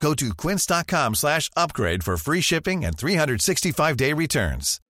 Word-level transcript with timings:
Go 0.00 0.14
to 0.14 0.34
quince.com 0.34 1.14
slash 1.14 1.50
upgrade 1.56 2.04
for 2.04 2.16
free 2.16 2.40
shipping 2.40 2.84
and 2.84 2.96
365-day 2.96 4.12
returns. 4.12 4.80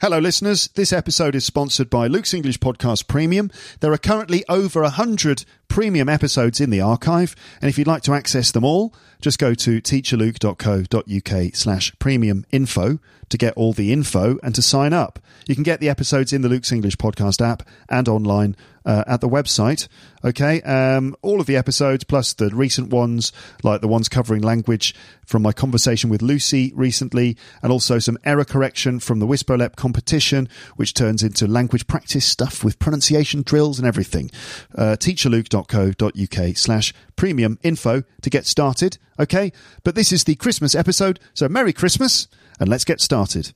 Hello, 0.00 0.20
listeners. 0.20 0.68
This 0.76 0.92
episode 0.92 1.34
is 1.34 1.44
sponsored 1.44 1.90
by 1.90 2.06
Luke's 2.06 2.32
English 2.32 2.60
Podcast 2.60 3.08
Premium. 3.08 3.50
There 3.80 3.92
are 3.92 3.98
currently 3.98 4.44
over 4.48 4.82
100 4.82 5.44
premium 5.66 6.08
episodes 6.08 6.60
in 6.60 6.70
the 6.70 6.80
archive, 6.80 7.34
and 7.60 7.68
if 7.68 7.78
you'd 7.78 7.88
like 7.88 8.04
to 8.04 8.14
access 8.14 8.52
them 8.52 8.64
all, 8.64 8.94
just 9.20 9.38
go 9.38 9.54
to 9.54 9.80
teacherluke.co.uk 9.80 11.54
slash 11.54 11.92
premium 11.98 12.44
info 12.50 12.98
to 13.28 13.38
get 13.38 13.54
all 13.54 13.72
the 13.72 13.92
info 13.92 14.38
and 14.42 14.54
to 14.54 14.62
sign 14.62 14.92
up. 14.92 15.18
You 15.46 15.54
can 15.54 15.64
get 15.64 15.80
the 15.80 15.88
episodes 15.88 16.32
in 16.32 16.42
the 16.42 16.48
Luke's 16.48 16.72
English 16.72 16.96
Podcast 16.96 17.44
app 17.44 17.62
and 17.88 18.08
online 18.08 18.56
uh, 18.84 19.04
at 19.06 19.20
the 19.20 19.28
website. 19.28 19.86
Okay, 20.24 20.62
um, 20.62 21.14
all 21.22 21.40
of 21.40 21.46
the 21.46 21.56
episodes 21.56 22.04
plus 22.04 22.32
the 22.32 22.48
recent 22.48 22.90
ones, 22.90 23.32
like 23.62 23.80
the 23.80 23.88
ones 23.88 24.08
covering 24.08 24.42
language 24.42 24.94
from 25.24 25.42
my 25.42 25.52
conversation 25.52 26.10
with 26.10 26.22
Lucy 26.22 26.72
recently, 26.74 27.36
and 27.62 27.70
also 27.70 27.98
some 27.98 28.18
error 28.24 28.44
correction 28.44 28.98
from 28.98 29.20
the 29.20 29.26
Whisperlep 29.26 29.76
competition, 29.76 30.48
which 30.76 30.94
turns 30.94 31.22
into 31.22 31.46
language 31.46 31.86
practice 31.86 32.24
stuff 32.24 32.64
with 32.64 32.78
pronunciation 32.78 33.42
drills 33.42 33.78
and 33.78 33.86
everything. 33.86 34.30
Uh, 34.74 34.96
teacherluke.co.uk 34.98 36.56
slash 36.56 36.94
premium 37.14 37.58
info 37.62 38.02
to 38.22 38.30
get 38.30 38.46
started. 38.46 38.98
Okay, 39.20 39.52
but 39.82 39.94
this 39.94 40.12
is 40.12 40.24
the 40.24 40.36
Christmas 40.36 40.74
episode, 40.74 41.18
so 41.34 41.48
Merry 41.48 41.72
Christmas, 41.72 42.28
and 42.60 42.68
let's 42.68 42.84
get 42.84 43.00
started. 43.00 43.52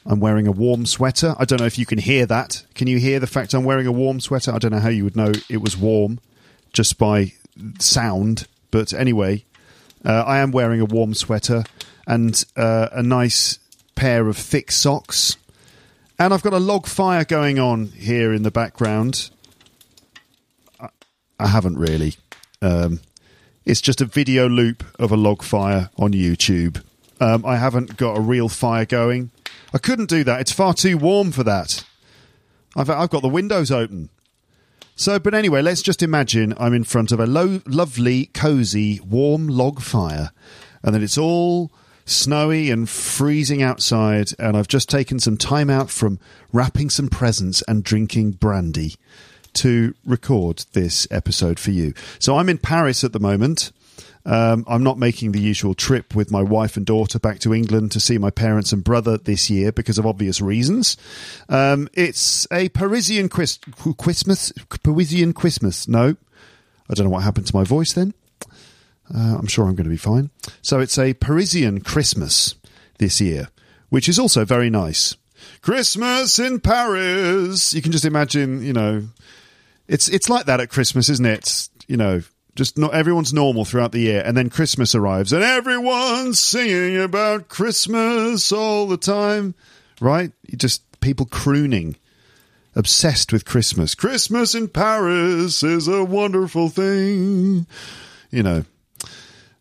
I'm 0.04 0.18
wearing 0.18 0.48
a 0.48 0.52
warm 0.52 0.86
sweater. 0.86 1.36
I 1.38 1.44
don't 1.44 1.60
know 1.60 1.66
if 1.66 1.78
you 1.78 1.86
can 1.86 1.98
hear 1.98 2.26
that. 2.26 2.64
Can 2.74 2.88
you 2.88 2.98
hear 2.98 3.20
the 3.20 3.28
fact 3.28 3.54
I'm 3.54 3.64
wearing 3.64 3.86
a 3.86 3.92
warm 3.92 4.18
sweater? 4.18 4.52
I 4.52 4.58
don't 4.58 4.72
know 4.72 4.80
how 4.80 4.88
you 4.88 5.04
would 5.04 5.16
know 5.16 5.32
it 5.48 5.58
was 5.58 5.76
warm 5.76 6.18
just 6.72 6.98
by 6.98 7.32
sound. 7.78 8.48
But 8.72 8.92
anyway, 8.92 9.44
uh, 10.04 10.24
I 10.27 10.38
am 10.38 10.50
wearing 10.50 10.80
a 10.80 10.84
warm 10.84 11.14
sweater 11.14 11.62
and 12.06 12.44
uh, 12.56 12.88
a 12.92 13.02
nice 13.02 13.60
pair 13.94 14.28
of 14.28 14.36
thick 14.36 14.70
socks. 14.70 15.36
And 16.18 16.32
I've 16.32 16.42
got 16.42 16.52
a 16.52 16.58
log 16.58 16.86
fire 16.86 17.24
going 17.24 17.58
on 17.58 17.86
here 17.86 18.32
in 18.32 18.42
the 18.42 18.50
background. 18.50 19.30
I 21.38 21.48
haven't 21.48 21.77
really. 21.77 22.14
Um, 22.62 23.00
it's 23.64 23.80
just 23.80 24.00
a 24.00 24.04
video 24.04 24.48
loop 24.48 24.84
of 24.98 25.10
a 25.10 25.16
log 25.16 25.42
fire 25.42 25.90
on 25.96 26.12
YouTube. 26.12 26.83
Um, 27.20 27.44
I 27.44 27.56
haven't 27.56 27.96
got 27.96 28.16
a 28.16 28.20
real 28.20 28.48
fire 28.48 28.84
going. 28.84 29.30
I 29.72 29.78
couldn't 29.78 30.08
do 30.08 30.22
that. 30.24 30.40
It's 30.40 30.52
far 30.52 30.74
too 30.74 30.96
warm 30.96 31.33
for 31.33 31.42
that. 31.44 31.84
I've, 32.77 32.90
I've 32.90 33.10
got 33.10 33.22
the 33.22 33.28
windows 33.28 33.70
open. 33.70 34.10
So, 34.96 35.18
but 35.18 35.34
anyway, 35.34 35.62
let's 35.62 35.83
just 35.83 36.02
imagine 36.02 36.54
I'm 36.58 36.74
in 36.74 36.84
front 36.84 37.10
of 37.10 37.18
a 37.18 37.27
low, 37.27 37.60
lovely, 37.66 38.27
cozy, 38.27 39.00
warm 39.00 39.48
log 39.48 39.80
fire, 39.80 40.30
and 40.84 40.94
then 40.94 41.02
it's 41.02 41.18
all 41.18 41.72
snowy 42.04 42.70
and 42.70 42.88
freezing 42.88 43.62
outside, 43.62 44.30
and 44.38 44.56
I've 44.56 44.68
just 44.68 44.88
taken 44.88 45.18
some 45.18 45.36
time 45.36 45.70
out 45.70 45.90
from 45.90 46.18
wrapping 46.52 46.90
some 46.90 47.08
presents 47.08 47.62
and 47.62 47.82
drinking 47.82 48.32
brandy 48.32 48.96
to 49.54 49.94
record 50.04 50.64
this 50.72 51.06
episode 51.10 51.58
for 51.58 51.70
you. 51.70 51.94
So 52.18 52.36
I'm 52.36 52.48
in 52.48 52.58
Paris 52.58 53.04
at 53.04 53.12
the 53.12 53.20
moment. 53.20 53.72
Um, 54.26 54.64
I'm 54.66 54.82
not 54.82 54.98
making 54.98 55.32
the 55.32 55.40
usual 55.40 55.74
trip 55.74 56.14
with 56.14 56.30
my 56.30 56.42
wife 56.42 56.76
and 56.76 56.86
daughter 56.86 57.18
back 57.18 57.40
to 57.40 57.52
England 57.52 57.92
to 57.92 58.00
see 58.00 58.16
my 58.16 58.30
parents 58.30 58.72
and 58.72 58.82
brother 58.82 59.18
this 59.18 59.50
year 59.50 59.70
because 59.70 59.98
of 59.98 60.06
obvious 60.06 60.40
reasons. 60.40 60.96
Um, 61.48 61.88
it's 61.92 62.46
a 62.50 62.70
Parisian 62.70 63.28
Christmas. 63.28 64.52
Parisian 64.82 65.34
Christmas. 65.34 65.86
No, 65.86 66.16
I 66.88 66.94
don't 66.94 67.04
know 67.04 67.10
what 67.10 67.22
happened 67.22 67.46
to 67.48 67.56
my 67.56 67.64
voice 67.64 67.92
then. 67.92 68.14
Uh, 69.12 69.36
I'm 69.38 69.46
sure 69.46 69.66
I'm 69.66 69.74
going 69.74 69.84
to 69.84 69.90
be 69.90 69.96
fine. 69.96 70.30
So 70.62 70.80
it's 70.80 70.98
a 70.98 71.14
Parisian 71.14 71.80
Christmas 71.80 72.54
this 72.98 73.20
year, 73.20 73.48
which 73.90 74.08
is 74.08 74.18
also 74.18 74.44
very 74.44 74.70
nice. 74.70 75.16
Christmas 75.60 76.38
in 76.38 76.60
Paris. 76.60 77.74
You 77.74 77.82
can 77.82 77.92
just 77.92 78.04
imagine, 78.04 78.62
you 78.62 78.72
know, 78.72 79.04
it's 79.88 80.08
it's 80.08 80.28
like 80.28 80.46
that 80.46 80.60
at 80.60 80.70
Christmas, 80.70 81.08
isn't 81.08 81.26
it? 81.26 81.68
You 81.86 81.96
know, 81.96 82.22
just 82.54 82.78
not 82.78 82.94
everyone's 82.94 83.32
normal 83.32 83.64
throughout 83.64 83.92
the 83.92 84.00
year, 84.00 84.22
and 84.24 84.36
then 84.36 84.48
Christmas 84.48 84.94
arrives, 84.94 85.32
and 85.32 85.42
everyone's 85.42 86.40
singing 86.40 87.00
about 87.00 87.48
Christmas 87.48 88.52
all 88.52 88.86
the 88.86 88.96
time, 88.96 89.54
right? 90.00 90.32
You 90.46 90.56
just 90.56 90.82
people 91.00 91.26
crooning, 91.26 91.96
obsessed 92.74 93.32
with 93.32 93.44
Christmas. 93.44 93.94
Christmas 93.94 94.54
in 94.54 94.68
Paris 94.68 95.62
is 95.62 95.88
a 95.88 96.04
wonderful 96.04 96.68
thing, 96.68 97.66
you 98.30 98.42
know. 98.42 98.64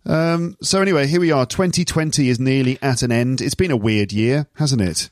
Um, 0.05 0.57
so 0.61 0.81
anyway, 0.81 1.07
here 1.07 1.19
we 1.19 1.31
are. 1.31 1.45
2020 1.45 2.29
is 2.29 2.39
nearly 2.39 2.77
at 2.81 3.01
an 3.01 3.11
end. 3.11 3.41
It's 3.41 3.55
been 3.55 3.71
a 3.71 3.77
weird 3.77 4.11
year, 4.11 4.47
hasn't 4.55 4.81
it? 4.81 5.09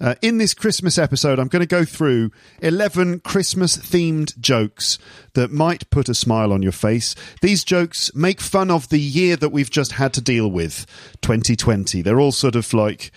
Uh, 0.00 0.14
in 0.22 0.38
this 0.38 0.54
Christmas 0.54 0.96
episode, 0.96 1.40
I'm 1.40 1.48
going 1.48 1.60
to 1.60 1.66
go 1.66 1.84
through 1.84 2.30
11 2.62 3.20
Christmas 3.20 3.76
themed 3.76 4.38
jokes 4.38 4.98
that 5.34 5.50
might 5.50 5.90
put 5.90 6.08
a 6.08 6.14
smile 6.14 6.52
on 6.52 6.62
your 6.62 6.72
face. 6.72 7.16
These 7.42 7.64
jokes 7.64 8.14
make 8.14 8.40
fun 8.40 8.70
of 8.70 8.88
the 8.90 9.00
year 9.00 9.34
that 9.36 9.48
we've 9.48 9.70
just 9.70 9.92
had 9.92 10.12
to 10.14 10.20
deal 10.20 10.48
with, 10.48 10.86
2020. 11.22 12.02
They're 12.02 12.20
all 12.20 12.32
sort 12.32 12.54
of 12.54 12.72
like 12.72 13.10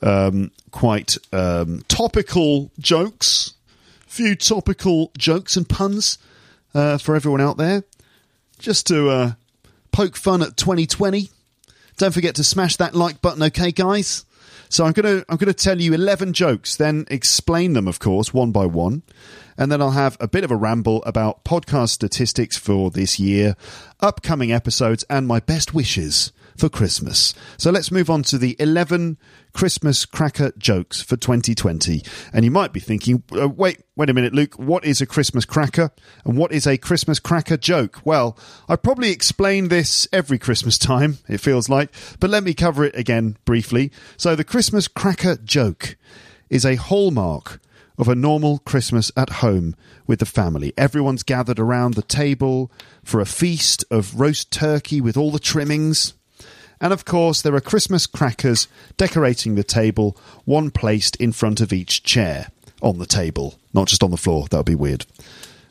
um, 0.00 0.50
quite 0.70 1.18
um, 1.32 1.82
topical 1.88 2.70
jokes, 2.78 3.52
few 4.06 4.34
topical 4.34 5.12
jokes 5.18 5.56
and 5.56 5.68
puns 5.68 6.16
uh, 6.74 6.96
for 6.96 7.14
everyone 7.14 7.42
out 7.42 7.58
there. 7.58 7.84
Just 8.58 8.86
to 8.86 9.10
uh, 9.10 9.32
poke 9.92 10.16
fun 10.16 10.42
at 10.42 10.56
2020. 10.56 11.30
Don't 11.98 12.14
forget 12.14 12.34
to 12.36 12.44
smash 12.44 12.76
that 12.76 12.94
like 12.94 13.20
button, 13.22 13.42
okay, 13.44 13.70
guys? 13.70 14.24
So 14.68 14.86
I'm 14.86 14.92
gonna 14.92 15.22
I'm 15.28 15.36
gonna 15.36 15.52
tell 15.52 15.80
you 15.80 15.92
eleven 15.92 16.32
jokes, 16.32 16.76
then 16.76 17.04
explain 17.10 17.74
them, 17.74 17.86
of 17.86 17.98
course, 17.98 18.32
one 18.32 18.52
by 18.52 18.64
one, 18.64 19.02
and 19.58 19.70
then 19.70 19.82
I'll 19.82 19.90
have 19.90 20.16
a 20.18 20.26
bit 20.26 20.44
of 20.44 20.50
a 20.50 20.56
ramble 20.56 21.02
about 21.04 21.44
podcast 21.44 21.90
statistics 21.90 22.56
for 22.56 22.90
this 22.90 23.20
year, 23.20 23.54
upcoming 24.00 24.50
episodes, 24.50 25.04
and 25.10 25.26
my 25.26 25.40
best 25.40 25.74
wishes 25.74 26.32
for 26.56 26.68
Christmas. 26.68 27.34
So 27.56 27.70
let's 27.70 27.90
move 27.90 28.10
on 28.10 28.22
to 28.24 28.38
the 28.38 28.56
11 28.58 29.18
Christmas 29.52 30.04
cracker 30.04 30.52
jokes 30.58 31.02
for 31.02 31.16
2020. 31.16 32.02
And 32.32 32.44
you 32.44 32.50
might 32.50 32.72
be 32.72 32.80
thinking, 32.80 33.22
uh, 33.38 33.48
wait, 33.48 33.82
wait 33.96 34.10
a 34.10 34.14
minute, 34.14 34.34
Luke, 34.34 34.54
what 34.58 34.84
is 34.84 35.00
a 35.00 35.06
Christmas 35.06 35.44
cracker? 35.44 35.90
And 36.24 36.36
what 36.36 36.52
is 36.52 36.66
a 36.66 36.78
Christmas 36.78 37.18
cracker 37.18 37.56
joke? 37.56 38.00
Well, 38.04 38.38
I 38.68 38.76
probably 38.76 39.10
explain 39.10 39.68
this 39.68 40.08
every 40.12 40.38
Christmas 40.38 40.78
time, 40.78 41.18
it 41.28 41.38
feels 41.38 41.68
like, 41.68 41.90
but 42.20 42.30
let 42.30 42.44
me 42.44 42.54
cover 42.54 42.84
it 42.84 42.96
again 42.96 43.36
briefly. 43.44 43.90
So 44.16 44.34
the 44.34 44.44
Christmas 44.44 44.88
cracker 44.88 45.36
joke 45.36 45.96
is 46.50 46.64
a 46.64 46.76
hallmark 46.76 47.60
of 47.98 48.08
a 48.08 48.14
normal 48.14 48.58
Christmas 48.58 49.12
at 49.16 49.30
home 49.30 49.76
with 50.06 50.18
the 50.18 50.26
family. 50.26 50.72
Everyone's 50.76 51.22
gathered 51.22 51.58
around 51.58 51.94
the 51.94 52.02
table 52.02 52.70
for 53.04 53.20
a 53.20 53.26
feast 53.26 53.84
of 53.90 54.18
roast 54.18 54.50
turkey 54.50 55.00
with 55.00 55.16
all 55.16 55.30
the 55.30 55.38
trimmings 55.38 56.14
And 56.82 56.92
of 56.92 57.04
course, 57.04 57.40
there 57.40 57.54
are 57.54 57.60
Christmas 57.60 58.06
crackers 58.06 58.66
decorating 58.96 59.54
the 59.54 59.62
table, 59.62 60.16
one 60.44 60.72
placed 60.72 61.14
in 61.16 61.30
front 61.30 61.60
of 61.60 61.72
each 61.72 62.02
chair 62.02 62.48
on 62.82 62.98
the 62.98 63.06
table, 63.06 63.54
not 63.72 63.86
just 63.86 64.02
on 64.02 64.10
the 64.10 64.16
floor. 64.16 64.48
That 64.50 64.56
would 64.58 64.66
be 64.66 64.74
weird. 64.74 65.06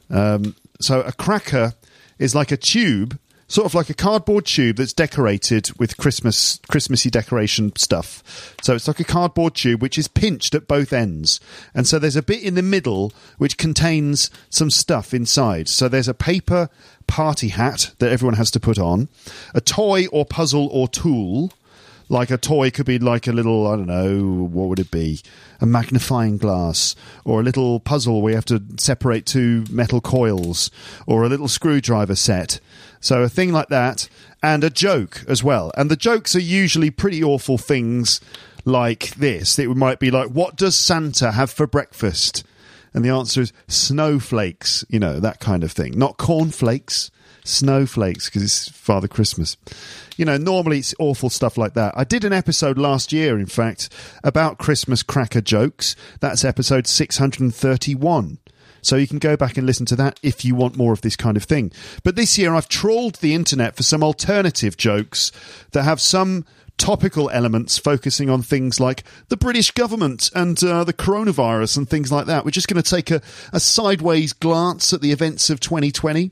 Um, 0.09 0.55
so 0.79 1.01
a 1.01 1.11
cracker 1.11 1.73
is 2.17 2.33
like 2.33 2.53
a 2.53 2.57
tube, 2.57 3.19
sort 3.49 3.65
of 3.65 3.75
like 3.75 3.89
a 3.89 3.93
cardboard 3.93 4.45
tube 4.45 4.77
that's 4.77 4.93
decorated 4.93 5.77
with 5.77 5.97
Christmas 5.97 6.59
Christmassy 6.69 7.09
decoration 7.09 7.75
stuff. 7.75 8.55
So 8.61 8.73
it's 8.75 8.87
like 8.87 9.01
a 9.01 9.03
cardboard 9.03 9.55
tube 9.55 9.81
which 9.81 9.97
is 9.97 10.07
pinched 10.07 10.55
at 10.55 10.67
both 10.67 10.93
ends, 10.93 11.41
and 11.75 11.85
so 11.85 11.99
there's 11.99 12.15
a 12.15 12.23
bit 12.23 12.41
in 12.41 12.55
the 12.55 12.61
middle 12.61 13.11
which 13.37 13.57
contains 13.57 14.31
some 14.49 14.71
stuff 14.71 15.13
inside. 15.13 15.67
So 15.67 15.89
there's 15.89 16.07
a 16.07 16.13
paper 16.13 16.69
party 17.11 17.49
hat 17.49 17.91
that 17.99 18.09
everyone 18.09 18.35
has 18.35 18.49
to 18.51 18.59
put 18.59 18.79
on, 18.79 19.09
a 19.53 19.59
toy 19.59 20.07
or 20.13 20.25
puzzle 20.25 20.69
or 20.71 20.87
tool 20.87 21.51
like 22.07 22.31
a 22.31 22.37
toy 22.37 22.69
could 22.69 22.85
be 22.85 22.99
like 22.99 23.25
a 23.25 23.31
little 23.31 23.67
i 23.67 23.75
don't 23.75 23.87
know 23.87 24.43
what 24.45 24.67
would 24.67 24.79
it 24.79 24.91
be? 24.91 25.21
A 25.61 25.65
magnifying 25.65 26.37
glass 26.37 26.95
or 27.23 27.39
a 27.39 27.43
little 27.43 27.79
puzzle 27.79 28.21
where 28.21 28.31
you 28.31 28.35
have 28.35 28.45
to 28.45 28.61
separate 28.77 29.25
two 29.25 29.65
metal 29.69 30.01
coils 30.01 30.71
or 31.05 31.23
a 31.23 31.29
little 31.29 31.47
screwdriver 31.47 32.15
set. 32.15 32.59
So 32.99 33.23
a 33.23 33.29
thing 33.29 33.51
like 33.51 33.69
that 33.69 34.09
and 34.43 34.63
a 34.63 34.69
joke 34.69 35.23
as 35.27 35.43
well. 35.43 35.71
And 35.77 35.89
the 35.89 35.95
jokes 35.95 36.35
are 36.35 36.41
usually 36.41 36.91
pretty 36.91 37.23
awful 37.23 37.57
things 37.57 38.19
like 38.65 39.15
this. 39.15 39.57
It 39.57 39.69
might 39.69 39.99
be 39.99 40.11
like 40.11 40.29
what 40.29 40.55
does 40.55 40.75
santa 40.75 41.31
have 41.31 41.51
for 41.51 41.67
breakfast 41.67 42.43
and 42.93 43.03
the 43.03 43.09
answer 43.09 43.41
is 43.41 43.53
snowflakes 43.67 44.85
you 44.89 44.99
know 44.99 45.19
that 45.19 45.39
kind 45.39 45.63
of 45.63 45.71
thing 45.71 45.97
not 45.97 46.17
cornflakes 46.17 47.11
snowflakes 47.43 48.25
because 48.25 48.43
it's 48.43 48.69
Father 48.69 49.07
Christmas. 49.07 49.57
You 50.17 50.25
know, 50.25 50.37
normally 50.37 50.79
it's 50.79 50.95
awful 50.99 51.29
stuff 51.29 51.57
like 51.57 51.73
that. 51.73 51.93
I 51.97 52.03
did 52.03 52.23
an 52.23 52.33
episode 52.33 52.77
last 52.77 53.11
year, 53.11 53.39
in 53.39 53.45
fact, 53.45 53.89
about 54.23 54.57
Christmas 54.57 55.03
cracker 55.03 55.41
jokes. 55.41 55.95
That's 56.19 56.45
episode 56.45 56.87
631. 56.87 58.37
So 58.83 58.95
you 58.95 59.07
can 59.07 59.19
go 59.19 59.37
back 59.37 59.57
and 59.57 59.67
listen 59.67 59.85
to 59.87 59.95
that 59.97 60.19
if 60.23 60.43
you 60.43 60.55
want 60.55 60.75
more 60.75 60.91
of 60.91 61.01
this 61.01 61.15
kind 61.15 61.37
of 61.37 61.43
thing. 61.43 61.71
But 62.03 62.15
this 62.15 62.37
year 62.37 62.55
I've 62.55 62.67
trawled 62.67 63.15
the 63.15 63.35
internet 63.35 63.75
for 63.75 63.83
some 63.83 64.03
alternative 64.03 64.75
jokes 64.75 65.31
that 65.71 65.83
have 65.83 66.01
some 66.01 66.45
topical 66.81 67.29
elements 67.29 67.77
focusing 67.77 68.29
on 68.29 68.41
things 68.41 68.79
like 68.79 69.03
the 69.29 69.37
British 69.37 69.71
government 69.71 70.31
and 70.33 70.61
uh, 70.63 70.83
the 70.83 70.93
coronavirus 70.93 71.77
and 71.77 71.89
things 71.89 72.11
like 72.11 72.25
that. 72.25 72.43
We're 72.43 72.51
just 72.51 72.67
going 72.67 72.81
to 72.81 72.89
take 72.89 73.11
a, 73.11 73.21
a 73.53 73.59
sideways 73.59 74.33
glance 74.33 74.91
at 74.93 75.01
the 75.01 75.11
events 75.11 75.49
of 75.49 75.59
2020 75.59 76.31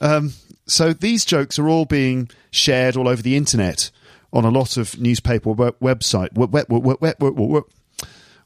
um, 0.00 0.32
so 0.66 0.92
these 0.92 1.24
jokes 1.24 1.58
are 1.58 1.68
all 1.68 1.84
being 1.84 2.30
shared 2.50 2.96
all 2.96 3.08
over 3.08 3.22
the 3.22 3.36
internet 3.36 3.90
on 4.32 4.44
a 4.44 4.50
lot 4.50 4.76
of 4.76 4.98
newspaper 5.00 5.50
website. 5.54 6.28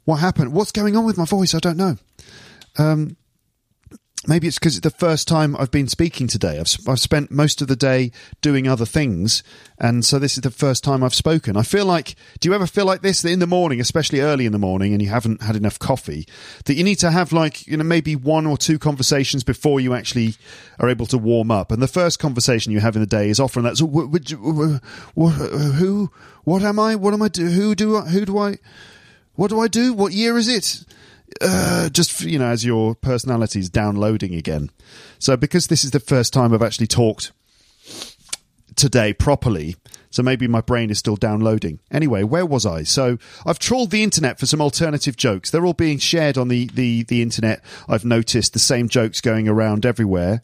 What 0.04 0.16
happened? 0.16 0.52
What's 0.52 0.72
going 0.72 0.96
on 0.96 1.04
with 1.04 1.18
my 1.18 1.24
voice? 1.24 1.54
I 1.54 1.58
don't 1.58 1.76
know. 1.76 1.96
Um, 2.78 3.16
maybe 4.26 4.46
it's 4.46 4.58
because 4.58 4.76
it's 4.76 4.84
the 4.84 4.90
first 4.90 5.28
time 5.28 5.56
I've 5.56 5.70
been 5.70 5.88
speaking 5.88 6.26
today. 6.26 6.58
I've, 6.58 6.76
I've 6.88 7.00
spent 7.00 7.30
most 7.30 7.60
of 7.62 7.68
the 7.68 7.76
day 7.76 8.10
doing 8.40 8.66
other 8.66 8.86
things, 8.86 9.42
and 9.78 10.04
so 10.04 10.18
this 10.18 10.36
is 10.36 10.42
the 10.42 10.50
first 10.50 10.84
time 10.84 11.02
I've 11.02 11.14
spoken. 11.14 11.56
I 11.56 11.62
feel 11.62 11.84
like, 11.84 12.14
do 12.40 12.48
you 12.48 12.54
ever 12.54 12.66
feel 12.66 12.84
like 12.86 13.02
this 13.02 13.22
that 13.22 13.30
in 13.30 13.38
the 13.38 13.46
morning, 13.46 13.80
especially 13.80 14.20
early 14.20 14.46
in 14.46 14.52
the 14.52 14.58
morning, 14.58 14.92
and 14.92 15.02
you 15.02 15.08
haven't 15.08 15.42
had 15.42 15.56
enough 15.56 15.78
coffee, 15.78 16.26
that 16.64 16.74
you 16.74 16.84
need 16.84 16.98
to 17.00 17.10
have 17.10 17.32
like 17.32 17.66
you 17.66 17.76
know 17.76 17.84
maybe 17.84 18.16
one 18.16 18.46
or 18.46 18.56
two 18.56 18.78
conversations 18.78 19.44
before 19.44 19.80
you 19.80 19.94
actually 19.94 20.34
are 20.78 20.88
able 20.88 21.06
to 21.06 21.18
warm 21.18 21.50
up, 21.50 21.70
and 21.70 21.82
the 21.82 21.88
first 21.88 22.18
conversation 22.18 22.72
you 22.72 22.80
have 22.80 22.96
in 22.96 23.00
the 23.00 23.06
day 23.06 23.28
is 23.28 23.40
often 23.40 23.62
that 23.64 23.76
so 23.76 23.86
what, 23.86 24.08
what, 24.08 24.80
what, 25.14 25.30
who 25.30 26.10
what 26.44 26.62
am 26.62 26.78
I? 26.78 26.94
What 26.96 27.14
am 27.14 27.22
I 27.22 27.28
do? 27.28 27.46
Who 27.46 27.74
do 27.74 27.96
I? 27.96 28.08
Who 28.08 28.24
do 28.24 28.38
I? 28.38 28.58
What 29.34 29.48
do 29.48 29.60
I 29.60 29.68
do? 29.68 29.92
What 29.92 30.12
year 30.12 30.38
is 30.38 30.48
it? 30.48 30.84
Uh, 31.40 31.88
just 31.88 32.22
you 32.22 32.38
know 32.38 32.46
as 32.46 32.64
your 32.64 32.94
personality 32.94 33.58
is 33.58 33.70
downloading 33.70 34.34
again. 34.34 34.70
So 35.18 35.36
because 35.36 35.66
this 35.66 35.84
is 35.84 35.90
the 35.90 36.00
first 36.00 36.32
time 36.32 36.52
I've 36.52 36.62
actually 36.62 36.86
talked 36.86 37.32
today 38.76 39.12
properly, 39.12 39.76
so 40.14 40.22
maybe 40.22 40.46
my 40.46 40.60
brain 40.60 40.90
is 40.90 40.98
still 41.00 41.16
downloading. 41.16 41.80
Anyway, 41.90 42.22
where 42.22 42.46
was 42.46 42.64
I? 42.64 42.84
So 42.84 43.18
I've 43.44 43.58
trawled 43.58 43.90
the 43.90 44.04
internet 44.04 44.38
for 44.38 44.46
some 44.46 44.60
alternative 44.60 45.16
jokes. 45.16 45.50
They're 45.50 45.66
all 45.66 45.72
being 45.72 45.98
shared 45.98 46.38
on 46.38 46.46
the, 46.46 46.70
the, 46.72 47.02
the 47.02 47.20
internet. 47.20 47.64
I've 47.88 48.04
noticed 48.04 48.52
the 48.52 48.60
same 48.60 48.88
jokes 48.88 49.20
going 49.20 49.48
around 49.48 49.84
everywhere. 49.84 50.42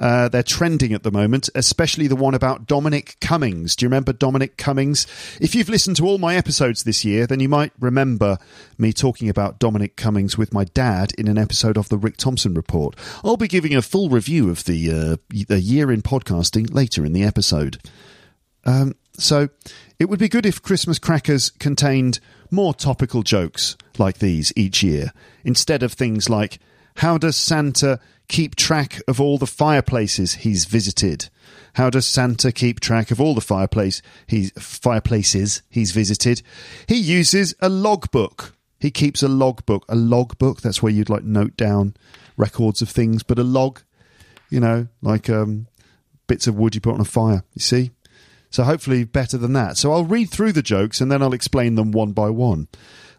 Uh, 0.00 0.28
they're 0.28 0.42
trending 0.42 0.92
at 0.92 1.04
the 1.04 1.12
moment, 1.12 1.48
especially 1.54 2.08
the 2.08 2.16
one 2.16 2.34
about 2.34 2.66
Dominic 2.66 3.16
Cummings. 3.20 3.76
Do 3.76 3.84
you 3.84 3.88
remember 3.88 4.12
Dominic 4.12 4.56
Cummings? 4.56 5.06
If 5.40 5.54
you've 5.54 5.68
listened 5.68 5.98
to 5.98 6.06
all 6.06 6.18
my 6.18 6.34
episodes 6.34 6.82
this 6.82 7.04
year, 7.04 7.24
then 7.24 7.38
you 7.38 7.48
might 7.48 7.70
remember 7.78 8.38
me 8.76 8.92
talking 8.92 9.28
about 9.28 9.60
Dominic 9.60 9.94
Cummings 9.94 10.36
with 10.36 10.52
my 10.52 10.64
dad 10.64 11.12
in 11.16 11.28
an 11.28 11.38
episode 11.38 11.78
of 11.78 11.88
the 11.90 11.98
Rick 11.98 12.16
Thompson 12.16 12.54
Report. 12.54 12.96
I'll 13.22 13.36
be 13.36 13.46
giving 13.46 13.76
a 13.76 13.82
full 13.82 14.08
review 14.08 14.50
of 14.50 14.64
the, 14.64 14.90
uh, 14.90 15.44
the 15.46 15.60
year 15.60 15.92
in 15.92 16.02
podcasting 16.02 16.74
later 16.74 17.06
in 17.06 17.12
the 17.12 17.22
episode. 17.22 17.78
Um, 18.64 18.94
so 19.22 19.48
it 19.98 20.08
would 20.08 20.18
be 20.18 20.28
good 20.28 20.46
if 20.46 20.62
Christmas 20.62 20.98
crackers 20.98 21.50
contained 21.50 22.18
more 22.50 22.74
topical 22.74 23.22
jokes 23.22 23.76
like 23.98 24.18
these 24.18 24.52
each 24.56 24.82
year, 24.82 25.12
instead 25.44 25.82
of 25.82 25.92
things 25.92 26.28
like, 26.28 26.58
How 26.96 27.18
does 27.18 27.36
Santa 27.36 28.00
keep 28.28 28.56
track 28.56 29.00
of 29.06 29.20
all 29.20 29.38
the 29.38 29.46
fireplaces 29.46 30.34
he's 30.34 30.64
visited? 30.64 31.28
How 31.74 31.88
does 31.88 32.06
Santa 32.06 32.52
keep 32.52 32.80
track 32.80 33.10
of 33.10 33.20
all 33.20 33.34
the 33.34 33.40
fireplace 33.40 34.02
he's, 34.26 34.50
fireplaces 34.58 35.62
he's 35.70 35.92
visited? 35.92 36.42
He 36.86 36.96
uses 36.96 37.54
a 37.60 37.68
logbook. 37.68 38.54
He 38.78 38.90
keeps 38.90 39.22
a 39.22 39.28
logbook. 39.28 39.84
A 39.88 39.94
logbook, 39.94 40.60
that's 40.60 40.82
where 40.82 40.92
you'd 40.92 41.08
like 41.08 41.24
note 41.24 41.56
down 41.56 41.94
records 42.36 42.82
of 42.82 42.88
things, 42.88 43.22
but 43.22 43.38
a 43.38 43.44
log, 43.44 43.80
you 44.50 44.60
know, 44.60 44.88
like 45.00 45.30
um, 45.30 45.68
bits 46.26 46.46
of 46.46 46.56
wood 46.56 46.74
you 46.74 46.80
put 46.80 46.94
on 46.94 47.00
a 47.00 47.04
fire. 47.04 47.44
You 47.54 47.60
see? 47.60 47.92
So 48.52 48.62
hopefully 48.64 49.04
better 49.04 49.38
than 49.38 49.54
that. 49.54 49.78
So 49.78 49.92
I'll 49.92 50.04
read 50.04 50.30
through 50.30 50.52
the 50.52 50.62
jokes 50.62 51.00
and 51.00 51.10
then 51.10 51.22
I'll 51.22 51.32
explain 51.32 51.74
them 51.74 51.90
one 51.90 52.12
by 52.12 52.30
one. 52.30 52.68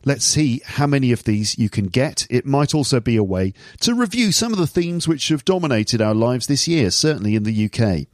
Let's 0.06 0.26
see 0.26 0.62
how 0.66 0.86
many 0.86 1.12
of 1.12 1.24
these 1.24 1.58
you 1.58 1.70
can 1.70 1.88
get. 1.88 2.28
It 2.30 2.46
might 2.46 2.76
also 2.76 3.00
be 3.00 3.16
a 3.16 3.24
way 3.24 3.54
to 3.82 3.96
review 3.96 4.32
some 4.32 4.52
of 4.54 4.60
the 4.60 4.68
themes 4.68 5.08
which 5.08 5.30
have 5.30 5.44
dominated 5.44 6.02
our 6.02 6.14
lives 6.14 6.48
this 6.48 6.68
year, 6.68 6.92
certainly 6.92 7.36
in 7.36 7.44
the 7.44 7.66
UK. 7.66 8.08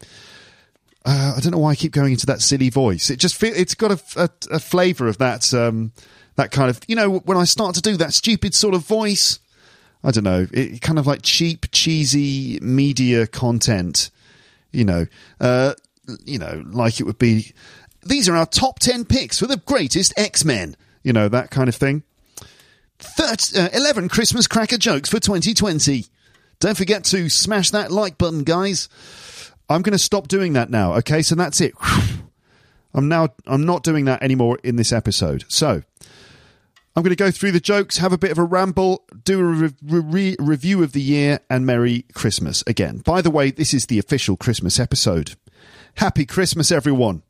Uh, 1.06 1.34
I 1.36 1.40
don't 1.40 1.52
know 1.52 1.60
why 1.60 1.72
I 1.72 1.76
keep 1.76 1.92
going 1.92 2.14
into 2.14 2.28
that 2.28 2.42
silly 2.42 2.70
voice. 2.70 3.10
It 3.10 3.18
just 3.18 3.36
feel, 3.36 3.54
it's 3.56 3.74
got 3.74 3.92
a, 3.92 4.24
a, 4.24 4.56
a 4.56 4.60
flavour 4.60 5.08
of 5.08 5.18
that 5.18 5.54
um, 5.54 5.92
that 6.36 6.52
kind 6.52 6.70
of 6.70 6.80
you 6.88 6.96
know 6.96 7.20
when 7.20 7.38
I 7.38 7.46
start 7.46 7.76
to 7.76 7.82
do 7.82 7.98
that 7.98 8.14
stupid 8.14 8.54
sort 8.54 8.76
of 8.76 8.86
voice. 8.86 9.40
I 10.04 10.12
don't 10.12 10.24
know, 10.24 10.48
it 10.52 10.82
kind 10.82 11.00
of 11.00 11.08
like 11.08 11.22
cheap, 11.24 11.72
cheesy 11.72 12.60
media 12.62 13.28
content. 13.28 14.12
You 14.72 14.86
know, 14.86 15.06
uh, 15.40 15.74
you 16.26 16.40
know, 16.40 16.64
like 16.68 17.00
it 17.00 17.04
would 17.04 17.20
be, 17.20 17.54
these 18.06 18.30
are 18.30 18.36
our 18.36 18.46
top 18.46 18.80
10 18.80 19.06
picks 19.06 19.40
for 19.40 19.48
the 19.48 19.58
greatest 19.58 20.14
X 20.18 20.46
Men, 20.46 20.76
you 21.04 21.14
know, 21.14 21.30
that 21.30 21.52
kind 21.52 21.70
of 21.70 21.76
thing. 21.76 22.04
30, 23.00 23.58
uh, 23.58 23.70
11 23.74 24.10
Christmas 24.10 24.48
cracker 24.48 24.78
jokes 24.78 25.10
for 25.10 25.20
2020. 25.20 26.06
Don't 26.60 26.78
forget 26.78 27.06
to 27.06 27.30
smash 27.30 27.72
that 27.72 27.92
like 27.92 28.18
button, 28.18 28.44
guys. 28.44 28.90
I'm 29.70 29.82
going 29.82 29.94
to 29.94 30.00
stop 30.00 30.28
doing 30.28 30.54
that 30.54 30.70
now. 30.70 30.96
Okay, 30.96 31.22
so 31.22 31.36
that's 31.36 31.62
it. 31.62 31.74
I'm 32.94 33.08
now 33.08 33.30
I'm 33.46 33.66
not 33.66 33.84
doing 33.84 34.06
that 34.06 34.24
anymore 34.24 34.58
in 34.64 34.76
this 34.76 34.92
episode. 34.92 35.46
So 35.48 35.84
I'm 36.96 37.04
going 37.04 37.16
to 37.16 37.24
go 37.24 37.32
through 37.32 37.52
the 37.52 37.60
jokes, 37.60 37.98
have 37.98 38.12
a 38.12 38.18
bit 38.18 38.32
of 38.32 38.40
a 38.40 38.44
ramble, 38.44 39.06
do 39.24 39.40
a 39.40 39.44
re- 39.44 39.74
re- 39.84 40.36
review 40.40 40.84
of 40.84 40.92
the 40.92 41.02
year, 41.02 41.40
and 41.50 41.66
Merry 41.66 42.04
Christmas 42.14 42.64
again. 42.66 42.98
By 42.98 43.22
the 43.22 43.30
way, 43.30 43.52
this 43.52 43.74
is 43.74 43.86
the 43.86 44.00
official 44.00 44.36
Christmas 44.36 44.80
episode. 44.80 45.36
Happy 45.96 46.26
Christmas, 46.26 46.72
everyone. 46.72 47.24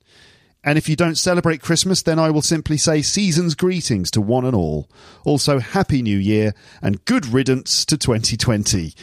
And 0.64 0.78
if 0.78 0.90
you 0.90 0.96
don't 0.96 1.18
celebrate 1.18 1.62
Christmas, 1.62 2.02
then 2.02 2.20
I 2.20 2.30
will 2.30 2.42
simply 2.42 2.76
say 2.78 3.02
season's 3.02 3.56
greetings 3.56 4.12
to 4.12 4.22
one 4.22 4.44
and 4.44 4.56
all. 4.56 4.90
Also, 5.24 5.60
Happy 5.60 6.02
New 6.02 6.18
Year 6.18 6.54
and 6.82 7.04
good 7.06 7.26
riddance 7.26 7.86
to 7.86 7.98
2020. 7.98 8.94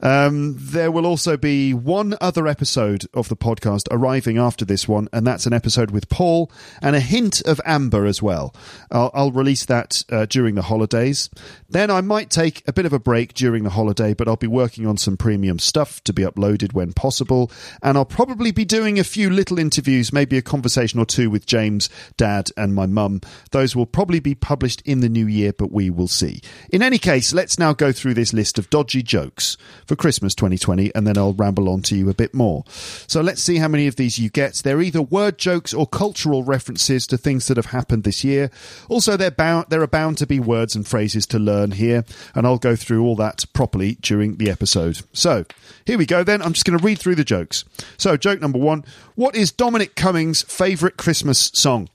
Um, 0.00 0.56
there 0.58 0.90
will 0.90 1.06
also 1.06 1.36
be 1.36 1.74
one 1.74 2.16
other 2.20 2.46
episode 2.46 3.06
of 3.14 3.28
the 3.28 3.36
podcast 3.36 3.88
arriving 3.90 4.38
after 4.38 4.64
this 4.64 4.88
one, 4.88 5.08
and 5.12 5.26
that's 5.26 5.46
an 5.46 5.52
episode 5.52 5.90
with 5.90 6.08
Paul 6.08 6.50
and 6.80 6.96
a 6.96 7.00
hint 7.00 7.40
of 7.42 7.60
Amber 7.64 8.06
as 8.06 8.22
well. 8.22 8.54
I'll, 8.90 9.10
I'll 9.14 9.32
release 9.32 9.64
that 9.66 10.04
uh, 10.10 10.26
during 10.26 10.54
the 10.54 10.62
holidays. 10.62 11.30
Then 11.68 11.90
I 11.90 12.00
might 12.00 12.30
take 12.30 12.62
a 12.66 12.72
bit 12.72 12.86
of 12.86 12.92
a 12.92 12.98
break 12.98 13.34
during 13.34 13.64
the 13.64 13.70
holiday, 13.70 14.14
but 14.14 14.28
I'll 14.28 14.36
be 14.36 14.46
working 14.46 14.86
on 14.86 14.96
some 14.96 15.16
premium 15.16 15.58
stuff 15.58 16.02
to 16.04 16.12
be 16.12 16.22
uploaded 16.22 16.72
when 16.72 16.92
possible, 16.92 17.50
and 17.82 17.98
I'll 17.98 18.04
probably 18.04 18.52
be 18.52 18.64
doing 18.64 18.98
a 18.98 19.04
few 19.04 19.30
little 19.30 19.58
interviews, 19.58 20.12
maybe 20.12 20.38
a 20.38 20.42
conversation 20.42 20.78
conversation 20.78 21.00
or 21.00 21.06
two 21.06 21.30
with 21.30 21.46
James, 21.46 21.88
Dad, 22.16 22.50
and 22.56 22.74
my 22.74 22.86
mum. 22.86 23.20
Those 23.50 23.74
will 23.74 23.86
probably 23.86 24.20
be 24.20 24.34
published 24.34 24.82
in 24.82 25.00
the 25.00 25.08
new 25.08 25.26
year, 25.26 25.52
but 25.52 25.72
we 25.72 25.90
will 25.90 26.08
see. 26.08 26.40
In 26.70 26.82
any 26.82 26.98
case, 26.98 27.32
let's 27.32 27.58
now 27.58 27.72
go 27.72 27.90
through 27.90 28.14
this 28.14 28.32
list 28.32 28.58
of 28.58 28.70
dodgy 28.70 29.02
jokes 29.02 29.56
for 29.88 29.96
Christmas 29.96 30.34
2020, 30.34 30.94
and 30.94 31.06
then 31.06 31.16
I'll 31.16 31.32
ramble 31.32 31.68
on 31.68 31.82
to 31.82 31.96
you 31.96 32.10
a 32.10 32.14
bit 32.14 32.34
more. 32.34 32.64
So 33.06 33.20
let's 33.22 33.42
see 33.42 33.56
how 33.56 33.68
many 33.68 33.86
of 33.86 33.96
these 33.96 34.18
you 34.18 34.28
get. 34.28 34.54
They're 34.56 34.82
either 34.82 35.02
word 35.02 35.38
jokes 35.38 35.72
or 35.72 35.86
cultural 35.86 36.44
references 36.44 37.06
to 37.08 37.16
things 37.16 37.48
that 37.48 37.56
have 37.56 37.66
happened 37.66 38.04
this 38.04 38.22
year. 38.22 38.50
Also, 38.88 39.16
they're 39.16 39.30
bound, 39.30 39.66
there 39.70 39.82
are 39.82 39.88
bound 39.88 40.18
to 40.18 40.26
be 40.26 40.38
words 40.38 40.76
and 40.76 40.86
phrases 40.86 41.26
to 41.28 41.38
learn 41.38 41.72
here, 41.72 42.04
and 42.34 42.46
I'll 42.46 42.58
go 42.58 42.76
through 42.76 43.02
all 43.02 43.16
that 43.16 43.46
properly 43.54 43.96
during 44.00 44.36
the 44.36 44.50
episode. 44.50 45.00
So 45.12 45.44
here 45.86 45.98
we 45.98 46.06
go 46.06 46.22
then. 46.22 46.42
I'm 46.42 46.52
just 46.52 46.66
going 46.66 46.78
to 46.78 46.84
read 46.84 46.98
through 46.98 47.14
the 47.16 47.24
jokes. 47.24 47.64
So, 47.96 48.16
joke 48.16 48.40
number 48.40 48.58
one 48.58 48.84
What 49.14 49.34
is 49.34 49.50
Dominic 49.50 49.94
Cummings' 49.94 50.42
favourite 50.42 50.98
Christmas 50.98 51.50
song? 51.54 51.88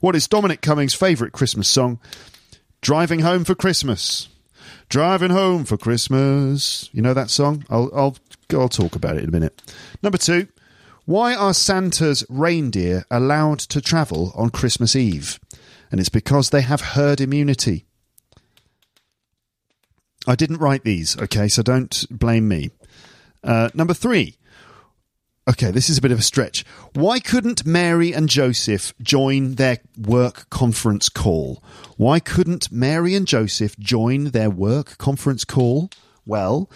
What 0.00 0.14
is 0.14 0.28
Dominic 0.28 0.60
Cummings' 0.60 0.94
favourite 0.94 1.32
Christmas 1.32 1.68
song? 1.68 1.98
Driving 2.80 3.20
Home 3.20 3.44
for 3.44 3.54
Christmas. 3.54 4.28
Driving 4.88 5.30
Home 5.30 5.64
for 5.64 5.76
Christmas. 5.76 6.88
You 6.92 7.02
know 7.02 7.14
that 7.14 7.30
song? 7.30 7.64
I'll, 7.68 7.90
I'll, 7.94 8.16
I'll 8.52 8.68
talk 8.68 8.96
about 8.96 9.16
it 9.16 9.22
in 9.22 9.28
a 9.28 9.32
minute. 9.32 9.60
Number 10.02 10.18
two. 10.18 10.48
Why 11.04 11.34
are 11.34 11.54
Santa's 11.54 12.22
reindeer 12.28 13.06
allowed 13.10 13.60
to 13.60 13.80
travel 13.80 14.30
on 14.34 14.50
Christmas 14.50 14.94
Eve? 14.94 15.40
And 15.90 16.00
it's 16.00 16.10
because 16.10 16.50
they 16.50 16.60
have 16.60 16.82
herd 16.82 17.18
immunity. 17.18 17.86
I 20.26 20.34
didn't 20.34 20.58
write 20.58 20.84
these, 20.84 21.18
okay, 21.18 21.48
so 21.48 21.62
don't 21.62 22.04
blame 22.10 22.46
me. 22.46 22.72
Uh, 23.42 23.70
number 23.72 23.94
three. 23.94 24.36
Okay, 25.48 25.70
this 25.70 25.88
is 25.88 25.96
a 25.96 26.02
bit 26.02 26.12
of 26.12 26.18
a 26.18 26.22
stretch. 26.22 26.62
Why 26.92 27.20
couldn't 27.20 27.64
Mary 27.64 28.12
and 28.12 28.28
Joseph 28.28 28.92
join 29.00 29.54
their 29.54 29.78
work 29.96 30.50
conference 30.50 31.08
call? 31.08 31.62
Why 31.96 32.20
couldn't 32.20 32.70
Mary 32.70 33.14
and 33.14 33.26
Joseph 33.26 33.78
join 33.78 34.24
their 34.24 34.50
work 34.50 34.98
conference 34.98 35.44
call? 35.46 35.88
Well, 36.26 36.68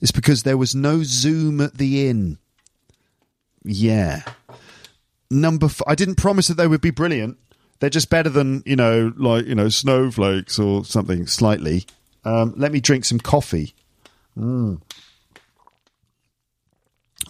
it's 0.00 0.10
because 0.10 0.42
there 0.42 0.56
was 0.56 0.74
no 0.74 1.04
Zoom 1.04 1.60
at 1.60 1.74
the 1.74 2.08
inn. 2.08 2.38
Yeah. 3.62 4.22
Number 5.30 5.66
f- 5.66 5.82
I 5.86 5.94
didn't 5.94 6.16
promise 6.16 6.48
that 6.48 6.54
they 6.54 6.66
would 6.66 6.80
be 6.80 6.90
brilliant. 6.90 7.38
They're 7.78 7.90
just 7.90 8.10
better 8.10 8.30
than, 8.30 8.64
you 8.66 8.74
know, 8.74 9.12
like, 9.16 9.46
you 9.46 9.54
know, 9.54 9.68
snowflakes 9.68 10.58
or 10.58 10.84
something 10.84 11.28
slightly. 11.28 11.86
Um, 12.24 12.54
let 12.56 12.72
me 12.72 12.80
drink 12.80 13.04
some 13.04 13.20
coffee. 13.20 13.74
Mm. 14.36 14.80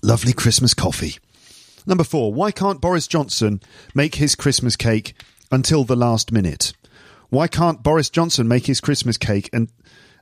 Lovely 0.06 0.32
Christmas 0.32 0.72
coffee. 0.72 1.16
Number 1.84 2.04
four, 2.04 2.32
why 2.32 2.52
can't 2.52 2.80
Boris 2.80 3.08
Johnson 3.08 3.60
make 3.92 4.14
his 4.14 4.36
Christmas 4.36 4.76
cake 4.76 5.14
until 5.50 5.82
the 5.82 5.96
last 5.96 6.30
minute? 6.30 6.72
Why 7.28 7.48
can't 7.48 7.82
Boris 7.82 8.08
Johnson 8.08 8.46
make 8.46 8.66
his 8.66 8.80
Christmas 8.80 9.16
cake 9.16 9.50
and, 9.52 9.68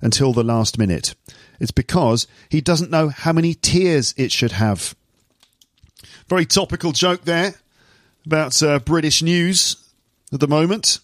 until 0.00 0.32
the 0.32 0.42
last 0.42 0.78
minute? 0.78 1.14
It's 1.60 1.70
because 1.70 2.26
he 2.48 2.62
doesn't 2.62 2.90
know 2.90 3.10
how 3.10 3.34
many 3.34 3.52
tiers 3.52 4.14
it 4.16 4.32
should 4.32 4.52
have. 4.52 4.96
Very 6.30 6.46
topical 6.46 6.92
joke 6.92 7.26
there 7.26 7.52
about 8.24 8.62
uh, 8.62 8.78
British 8.78 9.22
news 9.22 9.76
at 10.32 10.40
the 10.40 10.48
moment. 10.48 10.98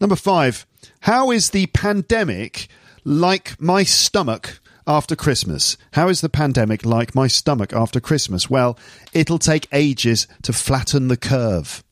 Number 0.00 0.16
five, 0.16 0.66
how 1.02 1.30
is 1.30 1.50
the 1.50 1.66
pandemic 1.68 2.66
like 3.04 3.60
my 3.60 3.84
stomach 3.84 4.58
after 4.86 5.16
Christmas? 5.16 5.76
How 5.92 6.08
is 6.08 6.20
the 6.20 6.28
pandemic 6.28 6.84
like 6.84 7.14
my 7.14 7.26
stomach 7.26 7.72
after 7.72 8.00
Christmas? 8.00 8.50
Well, 8.50 8.78
it'll 9.12 9.38
take 9.38 9.68
ages 9.72 10.26
to 10.42 10.52
flatten 10.52 11.08
the 11.08 11.16
curve. 11.16 11.82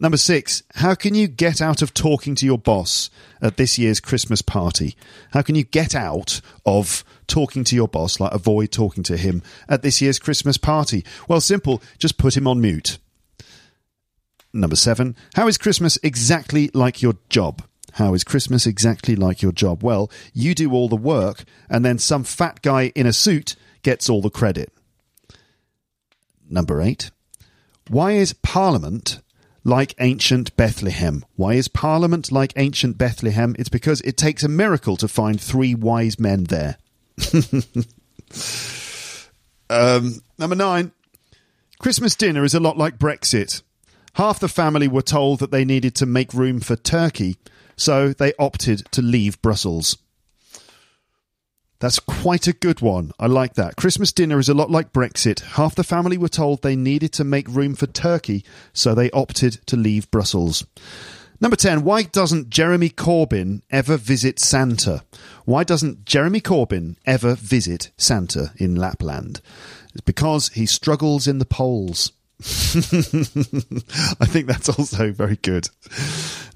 Number 0.00 0.16
six, 0.16 0.62
how 0.76 0.94
can 0.94 1.16
you 1.16 1.26
get 1.26 1.60
out 1.60 1.82
of 1.82 1.92
talking 1.92 2.36
to 2.36 2.46
your 2.46 2.58
boss 2.58 3.10
at 3.42 3.56
this 3.56 3.78
year's 3.78 3.98
Christmas 3.98 4.42
party? 4.42 4.96
How 5.32 5.42
can 5.42 5.56
you 5.56 5.64
get 5.64 5.96
out 5.96 6.40
of 6.64 7.04
talking 7.26 7.64
to 7.64 7.74
your 7.74 7.88
boss, 7.88 8.20
like 8.20 8.32
avoid 8.32 8.70
talking 8.70 9.02
to 9.04 9.16
him 9.16 9.42
at 9.68 9.82
this 9.82 10.00
year's 10.00 10.20
Christmas 10.20 10.56
party? 10.56 11.04
Well, 11.26 11.40
simple, 11.40 11.82
just 11.98 12.16
put 12.16 12.36
him 12.36 12.46
on 12.46 12.60
mute. 12.60 12.98
Number 14.52 14.76
seven, 14.76 15.16
how 15.34 15.48
is 15.48 15.58
Christmas 15.58 15.98
exactly 16.04 16.70
like 16.72 17.02
your 17.02 17.14
job? 17.28 17.67
How 17.98 18.14
is 18.14 18.24
Christmas 18.24 18.66
exactly 18.66 19.16
like 19.16 19.42
your 19.42 19.52
job? 19.52 19.82
Well, 19.82 20.10
you 20.32 20.54
do 20.54 20.72
all 20.72 20.88
the 20.88 20.96
work, 20.96 21.44
and 21.68 21.84
then 21.84 21.98
some 21.98 22.24
fat 22.24 22.62
guy 22.62 22.92
in 22.94 23.06
a 23.06 23.12
suit 23.12 23.56
gets 23.82 24.08
all 24.08 24.22
the 24.22 24.30
credit. 24.30 24.72
Number 26.48 26.80
eight, 26.80 27.10
why 27.88 28.12
is 28.12 28.32
Parliament 28.32 29.20
like 29.64 29.94
ancient 30.00 30.56
Bethlehem. 30.56 31.24
Why 31.36 31.54
is 31.54 31.68
Parliament 31.68 32.32
like 32.32 32.54
ancient 32.56 32.96
Bethlehem? 32.96 33.54
It's 33.58 33.68
because 33.68 34.00
it 34.00 34.16
takes 34.16 34.42
a 34.42 34.48
miracle 34.48 34.96
to 34.96 35.06
find 35.08 35.38
three 35.40 35.74
wise 35.74 36.18
men 36.18 36.44
there. 36.44 36.78
um, 39.68 40.22
number 40.38 40.56
nine 40.56 40.92
Christmas 41.78 42.14
dinner 42.14 42.44
is 42.44 42.54
a 42.54 42.60
lot 42.60 42.78
like 42.78 42.98
Brexit. 42.98 43.62
Half 44.14 44.40
the 44.40 44.48
family 44.48 44.88
were 44.88 45.02
told 45.02 45.40
that 45.40 45.50
they 45.50 45.64
needed 45.64 45.94
to 45.96 46.06
make 46.06 46.32
room 46.32 46.60
for 46.60 46.76
Turkey, 46.76 47.36
so 47.78 48.12
they 48.12 48.34
opted 48.38 48.84
to 48.92 49.00
leave 49.00 49.40
Brussels. 49.40 49.96
That's 51.80 52.00
quite 52.00 52.48
a 52.48 52.52
good 52.52 52.80
one. 52.80 53.12
I 53.20 53.26
like 53.26 53.54
that. 53.54 53.76
Christmas 53.76 54.10
dinner 54.10 54.40
is 54.40 54.48
a 54.48 54.54
lot 54.54 54.70
like 54.70 54.92
Brexit. 54.92 55.40
Half 55.40 55.76
the 55.76 55.84
family 55.84 56.18
were 56.18 56.28
told 56.28 56.60
they 56.60 56.74
needed 56.74 57.12
to 57.14 57.24
make 57.24 57.46
room 57.48 57.76
for 57.76 57.86
Turkey, 57.86 58.44
so 58.72 58.94
they 58.94 59.12
opted 59.12 59.64
to 59.66 59.76
leave 59.76 60.10
Brussels. 60.10 60.66
Number 61.40 61.56
10. 61.56 61.84
Why 61.84 62.02
doesn't 62.02 62.50
Jeremy 62.50 62.90
Corbyn 62.90 63.62
ever 63.70 63.96
visit 63.96 64.40
Santa? 64.40 65.04
Why 65.44 65.62
doesn't 65.62 66.04
Jeremy 66.04 66.40
Corbyn 66.40 66.96
ever 67.06 67.36
visit 67.36 67.92
Santa 67.96 68.52
in 68.56 68.74
Lapland? 68.74 69.40
It's 69.92 70.00
because 70.00 70.48
he 70.48 70.66
struggles 70.66 71.28
in 71.28 71.38
the 71.38 71.44
polls. 71.44 72.10
I 74.20 74.26
think 74.26 74.46
that's 74.46 74.68
also 74.68 75.10
very 75.10 75.36
good. 75.42 75.68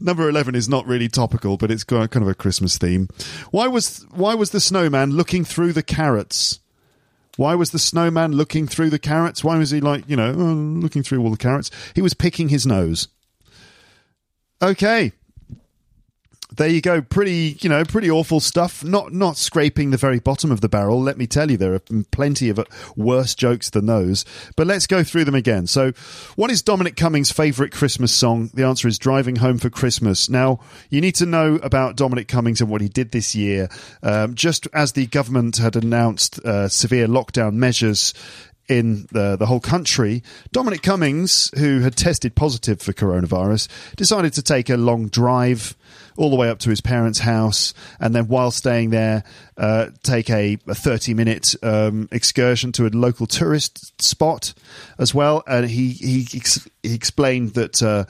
Number 0.00 0.28
eleven 0.28 0.54
is 0.54 0.68
not 0.68 0.86
really 0.86 1.08
topical, 1.08 1.56
but 1.56 1.72
it's 1.72 1.82
kind 1.82 2.14
of 2.14 2.28
a 2.28 2.34
Christmas 2.34 2.78
theme. 2.78 3.08
Why 3.50 3.66
was 3.66 4.06
why 4.12 4.34
was 4.34 4.50
the 4.50 4.60
snowman 4.60 5.10
looking 5.10 5.44
through 5.44 5.72
the 5.72 5.82
carrots? 5.82 6.60
Why 7.36 7.56
was 7.56 7.72
the 7.72 7.80
snowman 7.80 8.32
looking 8.32 8.68
through 8.68 8.90
the 8.90 8.98
carrots? 9.00 9.42
Why 9.42 9.58
was 9.58 9.70
he 9.70 9.80
like 9.80 10.08
you 10.08 10.14
know 10.14 10.30
oh, 10.30 10.54
looking 10.54 11.02
through 11.02 11.20
all 11.20 11.30
the 11.30 11.36
carrots? 11.36 11.72
He 11.94 12.02
was 12.02 12.14
picking 12.14 12.48
his 12.48 12.64
nose. 12.64 13.08
Okay, 14.62 15.10
there 16.56 16.68
you 16.68 16.80
go. 16.80 17.02
Pretty, 17.02 17.56
you 17.60 17.68
know, 17.68 17.84
pretty 17.84 18.10
awful 18.10 18.40
stuff. 18.40 18.84
Not 18.84 19.12
not 19.12 19.36
scraping 19.36 19.90
the 19.90 19.96
very 19.96 20.18
bottom 20.18 20.50
of 20.50 20.60
the 20.60 20.68
barrel. 20.68 21.00
Let 21.00 21.18
me 21.18 21.26
tell 21.26 21.50
you, 21.50 21.56
there 21.56 21.74
are 21.74 21.80
plenty 22.10 22.48
of 22.48 22.60
worse 22.96 23.34
jokes 23.34 23.70
than 23.70 23.86
those. 23.86 24.24
But 24.56 24.66
let's 24.66 24.86
go 24.86 25.02
through 25.02 25.24
them 25.24 25.34
again. 25.34 25.66
So, 25.66 25.92
what 26.36 26.50
is 26.50 26.62
Dominic 26.62 26.96
Cummings' 26.96 27.32
favourite 27.32 27.72
Christmas 27.72 28.12
song? 28.12 28.50
The 28.54 28.64
answer 28.64 28.88
is 28.88 28.98
"Driving 28.98 29.36
Home 29.36 29.58
for 29.58 29.70
Christmas." 29.70 30.28
Now, 30.28 30.60
you 30.90 31.00
need 31.00 31.14
to 31.16 31.26
know 31.26 31.56
about 31.56 31.96
Dominic 31.96 32.28
Cummings 32.28 32.60
and 32.60 32.70
what 32.70 32.80
he 32.80 32.88
did 32.88 33.12
this 33.12 33.34
year. 33.34 33.68
Um, 34.02 34.34
just 34.34 34.66
as 34.72 34.92
the 34.92 35.06
government 35.06 35.56
had 35.56 35.76
announced 35.76 36.38
uh, 36.40 36.68
severe 36.68 37.06
lockdown 37.06 37.54
measures 37.54 38.14
in 38.68 39.06
the, 39.10 39.36
the 39.36 39.46
whole 39.46 39.60
country, 39.60 40.22
Dominic 40.52 40.82
Cummings, 40.82 41.50
who 41.58 41.80
had 41.80 41.96
tested 41.96 42.34
positive 42.34 42.80
for 42.80 42.92
coronavirus, 42.92 43.68
decided 43.96 44.32
to 44.34 44.42
take 44.42 44.70
a 44.70 44.76
long 44.76 45.08
drive 45.08 45.76
all 46.16 46.30
the 46.30 46.36
way 46.36 46.48
up 46.48 46.58
to 46.60 46.70
his 46.70 46.80
parents' 46.80 47.20
house, 47.20 47.74
and 48.00 48.14
then 48.14 48.28
while 48.28 48.50
staying 48.50 48.90
there, 48.90 49.24
uh, 49.56 49.86
take 50.02 50.30
a, 50.30 50.58
a 50.66 50.74
30 50.74 51.14
minute 51.14 51.54
um, 51.62 52.08
excursion 52.12 52.72
to 52.72 52.86
a 52.86 52.88
local 52.88 53.26
tourist 53.26 54.00
spot 54.00 54.54
as 54.98 55.14
well. 55.14 55.42
And 55.46 55.68
he, 55.68 55.90
he, 55.90 56.26
ex- 56.34 56.68
he 56.82 56.94
explained 56.94 57.54
that 57.54 57.82
uh, 57.82 58.04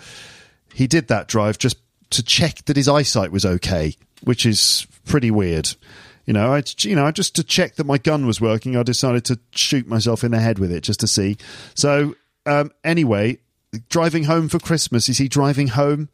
he 0.74 0.86
did 0.86 1.08
that 1.08 1.28
drive 1.28 1.58
just 1.58 1.76
to 2.10 2.22
check 2.22 2.64
that 2.66 2.76
his 2.76 2.88
eyesight 2.88 3.32
was 3.32 3.44
okay, 3.44 3.96
which 4.22 4.46
is 4.46 4.86
pretty 5.06 5.30
weird. 5.30 5.74
You 6.26 6.32
know, 6.32 6.54
I 6.54 6.62
you 6.78 6.94
know 6.94 7.10
just 7.10 7.34
to 7.36 7.44
check 7.44 7.76
that 7.76 7.84
my 7.84 7.98
gun 7.98 8.26
was 8.26 8.40
working, 8.40 8.76
I 8.76 8.84
decided 8.84 9.24
to 9.26 9.40
shoot 9.52 9.88
myself 9.88 10.22
in 10.22 10.30
the 10.30 10.38
head 10.38 10.58
with 10.58 10.70
it 10.70 10.82
just 10.82 11.00
to 11.00 11.08
see. 11.08 11.36
So 11.74 12.14
um, 12.46 12.70
anyway, 12.84 13.38
driving 13.88 14.24
home 14.24 14.48
for 14.48 14.58
Christmas. 14.58 15.08
Is 15.08 15.18
he 15.18 15.28
driving 15.28 15.68
home? 15.68 16.08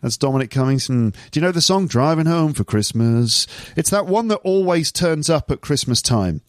That's 0.00 0.16
Dominic 0.16 0.50
Cummings. 0.50 0.86
Hmm. 0.86 1.10
Do 1.10 1.40
you 1.40 1.42
know 1.42 1.52
the 1.52 1.60
song 1.60 1.86
"Driving 1.86 2.26
Home 2.26 2.52
for 2.52 2.64
Christmas"? 2.64 3.46
It's 3.76 3.90
that 3.90 4.06
one 4.06 4.28
that 4.28 4.38
always 4.38 4.92
turns 4.92 5.30
up 5.30 5.50
at 5.50 5.60
Christmas 5.60 6.02
time. 6.02 6.42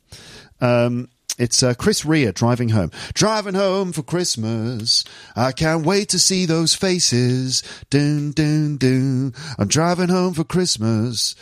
Um, 0.60 1.10
it's 1.38 1.64
uh, 1.64 1.74
Chris 1.74 2.06
Rea 2.06 2.32
driving 2.32 2.70
home. 2.70 2.92
Driving 3.14 3.56
home 3.56 3.94
for 3.94 4.04
Christmas. 4.04 5.04
I 5.36 5.52
can't 5.54 5.86
wait 5.86 6.10
to 6.10 6.20
see 6.20 6.46
those 6.46 6.76
faces. 6.76 7.64
Doon, 7.90 8.32
doon, 8.32 8.78
doon. 8.78 9.34
I'm 9.58 9.68
driving 9.68 10.10
home 10.10 10.34
for 10.34 10.44
Christmas 10.44 11.36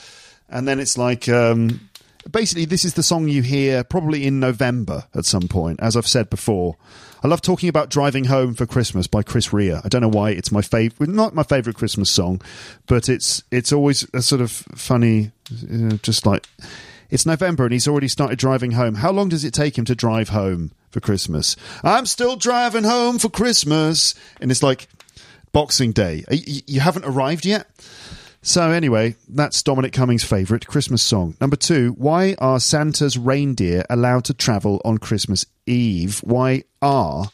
and 0.50 0.68
then 0.68 0.80
it's 0.80 0.98
like 0.98 1.30
um, 1.30 1.90
basically 2.30 2.66
this 2.66 2.86
is 2.86 2.96
the 2.96 3.04
song 3.04 3.28
you 3.28 3.42
hear 3.42 3.84
probably 3.84 4.26
in 4.26 4.40
November 4.40 5.06
at 5.14 5.26
some 5.26 5.48
point. 5.48 5.80
As 5.82 5.96
I've 5.96 6.08
said 6.08 6.30
before, 6.30 6.76
I 7.24 7.28
love 7.28 7.42
talking 7.42 7.70
about 7.70 7.90
"Driving 7.90 8.26
Home 8.26 8.54
for 8.54 8.66
Christmas" 8.66 9.08
by 9.08 9.24
Chris 9.24 9.52
Rea. 9.52 9.76
I 9.84 9.90
don't 9.90 10.02
know 10.02 10.10
why 10.10 10.32
it's 10.32 10.52
my 10.52 10.62
favorite, 10.62 11.10
not 11.10 11.36
my 11.36 11.44
favorite 11.44 11.76
Christmas 11.76 12.10
song, 12.10 12.42
but 12.88 13.10
it's 13.10 13.44
it's 13.52 13.72
always 13.74 14.08
a 14.14 14.22
sort 14.22 14.42
of 14.42 14.52
funny, 14.52 15.32
know, 15.62 15.98
just 15.98 16.26
like 16.26 16.48
it's 17.10 17.26
November 17.26 17.66
and 17.66 17.74
he's 17.74 17.88
already 17.88 18.08
started 18.08 18.38
driving 18.38 18.72
home. 18.72 18.96
How 18.96 19.12
long 19.12 19.30
does 19.30 19.44
it 19.44 19.54
take 19.54 19.78
him 19.78 19.86
to 19.86 19.96
drive 19.96 20.30
home 20.30 20.72
for 20.92 21.00
Christmas? 21.00 21.56
I'm 21.84 22.06
still 22.06 22.36
driving 22.36 22.84
home 22.84 23.20
for 23.20 23.30
Christmas, 23.30 24.16
and 24.40 24.52
it's 24.52 24.64
like 24.64 24.88
Boxing 25.52 25.92
Day. 25.92 26.24
You 26.30 26.80
haven't 26.80 27.06
arrived 27.06 27.46
yet. 27.46 27.68
So 28.42 28.72
anyway, 28.72 29.16
that's 29.28 29.62
Dominic 29.62 29.92
Cummings' 29.92 30.24
favourite 30.24 30.66
Christmas 30.66 31.04
song. 31.04 31.36
Number 31.42 31.58
two, 31.58 31.92
why 31.98 32.36
are 32.40 32.60
Santa's 32.60 33.18
reindeer 33.18 33.84
allowed 33.90 34.24
to 34.26 34.34
travel 34.34 34.82
on 34.86 34.98
Christmas 34.98 35.46
Eve? 35.66 36.20
Why 36.20 36.64
are 36.82 37.26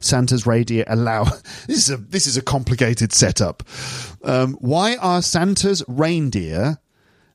Santa's 0.00 0.46
reindeer 0.46 0.84
allow? 0.86 1.24
This 1.66 1.88
is 1.88 1.90
a 1.90 1.96
this 1.98 2.26
is 2.26 2.36
a 2.36 2.42
complicated 2.42 3.12
setup. 3.12 3.62
Um, 4.22 4.54
why 4.54 4.96
are 4.96 5.20
Santa's 5.20 5.82
reindeer 5.86 6.78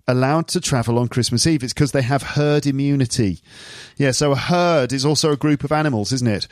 allowed 0.08 0.48
to 0.50 0.60
travel 0.60 0.98
on 0.98 1.08
Christmas 1.08 1.46
Eve? 1.46 1.64
It's 1.64 1.74
because 1.74 1.92
they 1.92 2.02
have 2.02 2.24
herd 2.24 2.66
immunity. 2.66 3.42
Yeah, 3.98 4.12
so 4.12 4.32
a 4.32 4.36
herd 4.36 4.92
is 4.92 5.06
also 5.06 5.32
a 5.32 5.38
group 5.38 5.64
of 5.64 5.72
animals, 5.72 6.12
isn't 6.14 6.28
it? 6.28 6.48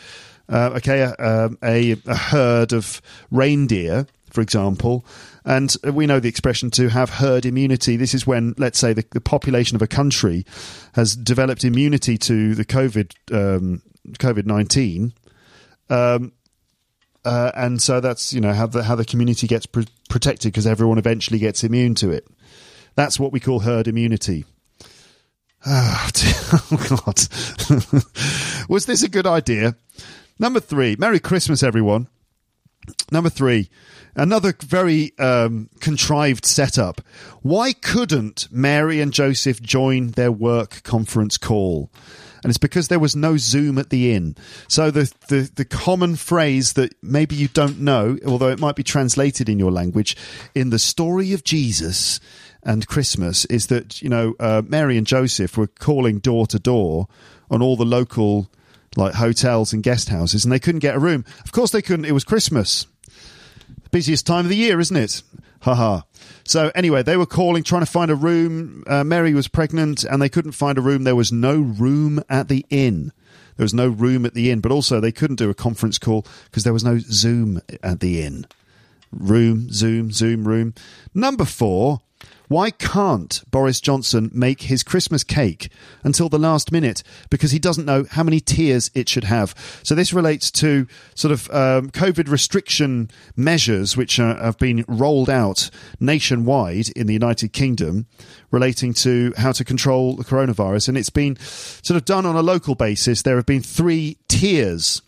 Uh, 0.49 0.71
okay, 0.77 1.01
a, 1.01 1.15
um, 1.19 1.57
a, 1.63 1.97
a 2.05 2.15
herd 2.15 2.71
of 2.71 3.01
reindeer, 3.31 4.07
for 4.29 4.41
example, 4.41 5.05
and 5.47 5.73
we 5.93 6.05
know 6.05 6.19
the 6.19 6.27
expression 6.27 6.69
to 6.71 6.89
have 6.89 7.09
herd 7.09 7.45
immunity. 7.45 7.95
This 7.95 8.13
is 8.13 8.27
when, 8.27 8.53
let's 8.57 8.77
say, 8.77 8.91
the, 8.91 9.05
the 9.11 9.21
population 9.21 9.77
of 9.77 9.81
a 9.81 9.87
country 9.87 10.45
has 10.93 11.15
developed 11.15 11.63
immunity 11.63 12.17
to 12.17 12.53
the 12.53 12.65
COVID 12.65 13.13
um, 13.31 13.81
COVID 14.19 14.45
nineteen, 14.45 15.13
um, 15.89 16.33
uh, 17.23 17.51
and 17.55 17.81
so 17.81 18.01
that's 18.01 18.33
you 18.33 18.41
know 18.41 18.53
how 18.53 18.67
the 18.67 18.83
how 18.83 18.95
the 18.95 19.05
community 19.05 19.47
gets 19.47 19.65
pr- 19.65 19.83
protected 20.09 20.51
because 20.51 20.67
everyone 20.67 20.97
eventually 20.97 21.39
gets 21.39 21.63
immune 21.63 21.95
to 21.95 22.11
it. 22.11 22.27
That's 22.95 23.17
what 23.17 23.31
we 23.31 23.39
call 23.39 23.61
herd 23.61 23.87
immunity. 23.87 24.43
Oh, 25.65 26.09
oh 26.71 27.03
God. 27.05 27.19
Was 28.69 28.85
this 28.85 29.01
a 29.01 29.09
good 29.09 29.25
idea? 29.25 29.77
Number 30.39 30.59
three, 30.59 30.97
Merry 30.99 31.19
Christmas, 31.21 31.63
everyone. 31.63 32.09
Number 33.11 33.29
three, 33.29 33.69
another 34.17 34.53
very 34.61 35.17
um, 35.19 35.69
contrived 35.79 36.45
setup. 36.45 37.01
Why 37.41 37.71
couldn't 37.71 38.47
Mary 38.51 38.99
and 38.99 39.13
Joseph 39.13 39.61
join 39.61 40.11
their 40.11 40.31
work 40.31 40.83
conference 40.83 41.37
call? 41.37 41.89
And 42.43 42.49
it's 42.49 42.57
because 42.57 42.87
there 42.87 42.99
was 42.99 43.15
no 43.15 43.37
Zoom 43.37 43.77
at 43.77 43.89
the 43.89 44.13
inn. 44.13 44.35
So 44.67 44.91
the, 44.91 45.11
the, 45.27 45.49
the 45.55 45.65
common 45.65 46.15
phrase 46.15 46.73
that 46.73 46.93
maybe 47.01 47.35
you 47.35 47.47
don't 47.47 47.79
know, 47.79 48.17
although 48.25 48.49
it 48.49 48.59
might 48.59 48.75
be 48.75 48.83
translated 48.83 49.49
in 49.49 49.59
your 49.59 49.71
language, 49.71 50.15
in 50.53 50.69
the 50.69 50.79
story 50.79 51.33
of 51.33 51.43
Jesus 51.43 52.19
and 52.63 52.87
Christmas, 52.87 53.45
is 53.45 53.67
that 53.67 54.01
you 54.01 54.09
know 54.09 54.35
uh, 54.39 54.61
Mary 54.65 54.97
and 54.97 55.07
Joseph 55.07 55.57
were 55.57 55.67
calling 55.67 56.19
door 56.19 56.47
to 56.47 56.59
door 56.59 57.07
on 57.49 57.61
all 57.61 57.75
the 57.75 57.85
local 57.85 58.49
like 58.95 59.15
hotels 59.15 59.73
and 59.73 59.83
guest 59.83 60.09
houses, 60.09 60.43
and 60.43 60.51
they 60.51 60.59
couldn't 60.59 60.79
get 60.79 60.95
a 60.95 60.99
room. 60.99 61.23
Of 61.43 61.51
course, 61.51 61.71
they 61.71 61.81
couldn't. 61.81 62.05
It 62.05 62.13
was 62.13 62.23
Christmas 62.23 62.85
busiest 63.91 64.25
time 64.25 64.45
of 64.45 64.49
the 64.49 64.55
year, 64.55 64.79
isn't 64.79 64.95
it? 64.95 65.21
Haha. 65.61 66.01
So 66.43 66.71
anyway, 66.75 67.03
they 67.03 67.17
were 67.17 67.25
calling, 67.25 67.63
trying 67.63 67.81
to 67.81 67.91
find 67.91 68.11
a 68.11 68.15
room. 68.15 68.83
Uh, 68.87 69.03
Mary 69.03 69.33
was 69.33 69.47
pregnant, 69.47 70.03
and 70.03 70.21
they 70.21 70.29
couldn't 70.29 70.51
find 70.53 70.77
a 70.77 70.81
room. 70.81 71.03
There 71.03 71.15
was 71.15 71.31
no 71.31 71.57
room 71.57 72.23
at 72.29 72.47
the 72.47 72.65
inn. 72.69 73.11
There 73.57 73.63
was 73.63 73.73
no 73.73 73.87
room 73.87 74.25
at 74.25 74.33
the 74.33 74.51
inn, 74.51 74.61
but 74.61 74.71
also 74.71 74.99
they 74.99 75.11
couldn't 75.11 75.37
do 75.37 75.49
a 75.49 75.55
conference 75.55 75.97
call 75.97 76.25
because 76.45 76.63
there 76.63 76.73
was 76.73 76.83
no 76.83 76.99
Zoom 76.99 77.61
at 77.81 77.99
the 77.99 78.21
inn. 78.21 78.45
Room, 79.11 79.71
Zoom, 79.71 80.11
Zoom, 80.11 80.47
room. 80.47 80.73
Number 81.13 81.45
four, 81.45 82.01
why 82.47 82.71
can't 82.71 83.43
Boris 83.51 83.81
Johnson 83.81 84.31
make 84.33 84.63
his 84.63 84.83
Christmas 84.83 85.23
cake 85.23 85.69
until 86.03 86.29
the 86.29 86.39
last 86.39 86.71
minute 86.71 87.03
because 87.29 87.51
he 87.51 87.59
doesn't 87.59 87.85
know 87.85 88.05
how 88.09 88.23
many 88.23 88.39
tiers 88.39 88.89
it 88.93 89.09
should 89.09 89.25
have? 89.25 89.53
So 89.83 89.95
this 89.95 90.13
relates 90.13 90.49
to 90.51 90.87
sort 91.15 91.31
of 91.31 91.49
um, 91.51 91.89
COVID 91.89 92.29
restriction 92.29 93.09
measures 93.35 93.97
which 93.97 94.15
have 94.17 94.57
been 94.57 94.85
rolled 94.87 95.29
out 95.29 95.69
nationwide 95.99 96.89
in 96.89 97.07
the 97.07 97.13
United 97.13 97.53
Kingdom 97.53 98.05
relating 98.51 98.93
to 98.93 99.33
how 99.37 99.51
to 99.51 99.65
control 99.65 100.15
the 100.15 100.23
coronavirus. 100.23 100.89
And 100.89 100.97
it's 100.97 101.09
been 101.09 101.37
sort 101.37 101.97
of 101.97 102.05
done 102.05 102.25
on 102.25 102.35
a 102.35 102.41
local 102.41 102.75
basis. 102.75 103.21
There 103.21 103.35
have 103.35 103.45
been 103.45 103.61
three 103.61 104.17
tiers 104.27 105.01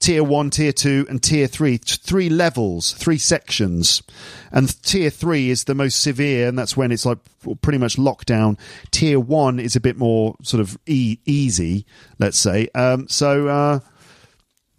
tier 0.00 0.22
one, 0.22 0.50
tier 0.50 0.72
two, 0.72 1.06
and 1.08 1.22
tier 1.22 1.46
three. 1.46 1.76
Three 1.76 2.28
levels, 2.28 2.92
three 2.92 3.18
sections. 3.18 4.02
And 4.52 4.80
tier 4.82 5.10
three 5.10 5.50
is 5.50 5.64
the 5.64 5.74
most 5.74 6.00
severe, 6.00 6.48
and 6.48 6.58
that's 6.58 6.76
when 6.76 6.92
it's 6.92 7.06
like 7.06 7.18
pretty 7.62 7.78
much 7.78 7.96
lockdown. 7.96 8.58
Tier 8.90 9.20
one 9.20 9.58
is 9.58 9.76
a 9.76 9.80
bit 9.80 9.96
more 9.96 10.36
sort 10.42 10.60
of 10.60 10.78
e- 10.86 11.18
easy, 11.26 11.84
let's 12.18 12.38
say. 12.38 12.68
Um, 12.74 13.08
so, 13.08 13.48
uh, 13.48 13.80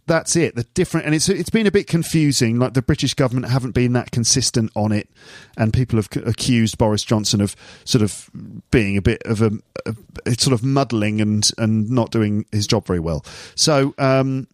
that's 0.09 0.35
it. 0.35 0.55
The 0.55 0.63
different, 0.63 1.05
and 1.05 1.15
it's 1.15 1.29
it's 1.29 1.51
been 1.51 1.67
a 1.67 1.71
bit 1.71 1.85
confusing. 1.85 2.57
Like 2.57 2.73
the 2.73 2.81
British 2.81 3.13
government 3.13 3.51
haven't 3.51 3.71
been 3.71 3.93
that 3.93 4.11
consistent 4.11 4.71
on 4.75 4.91
it, 4.91 5.07
and 5.55 5.71
people 5.71 5.97
have 5.97 6.09
accused 6.25 6.79
Boris 6.79 7.03
Johnson 7.03 7.41
of 7.41 7.55
sort 7.85 8.01
of 8.01 8.29
being 8.71 8.97
a 8.97 9.03
bit 9.03 9.21
of 9.25 9.41
a, 9.41 9.51
a, 9.85 9.95
a 10.25 10.33
sort 10.33 10.53
of 10.53 10.63
muddling 10.63 11.21
and 11.21 11.49
and 11.59 11.91
not 11.91 12.09
doing 12.09 12.45
his 12.51 12.65
job 12.65 12.87
very 12.87 12.99
well. 12.99 13.23
So 13.53 13.93
um, 13.99 14.47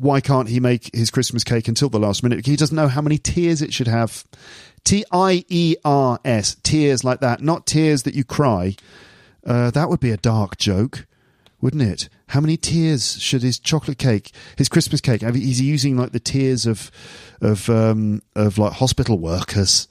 why 0.00 0.20
can't 0.20 0.48
he 0.48 0.60
make 0.60 0.94
his 0.94 1.10
Christmas 1.10 1.44
cake 1.44 1.68
until 1.68 1.90
the 1.90 2.00
last 2.00 2.22
minute? 2.22 2.46
He 2.46 2.56
doesn't 2.56 2.74
know 2.74 2.88
how 2.88 3.02
many 3.02 3.18
tiers 3.18 3.60
it 3.60 3.74
should 3.74 3.86
have. 3.86 4.24
T 4.82 5.04
I 5.12 5.44
E 5.48 5.76
R 5.84 6.18
S, 6.24 6.56
tears 6.62 7.04
like 7.04 7.20
that, 7.20 7.42
not 7.42 7.66
tears 7.66 8.04
that 8.04 8.14
you 8.14 8.24
cry. 8.24 8.76
Uh, 9.46 9.70
that 9.70 9.90
would 9.90 10.00
be 10.00 10.10
a 10.10 10.16
dark 10.16 10.56
joke, 10.56 11.06
wouldn't 11.60 11.82
it? 11.82 12.08
How 12.28 12.40
many 12.40 12.56
tears 12.56 13.20
should 13.20 13.42
his 13.42 13.58
chocolate 13.58 13.98
cake, 13.98 14.32
his 14.56 14.70
Christmas 14.70 15.02
cake? 15.02 15.20
He's 15.20 15.60
using 15.60 15.98
like 15.98 16.12
the 16.12 16.20
tears 16.20 16.64
of, 16.64 16.90
of, 17.42 17.68
um, 17.68 18.22
of 18.34 18.56
like 18.56 18.72
hospital 18.72 19.18
workers 19.18 19.86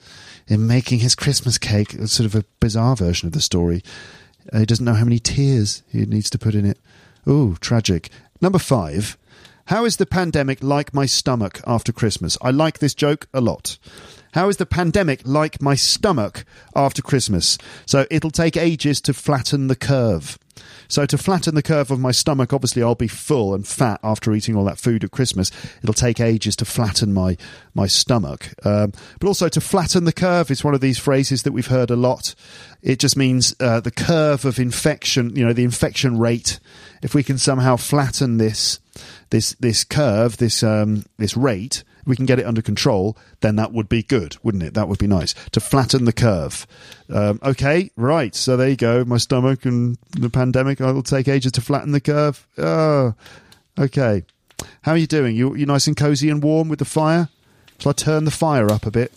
in 0.48 0.66
making 0.66 1.00
his 1.00 1.14
Christmas 1.14 1.60
cake. 1.60 1.94
It's 1.94 2.14
sort 2.14 2.26
of 2.26 2.34
a 2.34 2.46
bizarre 2.60 2.96
version 2.96 3.28
of 3.28 3.34
the 3.34 3.42
story. 3.42 3.84
Uh, 4.52 4.60
he 4.60 4.66
doesn't 4.66 4.86
know 4.86 4.96
how 4.96 5.04
many 5.04 5.20
tears 5.20 5.84
he 5.88 6.06
needs 6.08 6.32
to 6.32 6.40
put 6.40 6.56
in 6.56 6.66
it. 6.66 6.80
Oh, 7.28 7.58
tragic. 7.62 8.10
Number 8.42 8.58
five. 8.58 9.19
How 9.70 9.86
is 9.86 9.98
the 9.98 10.08
pandemic 10.08 10.64
like 10.64 10.96
my 10.96 11.06
stomach 11.06 11.62
after 11.68 11.92
Christmas? 11.92 12.40
I 12.42 12.50
like 12.50 12.80
this 12.80 12.96
joke 12.96 13.28
a 13.36 13.40
lot. 13.40 13.78
How 14.34 14.50
is 14.50 14.58
the 14.58 14.66
pandemic 14.66 15.22
like 15.26 15.62
my 15.62 15.76
stomach 15.76 16.44
after 16.76 17.04
Christmas? 17.04 17.60
So 17.86 18.08
it'll 18.10 18.32
take 18.32 18.58
ages 18.58 19.00
to 19.02 19.14
flatten 19.14 19.68
the 19.68 19.76
curve. 19.76 20.40
So 20.88 21.06
to 21.06 21.20
flatten 21.20 21.54
the 21.54 21.62
curve 21.62 21.92
of 21.92 22.00
my 22.00 22.10
stomach, 22.10 22.52
obviously 22.52 22.82
I'll 22.82 22.96
be 22.96 23.08
full 23.08 23.54
and 23.54 23.68
fat 23.68 24.00
after 24.04 24.34
eating 24.34 24.56
all 24.56 24.66
that 24.66 24.80
food 24.80 25.04
at 25.04 25.12
Christmas. 25.12 25.52
It'll 25.84 25.94
take 25.94 26.20
ages 26.20 26.56
to 26.56 26.66
flatten 26.66 27.14
my 27.14 27.38
my 27.76 27.86
stomach. 27.86 28.52
Um, 28.66 28.92
but 29.20 29.28
also 29.28 29.50
to 29.50 29.62
flatten 29.62 30.06
the 30.06 30.12
curve 30.12 30.50
is 30.50 30.64
one 30.64 30.74
of 30.74 30.82
these 30.82 30.98
phrases 30.98 31.44
that 31.44 31.52
we've 31.52 31.68
heard 31.68 31.92
a 31.92 31.96
lot. 31.96 32.34
It 32.82 32.98
just 32.98 33.16
means 33.16 33.56
uh, 33.60 33.82
the 33.82 33.92
curve 33.92 34.46
of 34.46 34.58
infection. 34.58 35.36
You 35.36 35.46
know, 35.46 35.54
the 35.54 35.64
infection 35.64 36.18
rate. 36.18 36.60
If 37.04 37.14
we 37.14 37.22
can 37.22 37.38
somehow 37.38 37.76
flatten 37.76 38.38
this 38.38 38.80
this 39.30 39.54
this 39.60 39.84
curve, 39.84 40.38
this 40.38 40.64
um, 40.64 41.06
this 41.18 41.36
rate, 41.38 41.84
we 42.06 42.16
can 42.16 42.26
get 42.26 42.40
it 42.40 42.46
under 42.46 42.62
control, 42.62 43.18
then 43.42 43.56
that 43.58 43.72
would 43.72 43.88
be 43.88 44.04
good, 44.04 44.36
wouldn't 44.44 44.64
it? 44.64 44.74
That 44.74 44.88
would 44.88 45.00
be 45.00 45.08
nice 45.08 45.34
to 45.52 45.60
flatten 45.60 46.06
the 46.06 46.14
curve. 46.14 46.66
Um, 47.10 47.40
okay, 47.44 47.92
right. 47.96 48.34
So 48.34 48.58
there 48.58 48.70
you 48.70 48.76
go. 48.76 49.06
My 49.06 49.18
stomach 49.18 49.66
and 49.66 49.98
the 50.12 50.30
pandemic. 50.30 50.82
I 50.82 50.92
will 50.92 51.04
take 51.04 51.28
ages 51.28 51.52
to 51.54 51.62
flatten 51.62 51.92
the 51.92 52.02
curve. 52.02 52.48
Oh, 52.58 53.14
okay. 53.78 54.24
How 54.82 54.94
are 54.94 54.98
you 54.98 55.08
doing? 55.08 55.36
You 55.36 55.56
you 55.56 55.66
nice 55.66 55.88
and 55.88 55.96
cozy 55.96 56.30
and 56.30 56.44
warm 56.44 56.68
with 56.68 56.80
the 56.80 56.86
fire? 56.86 57.30
Shall 57.78 57.92
I 57.92 57.94
turn 57.94 58.26
the 58.26 58.32
fire 58.32 58.72
up 58.72 58.86
a 58.86 58.92
bit? 58.92 59.14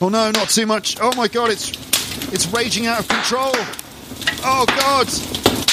Oh 0.00 0.08
no, 0.08 0.30
not 0.30 0.48
too 0.50 0.66
much. 0.66 0.98
Oh 1.00 1.14
my 1.16 1.28
god, 1.28 1.50
it's 1.50 1.70
it's 2.32 2.46
raging 2.48 2.86
out 2.86 3.00
of 3.00 3.08
control. 3.08 3.52
Oh 4.44 4.66
god. 4.66 5.63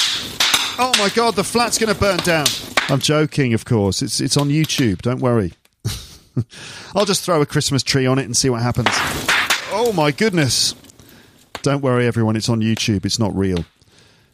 Oh 0.78 0.92
my 0.98 1.10
god, 1.14 1.36
the 1.36 1.44
flat's 1.44 1.78
going 1.78 1.92
to 1.92 1.98
burn 1.98 2.18
down. 2.18 2.46
I'm 2.88 2.98
joking, 2.98 3.54
of 3.54 3.64
course. 3.64 4.02
It's 4.02 4.20
it's 4.20 4.36
on 4.36 4.48
YouTube. 4.48 5.02
Don't 5.02 5.20
worry. 5.20 5.52
I'll 6.94 7.04
just 7.04 7.24
throw 7.24 7.40
a 7.40 7.46
Christmas 7.46 7.82
tree 7.82 8.06
on 8.06 8.18
it 8.18 8.24
and 8.24 8.36
see 8.36 8.50
what 8.50 8.62
happens. 8.62 8.88
Oh 9.70 9.92
my 9.94 10.10
goodness. 10.10 10.74
Don't 11.62 11.80
worry, 11.80 12.06
everyone. 12.06 12.36
It's 12.36 12.48
on 12.48 12.60
YouTube. 12.60 13.06
It's 13.06 13.18
not 13.18 13.34
real. 13.34 13.64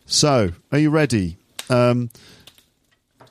So, 0.06 0.52
are 0.72 0.78
you 0.78 0.90
ready? 0.90 1.36
Um, 1.68 2.10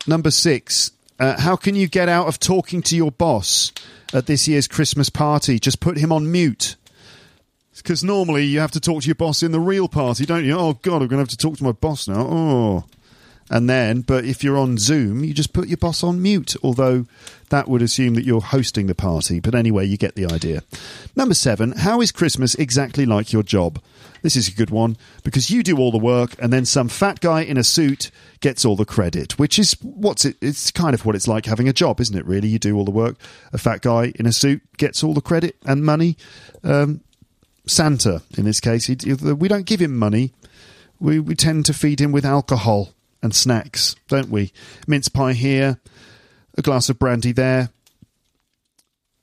number 0.06 0.32
six. 0.32 0.91
Uh, 1.20 1.39
how 1.39 1.56
can 1.56 1.74
you 1.76 1.88
get 1.88 2.08
out 2.08 2.28
of 2.28 2.39
talking 2.39 2.82
to 2.84 2.96
your 2.96 3.12
boss 3.12 3.74
at 4.13 4.28
this 4.28 4.48
year's 4.48 4.67
Christmas 4.67 5.10
party? 5.10 5.60
Just 5.60 5.80
put 5.82 5.98
him 5.98 6.12
on 6.12 6.32
mute. 6.32 6.77
Because 7.78 8.04
normally 8.04 8.46
you 8.46 8.60
have 8.60 8.72
to 8.72 8.80
talk 8.80 9.02
to 9.04 9.08
your 9.08 9.16
boss 9.16 9.44
in 9.44 9.52
the 9.52 9.60
real 9.60 9.88
party, 9.88 10.26
don't 10.26 10.46
you? 10.46 10.58
Oh, 10.58 10.74
God, 10.74 11.02
I'm 11.02 11.08
going 11.08 11.18
to 11.18 11.18
have 11.20 11.28
to 11.30 11.38
talk 11.38 11.58
to 11.58 11.63
my 11.63 11.72
boss 11.72 12.08
now. 12.08 12.28
Oh. 12.30 12.86
And 13.50 13.70
then, 13.70 14.02
but 14.02 14.26
if 14.26 14.44
you're 14.44 14.58
on 14.58 14.78
Zoom, 14.78 15.24
you 15.24 15.34
just 15.34 15.54
put 15.54 15.70
your 15.70 15.78
boss 15.78 16.04
on 16.04 16.22
mute, 16.22 16.56
although 16.62 17.06
that 17.50 17.70
would 17.70 17.82
assume 17.82 18.16
that 18.16 18.26
you're 18.26 18.42
hosting 18.42 18.88
the 18.88 18.96
party. 18.96 19.40
But 19.40 19.56
anyway, 19.56 19.86
you 19.86 19.96
get 19.96 20.16
the 20.16 20.26
idea. 20.26 20.63
Number 21.16 21.34
seven, 21.34 21.72
how 21.72 22.02
is 22.02 22.12
Christmas 22.12 22.56
exactly 22.56 23.06
like 23.06 23.32
your 23.32 23.44
job? 23.44 23.82
This 24.22 24.36
is 24.36 24.50
a 24.50 24.54
good 24.54 24.70
one 24.70 24.98
because 25.24 25.50
you 25.50 25.63
do 25.63 25.78
all 25.78 25.92
the 25.92 25.98
work 25.98 26.36
and 26.40 26.52
then 26.52 26.66
some 26.66 26.90
fat 26.90 27.22
guy 27.22 27.42
in 27.42 27.58
a 27.58 27.63
suit 27.63 28.12
gets 28.42 28.66
all 28.66 28.76
the 28.76 28.84
credit, 28.84 29.40
which 29.40 29.58
is 29.58 29.74
what's 29.82 30.26
it, 30.26 30.36
it's 30.42 30.72
kind 30.72 30.94
of 30.94 31.06
what 31.06 31.16
it's 31.16 31.28
like 31.28 31.46
having 31.46 31.70
a 31.70 31.74
job, 31.74 32.02
isn't 32.02 32.18
it? 32.18 32.26
Really, 32.26 32.50
you 32.50 32.60
do 32.60 32.76
all 32.76 32.84
the 32.84 32.92
work. 32.92 33.16
A 33.54 33.58
fat 33.58 33.82
guy 33.82 34.12
in 34.16 34.26
a 34.26 34.34
suit 34.34 34.62
gets 34.78 35.04
all 35.04 35.13
the 35.13 35.22
credit 35.22 35.56
and 35.66 35.86
money. 35.86 36.18
Um, 36.63 37.02
Santa, 37.68 38.22
in 38.38 38.46
this 38.46 38.60
case, 38.60 38.86
he, 38.86 38.96
we 39.14 39.48
don't 39.48 39.66
give 39.66 39.82
him 39.82 39.98
money. 39.98 40.34
We, 41.00 41.20
we 41.20 41.36
tend 41.36 41.66
to 41.68 41.74
feed 41.74 42.00
him 42.00 42.12
with 42.12 42.26
alcohol 42.26 42.94
and 43.22 43.36
snacks, 43.36 43.96
don't 44.08 44.30
we? 44.30 44.52
Mince 44.88 45.10
pie 45.10 45.34
here, 45.34 45.80
a 46.58 46.62
glass 46.62 46.90
of 46.90 47.00
brandy 47.00 47.32
there. 47.32 47.70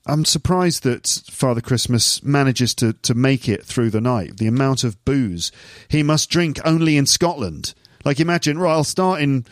I'm 0.07 0.25
surprised 0.27 0.83
that 0.83 1.07
Father 1.31 1.63
Christmas 1.63 2.23
manages 2.23 2.75
to, 2.75 2.93
to 2.93 3.15
make 3.15 3.49
it 3.49 3.65
through 3.65 3.91
the 3.91 4.03
night. 4.03 4.37
The 4.37 4.47
amount 4.47 4.85
of 4.85 5.03
booze 5.05 5.51
he 5.89 6.03
must 6.03 6.29
drink 6.29 6.61
only 6.65 6.97
in 6.99 7.07
Scotland. 7.07 7.73
Like 8.05 8.21
imagine, 8.21 8.59
right? 8.59 8.73
I'll 8.73 8.85
start 8.85 9.23
in, 9.23 9.47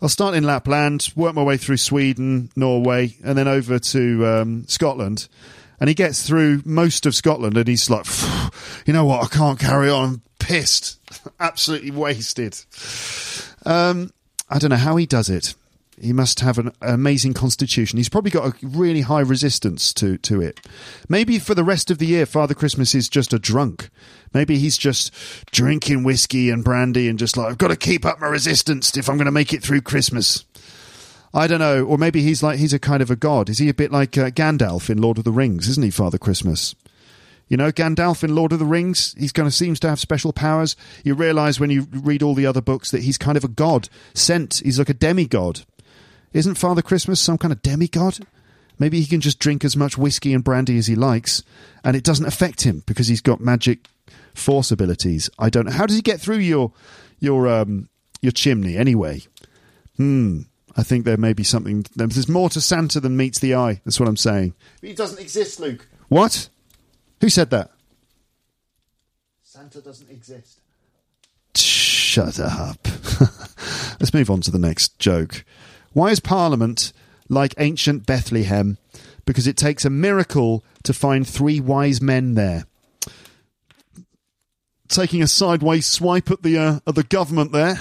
I'll 0.00 0.08
start 0.08 0.36
in 0.36 0.44
Lapland, 0.44 1.08
work 1.16 1.34
my 1.34 1.42
way 1.42 1.56
through 1.56 1.78
Sweden, 1.78 2.50
Norway, 2.54 3.16
and 3.24 3.36
then 3.36 3.48
over 3.48 3.80
to 3.80 4.26
um, 4.26 4.64
Scotland. 4.68 5.28
And 5.78 5.88
he 5.88 5.94
gets 5.94 6.26
through 6.26 6.62
most 6.64 7.06
of 7.06 7.14
Scotland, 7.14 7.56
and 7.56 7.68
he's 7.68 7.90
like, 7.90 8.06
you 8.86 8.92
know 8.92 9.04
what? 9.04 9.24
I 9.24 9.26
can't 9.28 9.58
carry 9.58 9.90
on. 9.90 10.04
I'm 10.04 10.22
pissed, 10.38 10.98
absolutely 11.40 11.90
wasted. 11.90 12.56
Um, 13.64 14.10
I 14.48 14.58
don't 14.58 14.70
know 14.70 14.76
how 14.76 14.96
he 14.96 15.06
does 15.06 15.28
it. 15.28 15.54
He 16.00 16.12
must 16.12 16.40
have 16.40 16.58
an 16.58 16.72
amazing 16.82 17.32
constitution. 17.32 17.96
He's 17.96 18.10
probably 18.10 18.30
got 18.30 18.46
a 18.46 18.66
really 18.66 19.00
high 19.00 19.20
resistance 19.20 19.94
to, 19.94 20.18
to 20.18 20.42
it. 20.42 20.60
Maybe 21.08 21.38
for 21.38 21.54
the 21.54 21.64
rest 21.64 21.90
of 21.90 21.98
the 21.98 22.06
year, 22.06 22.26
Father 22.26 22.52
Christmas 22.52 22.94
is 22.94 23.08
just 23.08 23.32
a 23.32 23.38
drunk. 23.38 23.88
Maybe 24.34 24.58
he's 24.58 24.76
just 24.76 25.10
drinking 25.52 26.04
whiskey 26.04 26.50
and 26.50 26.62
brandy 26.62 27.08
and 27.08 27.18
just 27.18 27.38
like, 27.38 27.48
I've 27.48 27.58
got 27.58 27.68
to 27.68 27.76
keep 27.76 28.04
up 28.04 28.20
my 28.20 28.26
resistance 28.26 28.94
if 28.96 29.08
I'm 29.08 29.16
going 29.16 29.24
to 29.24 29.32
make 29.32 29.54
it 29.54 29.62
through 29.62 29.80
Christmas. 29.80 30.44
I 31.36 31.46
don't 31.46 31.58
know. 31.58 31.84
Or 31.84 31.98
maybe 31.98 32.22
he's 32.22 32.42
like, 32.42 32.58
he's 32.58 32.72
a 32.72 32.78
kind 32.78 33.02
of 33.02 33.10
a 33.10 33.16
god. 33.16 33.50
Is 33.50 33.58
he 33.58 33.68
a 33.68 33.74
bit 33.74 33.92
like 33.92 34.16
uh, 34.16 34.30
Gandalf 34.30 34.88
in 34.88 35.02
Lord 35.02 35.18
of 35.18 35.24
the 35.24 35.32
Rings, 35.32 35.68
isn't 35.68 35.84
he, 35.84 35.90
Father 35.90 36.16
Christmas? 36.16 36.74
You 37.46 37.58
know, 37.58 37.70
Gandalf 37.70 38.24
in 38.24 38.34
Lord 38.34 38.52
of 38.52 38.58
the 38.58 38.64
Rings, 38.64 39.14
he's 39.18 39.32
kind 39.32 39.46
of 39.46 39.52
seems 39.52 39.78
to 39.80 39.88
have 39.90 40.00
special 40.00 40.32
powers. 40.32 40.76
You 41.04 41.14
realize 41.14 41.60
when 41.60 41.68
you 41.68 41.88
read 41.92 42.22
all 42.22 42.34
the 42.34 42.46
other 42.46 42.62
books 42.62 42.90
that 42.90 43.02
he's 43.02 43.18
kind 43.18 43.36
of 43.36 43.44
a 43.44 43.48
god 43.48 43.90
sent. 44.14 44.62
He's 44.64 44.78
like 44.78 44.88
a 44.88 44.94
demigod. 44.94 45.66
Isn't 46.32 46.54
Father 46.54 46.80
Christmas 46.80 47.20
some 47.20 47.36
kind 47.36 47.52
of 47.52 47.60
demigod? 47.60 48.18
Maybe 48.78 48.98
he 49.00 49.06
can 49.06 49.20
just 49.20 49.38
drink 49.38 49.62
as 49.62 49.76
much 49.76 49.98
whiskey 49.98 50.32
and 50.32 50.42
brandy 50.42 50.78
as 50.78 50.86
he 50.86 50.94
likes, 50.94 51.42
and 51.84 51.94
it 51.94 52.04
doesn't 52.04 52.26
affect 52.26 52.62
him 52.62 52.82
because 52.86 53.08
he's 53.08 53.20
got 53.20 53.40
magic 53.40 53.88
force 54.34 54.70
abilities. 54.70 55.28
I 55.38 55.50
don't 55.50 55.66
know. 55.66 55.72
How 55.72 55.84
does 55.84 55.96
he 55.96 56.02
get 56.02 56.18
through 56.20 56.38
your 56.38 56.72
your 57.20 57.46
um 57.46 57.90
your 58.22 58.32
chimney 58.32 58.76
anyway? 58.76 59.20
Hmm. 59.98 60.42
I 60.76 60.82
think 60.82 61.04
there 61.04 61.16
may 61.16 61.32
be 61.32 61.42
something. 61.44 61.86
There's 61.94 62.28
more 62.28 62.50
to 62.50 62.60
Santa 62.60 63.00
than 63.00 63.16
meets 63.16 63.38
the 63.38 63.54
eye. 63.54 63.80
That's 63.84 63.98
what 63.98 64.08
I'm 64.08 64.16
saying. 64.16 64.54
But 64.80 64.90
He 64.90 64.94
doesn't 64.94 65.20
exist, 65.20 65.58
Luke. 65.58 65.88
What? 66.08 66.48
Who 67.20 67.30
said 67.30 67.50
that? 67.50 67.70
Santa 69.42 69.80
doesn't 69.80 70.10
exist. 70.10 70.60
Shut 71.54 72.38
up. 72.38 72.78
Let's 73.98 74.12
move 74.12 74.30
on 74.30 74.42
to 74.42 74.50
the 74.50 74.58
next 74.58 74.98
joke. 74.98 75.44
Why 75.94 76.10
is 76.10 76.20
Parliament 76.20 76.92
like 77.30 77.54
ancient 77.56 78.04
Bethlehem? 78.04 78.76
Because 79.24 79.46
it 79.46 79.56
takes 79.56 79.86
a 79.86 79.90
miracle 79.90 80.62
to 80.84 80.92
find 80.92 81.26
three 81.26 81.58
wise 81.58 82.02
men 82.02 82.34
there. 82.34 82.66
Taking 84.88 85.22
a 85.22 85.26
sideways 85.26 85.86
swipe 85.86 86.30
at 86.30 86.42
the 86.42 86.58
uh, 86.58 86.80
at 86.86 86.94
the 86.94 87.02
government 87.02 87.52
there. 87.52 87.76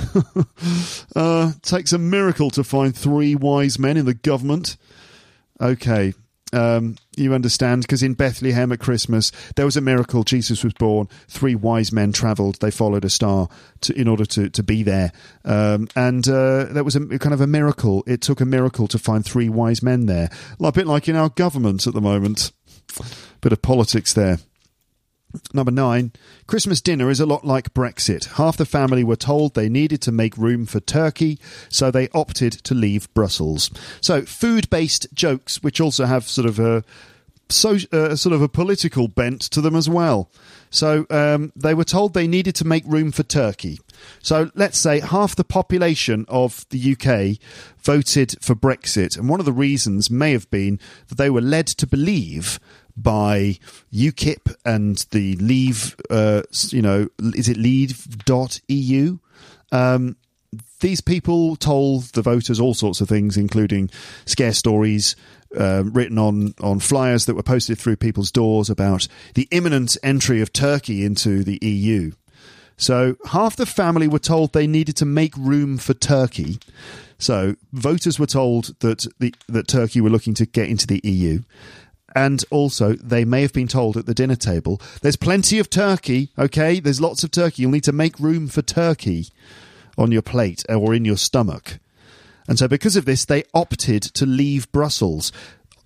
uh, 1.16 1.52
takes 1.62 1.94
a 1.94 1.98
miracle 1.98 2.50
to 2.52 2.64
find 2.64 2.96
three 2.96 3.36
wise 3.36 3.78
men 3.78 3.98
in 3.98 4.06
the 4.06 4.14
government. 4.14 4.78
Okay, 5.62 6.14
um, 6.54 6.96
you 7.18 7.34
understand 7.34 7.82
because 7.82 8.04
in 8.04 8.14
Bethlehem 8.14 8.72
at 8.72 8.80
Christmas 8.80 9.32
there 9.56 9.66
was 9.66 9.78
a 9.78 9.82
miracle. 9.82 10.24
Jesus 10.24 10.64
was 10.64 10.74
born. 10.74 11.08
Three 11.28 11.56
wise 11.56 11.92
men 11.92 12.12
travelled. 12.12 12.60
They 12.62 12.72
followed 12.72 13.06
a 13.06 13.10
star 13.10 13.50
to, 13.82 13.94
in 14.00 14.08
order 14.08 14.26
to, 14.26 14.50
to 14.50 14.64
be 14.64 14.84
there, 14.84 15.12
um, 15.44 15.88
and 15.96 16.28
uh, 16.28 16.66
that 16.66 16.86
was 16.86 16.96
a 16.96 17.20
kind 17.20 17.34
of 17.34 17.42
a 17.42 17.48
miracle. 17.48 18.04
It 18.08 18.22
took 18.22 18.42
a 18.42 18.46
miracle 18.46 18.88
to 18.88 19.00
find 19.00 19.26
three 19.26 19.50
wise 19.50 19.84
men 19.84 20.06
there. 20.06 20.30
A 20.62 20.72
bit 20.72 20.88
like 20.88 21.10
in 21.10 21.16
our 21.16 21.30
government 21.30 21.88
at 21.88 21.94
the 21.94 22.02
moment. 22.02 22.52
Bit 23.42 23.52
of 23.52 23.62
politics 23.62 24.14
there. 24.14 24.38
Number 25.54 25.72
nine, 25.72 26.12
Christmas 26.48 26.82
dinner 26.82 27.10
is 27.10 27.20
a 27.20 27.26
lot 27.26 27.46
like 27.46 27.74
Brexit. 27.74 28.34
Half 28.34 28.58
the 28.58 28.66
family 28.66 29.04
were 29.04 29.16
told 29.16 29.54
they 29.54 29.70
needed 29.70 30.02
to 30.04 30.12
make 30.12 30.38
room 30.38 30.66
for 30.66 30.80
turkey, 30.80 31.40
so 31.70 31.92
they 31.92 32.10
opted 32.10 32.54
to 32.54 32.74
leave 32.74 33.14
Brussels. 33.14 33.70
So, 34.02 34.24
food 34.24 34.70
based 34.70 35.08
jokes, 35.14 35.62
which 35.64 35.80
also 35.82 36.06
have 36.06 36.28
sort 36.28 36.48
of 36.48 36.60
a 36.60 36.84
so 37.50 37.78
uh, 37.92 38.16
sort 38.16 38.34
of 38.34 38.42
a 38.42 38.50
political 38.50 39.08
bent 39.08 39.42
to 39.42 39.62
them 39.62 39.76
as 39.76 39.88
well. 39.88 40.30
So 40.70 41.06
um, 41.10 41.54
they 41.56 41.74
were 41.74 41.84
told 41.84 42.14
they 42.14 42.28
needed 42.28 42.56
to 42.56 42.66
make 42.66 42.84
room 42.86 43.12
for 43.12 43.24
Turkey. 43.24 43.80
So 44.22 44.52
let's 44.56 44.78
say 44.78 45.00
half 45.00 45.36
the 45.36 45.44
population 45.44 46.26
of 46.28 46.66
the 46.70 46.94
UK 46.94 47.40
voted 47.82 48.36
for 48.42 48.56
Brexit, 48.56 49.18
and 49.18 49.30
one 49.30 49.40
of 49.40 49.46
the 49.46 49.54
reasons 49.54 50.10
may 50.10 50.32
have 50.32 50.50
been 50.50 50.80
that 51.08 51.18
they 51.18 51.30
were 51.30 51.42
led 51.42 51.68
to 51.68 51.88
believe 51.88 52.60
by 52.98 53.58
UKIP 53.94 54.56
and 54.64 54.98
the 55.12 55.36
Leave, 55.38 55.96
uh, 56.10 56.44
you 56.70 56.82
know, 56.82 57.10
is 57.20 57.50
it 57.50 57.58
leave.eu? 57.58 59.18
Um, 59.72 60.16
these 60.80 61.02
people 61.02 61.56
told 61.56 62.04
the 62.14 62.22
voters 62.22 62.60
all 62.60 62.74
sorts 62.74 63.02
of 63.02 63.10
things, 63.10 63.38
including 63.38 63.90
scare 64.26 64.54
stories 64.54 65.16
uh, 65.58 65.84
written 65.86 66.18
on, 66.18 66.54
on 66.62 66.80
flyers 66.80 67.26
that 67.26 67.36
were 67.36 67.44
posted 67.44 67.78
through 67.78 67.96
people's 67.96 68.32
doors 68.32 68.70
about 68.70 69.08
the 69.34 69.48
imminent 69.52 69.98
entry 70.04 70.42
of 70.42 70.54
Turkey 70.54 71.04
into 71.06 71.44
the 71.44 71.60
EU. 71.62 72.12
So 72.78 73.16
half 73.28 73.56
the 73.56 73.66
family 73.66 74.08
were 74.08 74.20
told 74.20 74.52
they 74.52 74.68
needed 74.68 74.98
to 74.98 75.06
make 75.06 75.36
room 75.38 75.78
for 75.78 75.94
Turkey. 75.94 76.60
So 77.18 77.56
voters 77.72 78.20
were 78.20 78.26
told 78.26 78.78
that 78.80 79.08
the, 79.20 79.34
that 79.48 79.68
Turkey 79.68 80.02
were 80.02 80.10
looking 80.10 80.34
to 80.36 80.46
get 80.46 80.70
into 80.70 80.86
the 80.86 81.00
EU. 81.04 81.44
And 82.16 82.46
also, 82.50 82.94
they 82.94 83.26
may 83.26 83.42
have 83.42 83.52
been 83.52 83.68
told 83.68 83.98
at 83.98 84.06
the 84.06 84.14
dinner 84.14 84.38
table, 84.38 84.82
there's 85.02 85.18
plenty 85.18 85.60
of 85.60 85.70
turkey, 85.70 86.32
okay? 86.40 86.80
There's 86.80 87.02
lots 87.02 87.26
of 87.26 87.32
turkey. 87.32 87.64
You'll 87.64 87.72
need 87.72 87.84
to 87.84 87.92
make 87.92 88.18
room 88.20 88.48
for 88.48 88.62
turkey 88.62 89.28
on 89.98 90.14
your 90.14 90.22
plate 90.22 90.64
uh, 90.70 90.76
or 90.76 90.94
in 90.94 91.04
your 91.04 91.18
stomach. 91.18 91.80
And 92.48 92.58
so, 92.58 92.70
because 92.70 92.96
of 92.96 93.04
this, 93.06 93.26
they 93.26 93.44
opted 93.54 94.02
to 94.04 94.26
leave 94.26 94.72
Brussels. 94.72 95.34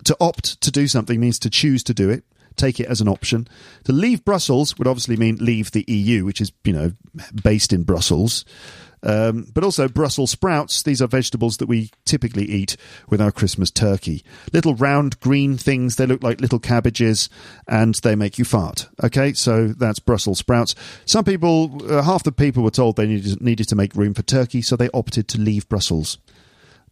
To 0.05 0.15
opt 0.21 0.61
to 0.61 0.71
do 0.71 0.87
something 0.87 1.19
means 1.19 1.39
to 1.39 1.49
choose 1.49 1.83
to 1.83 1.93
do 1.93 2.09
it, 2.09 2.23
take 2.55 2.79
it 2.79 2.87
as 2.87 3.01
an 3.01 3.07
option. 3.07 3.47
To 3.85 3.91
leave 3.91 4.23
Brussels 4.23 4.77
would 4.77 4.87
obviously 4.87 5.17
mean 5.17 5.37
leave 5.37 5.71
the 5.71 5.85
EU, 5.87 6.25
which 6.25 6.41
is, 6.41 6.51
you 6.63 6.73
know, 6.73 6.91
based 7.43 7.73
in 7.73 7.83
Brussels. 7.83 8.45
Um, 9.01 9.47
but 9.53 9.63
also 9.63 9.87
Brussels 9.87 10.31
sprouts. 10.31 10.83
These 10.83 11.01
are 11.01 11.07
vegetables 11.07 11.57
that 11.57 11.67
we 11.67 11.89
typically 12.05 12.45
eat 12.45 12.75
with 13.09 13.21
our 13.21 13.31
Christmas 13.31 13.71
turkey. 13.71 14.23
Little 14.51 14.75
round 14.75 15.19
green 15.19 15.57
things. 15.57 15.95
They 15.95 16.05
look 16.05 16.23
like 16.23 16.41
little 16.41 16.59
cabbages 16.59 17.29
and 17.67 17.95
they 17.95 18.15
make 18.15 18.37
you 18.37 18.45
fart. 18.45 18.89
Okay, 19.03 19.33
so 19.33 19.69
that's 19.69 19.99
Brussels 19.99 20.39
sprouts. 20.39 20.75
Some 21.05 21.23
people, 21.23 21.81
uh, 21.89 22.01
half 22.01 22.23
the 22.23 22.31
people 22.31 22.63
were 22.63 22.71
told 22.71 22.95
they 22.95 23.07
needed, 23.07 23.41
needed 23.41 23.67
to 23.69 23.75
make 23.75 23.95
room 23.95 24.13
for 24.13 24.23
turkey, 24.23 24.61
so 24.61 24.75
they 24.75 24.89
opted 24.93 25.27
to 25.29 25.39
leave 25.39 25.69
Brussels. 25.69 26.17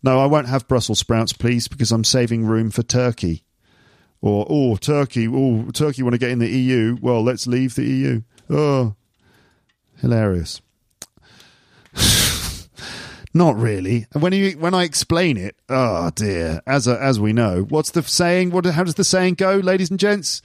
No, 0.03 0.19
I 0.19 0.27
won't 0.27 0.47
have 0.47 0.67
Brussels 0.67 0.99
sprouts, 0.99 1.33
please, 1.33 1.67
because 1.67 1.91
I'm 1.91 2.03
saving 2.03 2.45
room 2.45 2.69
for 2.69 2.83
turkey. 2.83 3.43
Or, 4.21 4.45
oh, 4.49 4.77
Turkey, 4.77 5.27
oh, 5.27 5.69
Turkey 5.71 6.01
want 6.01 6.13
to 6.13 6.19
get 6.19 6.31
in 6.31 6.39
the 6.39 6.49
EU. 6.49 6.97
Well, 7.01 7.23
let's 7.23 7.45
leave 7.45 7.75
the 7.75 7.83
EU. 7.83 8.21
Oh, 8.49 8.95
hilarious. 9.97 10.61
Not 13.33 13.55
really. 13.57 14.07
When 14.13 14.33
you 14.33 14.51
when 14.53 14.73
I 14.73 14.83
explain 14.83 15.37
it, 15.37 15.55
oh 15.69 16.09
dear. 16.15 16.61
As 16.65 16.87
a, 16.87 17.01
as 17.01 17.19
we 17.19 17.33
know, 17.33 17.63
what's 17.63 17.91
the 17.91 18.01
saying? 18.03 18.51
What 18.51 18.65
how 18.65 18.83
does 18.83 18.95
the 18.95 19.03
saying 19.03 19.35
go, 19.35 19.57
ladies 19.57 19.89
and 19.89 19.99
gents? 19.99 20.41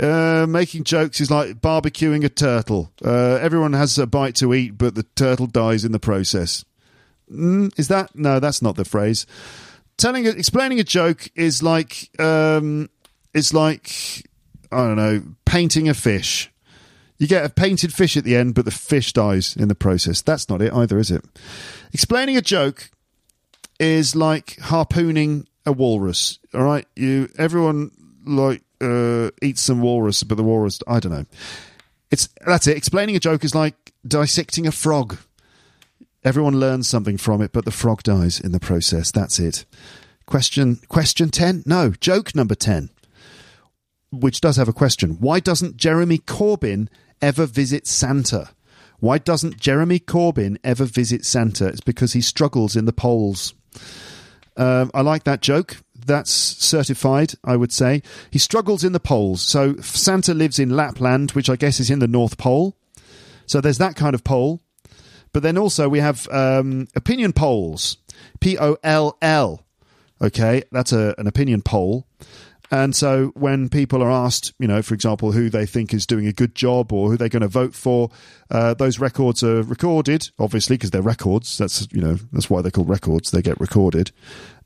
Uh, 0.00 0.46
making 0.48 0.84
jokes 0.84 1.20
is 1.20 1.30
like 1.30 1.60
barbecuing 1.60 2.24
a 2.24 2.28
turtle. 2.28 2.92
Uh, 3.04 3.38
everyone 3.40 3.72
has 3.72 3.98
a 3.98 4.06
bite 4.06 4.36
to 4.36 4.54
eat, 4.54 4.78
but 4.78 4.94
the 4.94 5.02
turtle 5.02 5.46
dies 5.46 5.84
in 5.84 5.90
the 5.90 5.98
process. 5.98 6.64
Mm, 7.30 7.76
is 7.78 7.88
that 7.88 8.14
no? 8.14 8.38
That's 8.40 8.62
not 8.62 8.76
the 8.76 8.84
phrase. 8.84 9.26
Telling, 9.96 10.26
explaining 10.26 10.80
a 10.80 10.84
joke 10.84 11.28
is 11.34 11.62
like 11.62 12.08
um, 12.20 12.88
it's 13.34 13.52
like 13.52 13.90
I 14.72 14.78
don't 14.78 14.96
know, 14.96 15.22
painting 15.44 15.88
a 15.88 15.94
fish 15.94 16.49
You 17.20 17.26
get 17.26 17.44
a 17.44 17.50
painted 17.50 17.92
fish 17.92 18.16
at 18.16 18.24
the 18.24 18.34
end, 18.34 18.54
but 18.54 18.64
the 18.64 18.70
fish 18.70 19.12
dies 19.12 19.54
in 19.54 19.68
the 19.68 19.74
process. 19.74 20.22
That's 20.22 20.48
not 20.48 20.62
it 20.62 20.72
either, 20.72 20.98
is 20.98 21.10
it? 21.10 21.22
Explaining 21.92 22.38
a 22.38 22.40
joke 22.40 22.90
is 23.78 24.16
like 24.16 24.56
harpooning 24.60 25.46
a 25.66 25.72
walrus. 25.72 26.38
All 26.54 26.62
right, 26.62 26.86
you 26.96 27.28
everyone 27.36 27.90
like 28.24 28.62
uh, 28.80 29.30
eats 29.42 29.60
some 29.60 29.82
walrus, 29.82 30.22
but 30.22 30.36
the 30.36 30.42
walrus 30.42 30.80
I 30.88 30.98
don't 30.98 31.12
know. 31.12 31.26
It's 32.10 32.30
that's 32.46 32.66
it. 32.66 32.78
Explaining 32.78 33.16
a 33.16 33.20
joke 33.20 33.44
is 33.44 33.54
like 33.54 33.92
dissecting 34.06 34.66
a 34.66 34.72
frog. 34.72 35.18
Everyone 36.24 36.58
learns 36.58 36.88
something 36.88 37.18
from 37.18 37.42
it, 37.42 37.52
but 37.52 37.66
the 37.66 37.70
frog 37.70 38.02
dies 38.02 38.40
in 38.40 38.52
the 38.52 38.60
process. 38.60 39.10
That's 39.10 39.38
it. 39.38 39.66
Question 40.24 40.76
question 40.88 41.28
10? 41.28 41.64
No, 41.66 41.90
joke 41.90 42.34
number 42.34 42.54
10. 42.54 42.88
Which 44.10 44.40
does 44.40 44.56
have 44.56 44.68
a 44.68 44.72
question. 44.72 45.18
Why 45.20 45.38
doesn't 45.38 45.76
Jeremy 45.76 46.18
Corbyn 46.18 46.88
ever 47.22 47.46
visit 47.46 47.86
Santa? 47.86 48.50
Why 48.98 49.18
doesn't 49.18 49.58
Jeremy 49.58 49.98
Corbyn 49.98 50.58
ever 50.62 50.84
visit 50.84 51.24
Santa? 51.24 51.68
It's 51.68 51.80
because 51.80 52.12
he 52.12 52.20
struggles 52.20 52.76
in 52.76 52.84
the 52.84 52.92
polls. 52.92 53.54
Um, 54.56 54.90
I 54.92 55.00
like 55.00 55.24
that 55.24 55.40
joke. 55.40 55.78
That's 56.04 56.30
certified, 56.30 57.34
I 57.44 57.56
would 57.56 57.72
say. 57.72 58.02
He 58.30 58.38
struggles 58.38 58.84
in 58.84 58.92
the 58.92 59.00
polls. 59.00 59.40
So 59.40 59.76
Santa 59.76 60.34
lives 60.34 60.58
in 60.58 60.70
Lapland, 60.70 61.32
which 61.32 61.48
I 61.48 61.56
guess 61.56 61.80
is 61.80 61.90
in 61.90 61.98
the 61.98 62.08
North 62.08 62.36
Pole. 62.36 62.76
So 63.46 63.60
there's 63.60 63.78
that 63.78 63.96
kind 63.96 64.14
of 64.14 64.24
poll. 64.24 64.60
But 65.32 65.42
then 65.42 65.56
also 65.56 65.88
we 65.88 66.00
have 66.00 66.28
um, 66.28 66.88
opinion 66.94 67.32
polls, 67.32 67.96
P 68.40 68.58
O 68.58 68.76
L 68.82 69.16
L. 69.22 69.64
Okay, 70.22 70.62
that's 70.72 70.92
a, 70.92 71.14
an 71.16 71.26
opinion 71.26 71.62
poll. 71.62 72.06
And 72.70 72.94
so 72.94 73.32
when 73.34 73.68
people 73.68 74.02
are 74.02 74.10
asked, 74.10 74.52
you 74.58 74.68
know, 74.68 74.80
for 74.80 74.94
example, 74.94 75.32
who 75.32 75.50
they 75.50 75.66
think 75.66 75.92
is 75.92 76.06
doing 76.06 76.26
a 76.26 76.32
good 76.32 76.54
job 76.54 76.92
or 76.92 77.10
who 77.10 77.16
they're 77.16 77.28
going 77.28 77.42
to 77.42 77.48
vote 77.48 77.74
for, 77.74 78.10
uh, 78.50 78.74
those 78.74 79.00
records 79.00 79.42
are 79.42 79.62
recorded, 79.62 80.30
obviously, 80.38 80.76
because 80.76 80.92
they're 80.92 81.02
records. 81.02 81.58
That's, 81.58 81.88
you 81.90 82.00
know, 82.00 82.16
that's 82.32 82.48
why 82.48 82.62
they're 82.62 82.70
called 82.70 82.88
records. 82.88 83.32
They 83.32 83.42
get 83.42 83.60
recorded. 83.60 84.12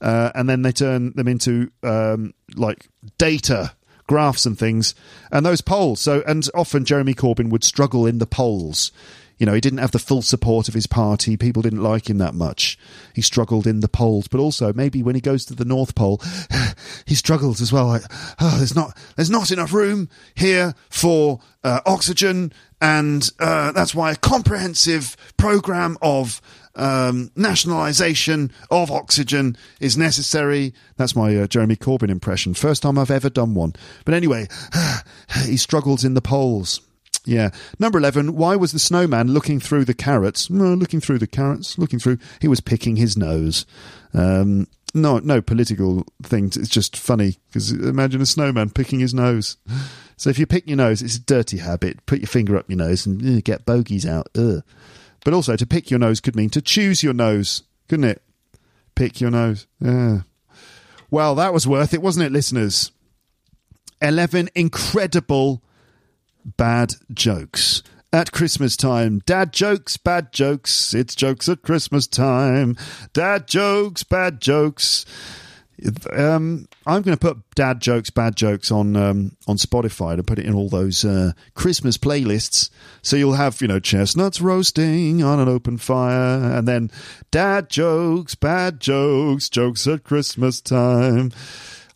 Uh, 0.00 0.30
and 0.34 0.48
then 0.48 0.62
they 0.62 0.72
turn 0.72 1.12
them 1.14 1.28
into 1.28 1.70
um, 1.82 2.34
like 2.56 2.88
data 3.16 3.72
graphs 4.06 4.44
and 4.44 4.58
things 4.58 4.94
and 5.32 5.46
those 5.46 5.62
polls 5.62 5.98
so 5.98 6.22
and 6.26 6.46
often 6.54 6.84
jeremy 6.84 7.14
corbyn 7.14 7.48
would 7.48 7.64
struggle 7.64 8.06
in 8.06 8.18
the 8.18 8.26
polls 8.26 8.92
you 9.38 9.47
know, 9.47 9.53
he 9.53 9.61
didn't 9.61 9.79
have 9.79 9.90
the 9.90 9.99
full 9.99 10.23
support 10.23 10.68
of 10.68 10.75
his 10.75 10.87
party. 10.87 11.37
People 11.37 11.62
didn't 11.62 11.83
like 11.83 12.09
him 12.09 12.18
that 12.18 12.35
much. 12.35 12.79
He 13.14 13.23
struggled 13.23 13.66
in 13.66 13.81
the 13.81 13.88
polls, 13.88 14.29
but 14.29 14.40
also 14.40 14.73
maybe 14.73 15.03
when 15.03 15.14
he 15.14 15.20
goes 15.20 15.44
to 15.47 15.55
the 15.55 15.64
North 15.64 15.94
Pole, 15.94 16.20
he 17.07 17.14
struggles 17.14 17.61
as 17.61 17.73
well. 17.73 17.87
Like, 17.87 18.03
oh, 18.40 18.57
there's 18.59 18.77
not 18.77 18.97
there's 19.16 19.31
not 19.31 19.51
enough 19.51 19.73
room 19.73 20.09
here 20.35 20.75
for 20.88 21.40
uh, 21.64 21.81
oxygen, 21.87 22.53
and 22.81 23.29
uh, 23.40 23.73
that's 23.73 23.94
why 23.94 24.12
a 24.12 24.16
comprehensive 24.16 25.16
program 25.37 25.99
of 26.01 26.40
um, 26.77 27.31
nationalisation 27.37 28.53
of 28.70 28.90
oxygen 28.90 29.57
is 29.81 29.97
necessary. 29.97 30.75
That's 30.97 31.16
my 31.16 31.37
uh, 31.37 31.47
Jeremy 31.47 31.77
Corbyn 31.77 32.11
impression. 32.11 32.55
First 32.55 32.83
time 32.83 32.99
I've 32.99 33.11
ever 33.11 33.31
done 33.31 33.55
one. 33.55 33.75
But 34.05 34.14
anyway, 34.14 34.49
he 35.44 35.57
struggles 35.57 36.05
in 36.05 36.14
the 36.14 36.23
polls. 36.23 36.81
Yeah. 37.24 37.50
Number 37.78 37.98
11, 37.98 38.34
why 38.34 38.56
was 38.56 38.72
the 38.72 38.78
snowman 38.78 39.28
looking 39.28 39.60
through 39.60 39.87
the 39.87 39.94
carrots? 39.94 40.50
Looking 40.50 41.00
through 41.00 41.18
the 41.18 41.26
carrots, 41.26 41.78
looking 41.78 41.98
through. 41.98 42.18
He 42.40 42.48
was 42.48 42.60
picking 42.60 42.96
his 42.96 43.16
nose. 43.16 43.64
Um, 44.12 44.66
no, 44.94 45.18
no 45.18 45.42
political 45.42 46.06
thing. 46.22 46.46
It's 46.46 46.68
just 46.68 46.96
funny 46.96 47.38
because 47.48 47.72
imagine 47.72 48.20
a 48.20 48.26
snowman 48.26 48.70
picking 48.70 49.00
his 49.00 49.12
nose. 49.12 49.56
So 50.16 50.30
if 50.30 50.38
you 50.38 50.46
pick 50.46 50.68
your 50.68 50.76
nose, 50.76 51.02
it's 51.02 51.16
a 51.16 51.20
dirty 51.20 51.58
habit. 51.58 52.06
Put 52.06 52.20
your 52.20 52.28
finger 52.28 52.56
up 52.56 52.68
your 52.68 52.78
nose 52.78 53.04
and 53.04 53.38
uh, 53.38 53.40
get 53.42 53.66
bogies 53.66 54.06
out. 54.06 54.28
Ugh. 54.37 54.62
But 55.24 55.34
also, 55.34 55.56
to 55.56 55.66
pick 55.66 55.90
your 55.90 55.98
nose 55.98 56.20
could 56.20 56.37
mean 56.37 56.50
to 56.50 56.62
choose 56.62 57.02
your 57.02 57.14
nose, 57.14 57.64
couldn't 57.88 58.04
it? 58.04 58.22
Pick 58.94 59.20
your 59.20 59.32
nose. 59.32 59.66
Yeah. 59.80 60.20
Well, 61.10 61.34
that 61.34 61.52
was 61.52 61.66
worth 61.66 61.94
it, 61.94 62.02
wasn't 62.02 62.26
it, 62.26 62.32
listeners? 62.32 62.92
11 64.00 64.50
incredible 64.54 65.63
bad 66.44 66.94
jokes 67.12 67.83
at 68.12 68.30
Christmas 68.30 68.76
time. 68.76 69.20
Dad 69.26 69.52
jokes, 69.52 69.96
bad 69.96 70.33
jokes. 70.33 70.94
It's 70.94 71.16
jokes 71.16 71.48
at 71.48 71.62
Christmas 71.62 72.07
time. 72.07 72.76
Dad 73.12 73.48
jokes, 73.48 74.04
bad 74.04 74.40
jokes. 74.40 75.04
Um, 76.12 76.68
I'm 76.87 77.02
going 77.02 77.16
to 77.16 77.20
put 77.20 77.38
dad 77.57 77.80
jokes, 77.80 78.11
bad 78.11 78.37
jokes 78.37 78.70
on 78.70 78.94
um, 78.94 79.37
on 79.48 79.57
Spotify 79.57 80.14
to 80.14 80.22
put 80.22 80.38
it 80.38 80.46
in 80.46 80.54
all 80.54 80.68
those 80.68 81.04
uh, 81.04 81.33
Christmas 81.54 81.98
playlists. 81.98 82.70
So 83.02 83.16
you'll 83.16 83.35
have 83.35 83.61
you 83.61 83.66
know 83.66 83.80
chestnuts 83.80 84.40
roasting 84.40 85.24
on 85.24 85.40
an 85.40 85.48
open 85.48 85.78
fire, 85.78 86.57
and 86.57 86.68
then 86.68 86.92
dad 87.33 87.68
jokes, 87.68 88.37
bad 88.37 88.78
jokes, 88.78 89.48
jokes 89.48 89.88
at 89.88 90.04
Christmas 90.04 90.61
time. 90.61 91.33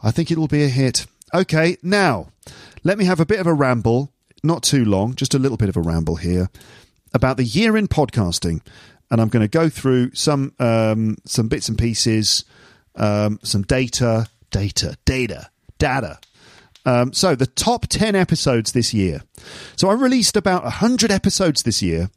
I 0.02 0.10
think 0.10 0.32
it 0.32 0.38
will 0.38 0.48
be 0.48 0.64
a 0.64 0.68
hit. 0.68 1.06
Okay, 1.32 1.76
now 1.80 2.28
let 2.82 2.98
me 2.98 3.04
have 3.04 3.20
a 3.20 3.26
bit 3.26 3.38
of 3.38 3.46
a 3.46 3.54
ramble 3.54 4.12
not 4.42 4.62
too 4.62 4.84
long, 4.84 5.14
just 5.14 5.34
a 5.34 5.38
little 5.38 5.56
bit 5.56 5.68
of 5.68 5.76
a 5.76 5.80
ramble 5.80 6.16
here 6.16 6.48
about 7.12 7.36
the 7.36 7.44
year 7.44 7.76
in 7.76 7.88
podcasting, 7.88 8.60
and 9.10 9.20
I'm 9.20 9.28
going 9.28 9.42
to 9.42 9.48
go 9.48 9.68
through 9.68 10.14
some 10.14 10.52
um, 10.58 11.16
some 11.24 11.48
bits 11.48 11.68
and 11.68 11.78
pieces, 11.78 12.44
um, 12.94 13.38
some 13.42 13.62
data, 13.62 14.28
data, 14.50 14.96
data, 15.04 15.50
data. 15.78 16.18
Um, 16.84 17.12
so 17.12 17.34
the 17.34 17.46
top 17.46 17.86
ten 17.86 18.14
episodes 18.14 18.72
this 18.72 18.94
year. 18.94 19.22
So 19.76 19.88
I 19.88 19.94
released 19.94 20.36
about 20.36 20.64
hundred 20.64 21.10
episodes 21.10 21.62
this 21.62 21.82
year, 21.82 22.10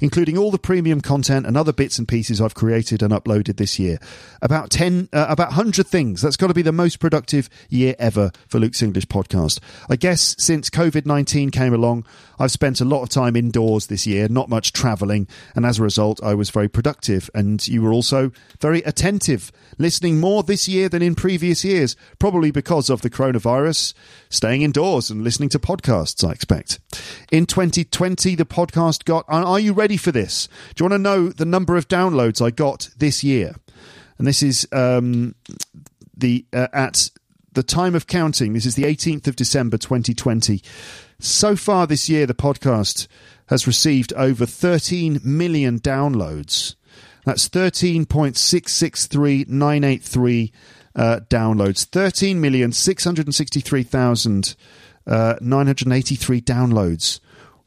including 0.00 0.36
all 0.36 0.50
the 0.50 0.58
premium 0.58 1.00
content 1.00 1.46
and 1.46 1.56
other 1.56 1.72
bits 1.72 1.98
and 1.98 2.08
pieces 2.08 2.40
I've 2.40 2.54
created 2.54 3.02
and 3.02 3.12
uploaded 3.12 3.56
this 3.56 3.78
year. 3.78 3.98
About 4.40 4.70
10, 4.70 5.08
uh, 5.12 5.26
about 5.28 5.48
100 5.48 5.86
things. 5.86 6.22
That's 6.22 6.36
got 6.36 6.48
to 6.48 6.54
be 6.54 6.62
the 6.62 6.72
most 6.72 6.98
productive 7.00 7.48
year 7.68 7.94
ever 7.98 8.32
for 8.48 8.58
Luke's 8.58 8.82
English 8.82 9.06
podcast. 9.06 9.60
I 9.88 9.96
guess 9.96 10.34
since 10.38 10.70
COVID 10.70 11.06
19 11.06 11.50
came 11.50 11.74
along, 11.74 12.04
I've 12.38 12.50
spent 12.50 12.80
a 12.80 12.84
lot 12.84 13.02
of 13.02 13.08
time 13.08 13.36
indoors 13.36 13.86
this 13.86 14.06
year, 14.06 14.28
not 14.28 14.48
much 14.48 14.72
traveling, 14.72 15.28
and 15.54 15.64
as 15.64 15.78
a 15.78 15.82
result, 15.82 16.20
I 16.22 16.34
was 16.34 16.50
very 16.50 16.68
productive. 16.68 17.30
And 17.34 17.66
you 17.68 17.82
were 17.82 17.92
also 17.92 18.32
very 18.60 18.80
attentive, 18.82 19.52
listening 19.78 20.18
more 20.18 20.42
this 20.42 20.68
year 20.68 20.88
than 20.88 21.02
in 21.02 21.14
previous 21.14 21.64
years, 21.64 21.94
probably 22.18 22.50
because 22.50 22.90
of 22.90 23.02
the 23.02 23.10
coronavirus, 23.10 23.94
staying 24.28 24.62
indoors 24.62 25.10
and 25.10 25.22
listening 25.22 25.50
to 25.50 25.58
podcasts, 25.58 26.26
I 26.26 26.32
expect. 26.32 26.80
In 27.30 27.46
2020, 27.46 28.34
the 28.34 28.44
podcast 28.44 29.04
got. 29.04 29.24
Are 29.52 29.60
you 29.60 29.72
ready 29.74 29.98
for 29.98 30.10
this? 30.10 30.48
Do 30.74 30.82
you 30.82 30.88
want 30.88 30.94
to 30.94 30.98
know 30.98 31.28
the 31.28 31.44
number 31.44 31.76
of 31.76 31.86
downloads 31.86 32.40
I 32.40 32.50
got 32.50 32.88
this 32.96 33.22
year? 33.22 33.54
And 34.16 34.26
this 34.26 34.42
is 34.42 34.66
um, 34.72 35.34
the 36.16 36.46
uh, 36.54 36.68
at 36.72 37.10
the 37.52 37.62
time 37.62 37.94
of 37.94 38.06
counting. 38.06 38.54
This 38.54 38.64
is 38.64 38.76
the 38.76 38.84
18th 38.84 39.26
of 39.26 39.36
December, 39.36 39.76
2020. 39.76 40.62
So 41.18 41.54
far 41.54 41.86
this 41.86 42.08
year, 42.08 42.24
the 42.24 42.32
podcast 42.32 43.08
has 43.48 43.66
received 43.66 44.14
over 44.14 44.46
13 44.46 45.20
million 45.22 45.80
downloads. 45.80 46.76
That's 47.26 47.46
13.663983 47.50 50.50
uh, 50.96 51.20
downloads. 51.28 51.86
13,663,983 51.90 54.56
uh, 55.06 55.34
downloads. 56.40 57.20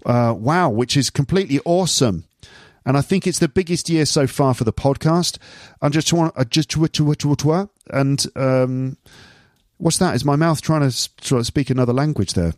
Uh, 0.05 0.33
wow, 0.37 0.69
which 0.69 0.95
is 0.95 1.09
completely 1.09 1.59
awesome. 1.65 2.25
And 2.85 2.95
I 2.95 3.01
think 3.01 3.25
it's 3.25 3.39
the 3.39 3.47
biggest 3.49 3.89
year 3.89 4.05
so 4.05 4.27
far 4.27 4.53
for 4.53 4.63
the 4.63 4.71
podcast. 4.73 5.39
I'm 5.81 5.91
just 5.91 6.13
want 6.13 6.35
just 6.45 6.69
and 7.89 8.23
um, 8.35 8.97
what's 9.77 9.97
that? 9.97 10.15
Is 10.15 10.23
my 10.23 10.35
mouth 10.35 10.61
trying 10.61 10.89
to 10.89 11.43
speak 11.43 11.69
another 11.71 11.93
language 11.93 12.33
there? 12.33 12.53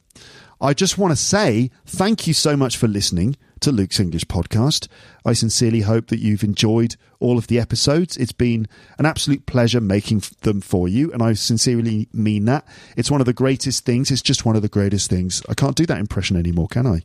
I 0.60 0.74
just 0.74 0.98
want 0.98 1.12
to 1.12 1.16
say 1.16 1.72
thank 1.86 2.28
you 2.28 2.34
so 2.34 2.58
much 2.58 2.78
for 2.78 2.88
listening 2.88 3.38
to 3.60 3.72
Luke's 3.72 4.00
English 4.00 4.26
podcast. 4.26 4.88
I 5.26 5.34
sincerely 5.34 5.82
hope 5.82 6.08
that 6.08 6.20
you've 6.20 6.44
enjoyed 6.44 6.96
all 7.20 7.38
of 7.38 7.48
the 7.48 7.60
episodes. 7.60 8.18
It's 8.18 8.32
been 8.32 8.68
an 8.98 9.06
absolute 9.06 9.46
pleasure 9.46 9.82
making 9.82 10.24
them 10.42 10.62
for 10.62 10.88
you, 10.88 11.12
and 11.14 11.22
I 11.22 11.34
sincerely 11.34 12.10
mean 12.12 12.46
that. 12.46 12.68
It's 12.96 13.12
one 13.12 13.22
of 13.22 13.26
the 13.26 13.34
greatest 13.34 13.86
things. 13.86 14.12
It's 14.12 14.22
just 14.22 14.46
one 14.46 14.56
of 14.56 14.62
the 14.62 14.68
greatest 14.68 15.10
things. 15.10 15.42
I 15.48 15.54
can't 15.54 15.76
do 15.76 15.86
that 15.86 16.00
impression 16.00 16.38
anymore, 16.38 16.68
can 16.68 16.86
I? 16.86 17.04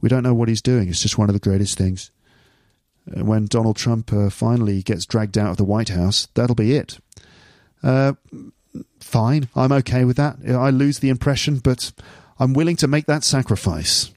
We 0.00 0.08
don't 0.08 0.22
know 0.22 0.34
what 0.34 0.48
he's 0.48 0.62
doing. 0.62 0.88
It's 0.88 1.02
just 1.02 1.18
one 1.18 1.28
of 1.28 1.34
the 1.34 1.40
greatest 1.40 1.76
things. 1.76 2.10
Uh, 3.16 3.24
when 3.24 3.46
Donald 3.46 3.76
Trump 3.76 4.12
uh, 4.12 4.30
finally 4.30 4.82
gets 4.82 5.06
dragged 5.06 5.38
out 5.38 5.50
of 5.50 5.56
the 5.56 5.64
White 5.64 5.88
House, 5.90 6.28
that'll 6.34 6.54
be 6.54 6.74
it. 6.74 6.98
Uh, 7.82 8.12
fine, 9.00 9.48
I'm 9.56 9.72
okay 9.72 10.04
with 10.04 10.16
that. 10.16 10.36
I 10.48 10.70
lose 10.70 10.98
the 10.98 11.08
impression, 11.08 11.58
but 11.58 11.92
I'm 12.38 12.52
willing 12.52 12.76
to 12.76 12.88
make 12.88 13.06
that 13.06 13.24
sacrifice. 13.24 14.10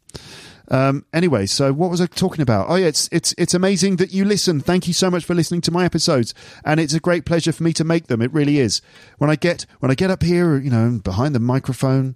Um, 0.69 1.05
anyway, 1.13 1.45
so 1.45 1.73
what 1.73 1.89
was 1.89 2.01
I 2.01 2.05
talking 2.05 2.41
about? 2.41 2.69
Oh 2.69 2.75
yeah, 2.75 2.87
it's 2.87 3.09
it's 3.11 3.35
it's 3.37 3.53
amazing 3.53 3.97
that 3.97 4.13
you 4.13 4.23
listen. 4.23 4.61
Thank 4.61 4.87
you 4.87 4.93
so 4.93 5.11
much 5.11 5.25
for 5.25 5.35
listening 5.35 5.61
to 5.61 5.71
my 5.71 5.83
episodes, 5.85 6.33
and 6.63 6.79
it's 6.79 6.93
a 6.93 6.99
great 6.99 7.25
pleasure 7.25 7.51
for 7.51 7.63
me 7.63 7.73
to 7.73 7.83
make 7.83 8.07
them. 8.07 8.21
It 8.21 8.33
really 8.33 8.59
is. 8.59 8.81
When 9.17 9.29
I 9.29 9.35
get 9.35 9.65
when 9.79 9.91
I 9.91 9.95
get 9.95 10.09
up 10.09 10.23
here, 10.23 10.57
you 10.57 10.71
know, 10.71 11.01
behind 11.03 11.35
the 11.35 11.39
microphone, 11.39 12.15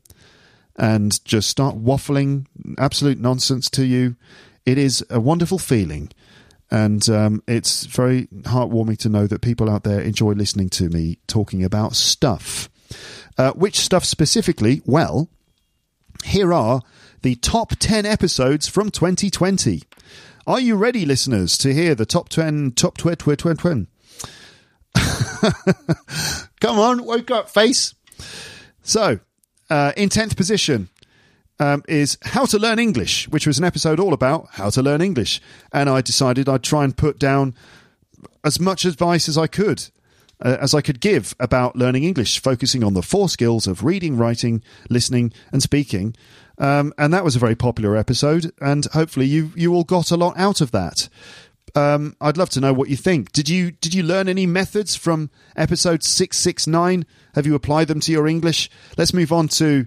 and 0.77 1.23
just 1.25 1.49
start 1.49 1.75
waffling 1.75 2.45
absolute 2.77 3.19
nonsense 3.19 3.69
to 3.71 3.85
you. 3.85 4.15
It 4.65 4.77
is 4.77 5.05
a 5.09 5.19
wonderful 5.19 5.59
feeling. 5.59 6.11
And 6.69 7.07
um, 7.09 7.43
it's 7.47 7.85
very 7.85 8.27
heartwarming 8.27 8.97
to 8.99 9.09
know 9.09 9.25
that 9.27 9.41
people 9.41 9.69
out 9.69 9.83
there 9.83 10.01
enjoy 10.01 10.33
listening 10.33 10.69
to 10.71 10.89
me 10.89 11.17
talking 11.27 11.63
about 11.63 11.95
stuff. 11.95 12.69
Uh, 13.37 13.51
which 13.53 13.77
stuff 13.77 14.03
specifically? 14.03 14.81
Well, 14.85 15.29
here 16.25 16.53
are 16.53 16.81
the 17.21 17.35
top 17.35 17.73
10 17.79 18.05
episodes 18.05 18.67
from 18.67 18.91
2020. 18.91 19.83
Are 20.45 20.59
you 20.59 20.75
ready, 20.75 21.05
listeners, 21.05 21.57
to 21.59 21.73
hear 21.73 21.95
the 21.95 22.05
top 22.05 22.29
10, 22.29 22.71
top 22.71 22.97
20, 22.97 23.35
20, 23.35 23.55
20? 23.55 23.87
Come 26.61 26.79
on, 26.79 27.03
woke 27.05 27.31
up, 27.31 27.49
face. 27.49 27.93
So, 28.81 29.19
uh, 29.69 29.93
in 29.97 30.09
10th 30.09 30.35
position 30.35 30.89
um, 31.59 31.83
is 31.87 32.17
How 32.21 32.45
to 32.45 32.59
Learn 32.59 32.79
English, 32.79 33.27
which 33.29 33.47
was 33.47 33.57
an 33.57 33.65
episode 33.65 33.99
all 33.99 34.13
about 34.13 34.47
how 34.51 34.69
to 34.69 34.81
learn 34.81 35.01
English. 35.01 35.41
And 35.71 35.89
I 35.89 36.01
decided 36.01 36.47
I'd 36.47 36.63
try 36.63 36.83
and 36.83 36.95
put 36.95 37.19
down 37.19 37.55
as 38.43 38.59
much 38.59 38.85
advice 38.85 39.27
as 39.27 39.37
I 39.37 39.47
could. 39.47 39.89
Uh, 40.39 40.55
as 40.61 40.75
I 40.75 40.81
could 40.81 40.99
give 40.99 41.33
about 41.39 41.75
learning 41.75 42.03
English, 42.03 42.39
focusing 42.39 42.83
on 42.83 42.93
the 42.93 43.01
four 43.01 43.27
skills 43.27 43.65
of 43.65 43.83
reading, 43.83 44.17
writing, 44.17 44.61
listening, 44.87 45.33
and 45.51 45.63
speaking. 45.63 46.15
Um, 46.59 46.93
and 46.95 47.11
that 47.11 47.23
was 47.23 47.35
a 47.35 47.39
very 47.39 47.55
popular 47.55 47.97
episode, 47.97 48.51
and 48.61 48.85
hopefully 48.85 49.25
you 49.25 49.51
you 49.55 49.73
all 49.73 49.83
got 49.83 50.11
a 50.11 50.15
lot 50.15 50.37
out 50.37 50.61
of 50.61 50.69
that. 50.71 51.09
Um, 51.77 52.15
I'd 52.19 52.37
love 52.37 52.49
to 52.51 52.59
know 52.59 52.73
what 52.73 52.89
you 52.89 52.97
think. 52.97 53.31
Did 53.31 53.47
you 53.47 53.69
did 53.69 53.93
you 53.93 54.01
learn 54.01 54.27
any 54.27 54.47
methods 54.47 54.95
from 54.95 55.29
episode 55.55 56.03
six 56.03 56.37
six 56.37 56.65
nine? 56.65 57.05
Have 57.35 57.45
you 57.45 57.53
applied 57.53 57.87
them 57.87 57.99
to 57.99 58.11
your 58.11 58.27
English? 58.27 58.71
Let's 58.97 59.13
move 59.13 59.31
on 59.31 59.47
to 59.49 59.85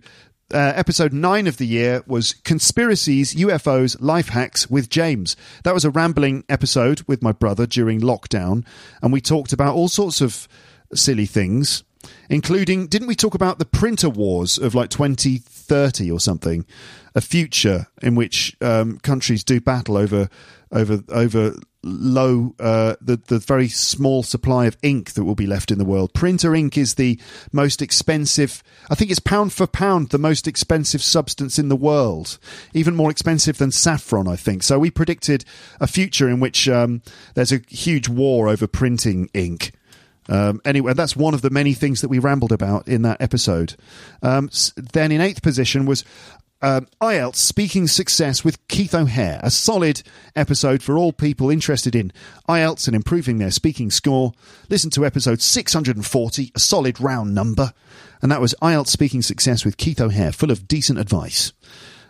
uh, 0.54 0.72
episode 0.76 1.12
nine 1.12 1.48
of 1.48 1.56
the 1.56 1.66
year 1.66 2.04
was 2.06 2.34
conspiracies, 2.44 3.34
UFOs, 3.34 3.96
life 4.00 4.28
hacks 4.28 4.70
with 4.70 4.88
James. 4.88 5.34
That 5.64 5.74
was 5.74 5.84
a 5.84 5.90
rambling 5.90 6.44
episode 6.48 7.02
with 7.08 7.22
my 7.22 7.32
brother 7.32 7.66
during 7.66 8.00
lockdown, 8.00 8.64
and 9.02 9.12
we 9.12 9.20
talked 9.20 9.52
about 9.52 9.74
all 9.74 9.88
sorts 9.88 10.20
of 10.20 10.46
silly 10.94 11.26
things, 11.26 11.82
including 12.28 12.86
didn't 12.86 13.08
we 13.08 13.16
talk 13.16 13.34
about 13.34 13.58
the 13.58 13.64
printer 13.64 14.08
wars 14.08 14.58
of 14.58 14.76
like 14.76 14.90
2030 14.90 16.08
or 16.08 16.20
something, 16.20 16.64
a 17.16 17.20
future 17.20 17.88
in 18.00 18.14
which 18.14 18.56
um, 18.60 18.98
countries 18.98 19.42
do 19.42 19.60
battle 19.60 19.96
over 19.96 20.28
over 20.72 21.02
over 21.08 21.54
low 21.82 22.54
uh, 22.60 22.94
the 23.00 23.16
the 23.16 23.38
very 23.38 23.68
small 23.68 24.22
supply 24.22 24.66
of 24.66 24.76
ink 24.82 25.12
that 25.12 25.24
will 25.24 25.34
be 25.34 25.46
left 25.46 25.70
in 25.70 25.78
the 25.78 25.84
world. 25.84 26.12
Printer 26.12 26.54
ink 26.54 26.76
is 26.76 26.94
the 26.94 27.18
most 27.52 27.80
expensive. 27.80 28.62
I 28.90 28.94
think 28.94 29.10
it's 29.10 29.20
pound 29.20 29.52
for 29.52 29.66
pound 29.66 30.10
the 30.10 30.18
most 30.18 30.46
expensive 30.46 31.02
substance 31.02 31.58
in 31.58 31.68
the 31.68 31.76
world, 31.76 32.38
even 32.74 32.96
more 32.96 33.10
expensive 33.10 33.58
than 33.58 33.70
saffron. 33.70 34.28
I 34.28 34.36
think 34.36 34.62
so. 34.62 34.78
We 34.78 34.90
predicted 34.90 35.44
a 35.80 35.86
future 35.86 36.28
in 36.28 36.40
which 36.40 36.68
um, 36.68 37.02
there's 37.34 37.52
a 37.52 37.62
huge 37.68 38.08
war 38.08 38.48
over 38.48 38.66
printing 38.66 39.30
ink. 39.32 39.72
Um, 40.28 40.60
anyway, 40.64 40.94
that's 40.94 41.16
one 41.16 41.34
of 41.34 41.42
the 41.42 41.50
many 41.50 41.72
things 41.74 42.02
that 42.02 42.08
we 42.08 42.20
rambled 42.20 42.52
about 42.52 42.86
in 42.86 43.02
that 43.02 43.20
episode. 43.20 43.74
Um, 44.22 44.48
then 44.76 45.10
in 45.10 45.20
eighth 45.20 45.42
position 45.42 45.86
was 45.86 46.04
um, 46.62 46.86
IELTS 47.00 47.36
Speaking 47.36 47.86
Success 47.86 48.44
with 48.44 48.66
Keith 48.68 48.94
O'Hare, 48.94 49.40
a 49.42 49.50
solid 49.50 50.02
episode 50.36 50.82
for 50.82 50.98
all 50.98 51.12
people 51.12 51.50
interested 51.50 51.94
in 51.94 52.12
IELTS 52.48 52.86
and 52.86 52.94
improving 52.94 53.38
their 53.38 53.50
speaking 53.50 53.90
score. 53.90 54.32
Listen 54.68 54.90
to 54.90 55.06
episode 55.06 55.40
640, 55.40 56.52
a 56.54 56.58
solid 56.60 57.00
round 57.00 57.34
number. 57.34 57.72
And 58.22 58.30
that 58.30 58.40
was 58.40 58.54
IELTS 58.60 58.88
Speaking 58.88 59.22
Success 59.22 59.64
with 59.64 59.78
Keith 59.78 60.00
O'Hare, 60.00 60.32
full 60.32 60.50
of 60.50 60.68
decent 60.68 60.98
advice. 60.98 61.52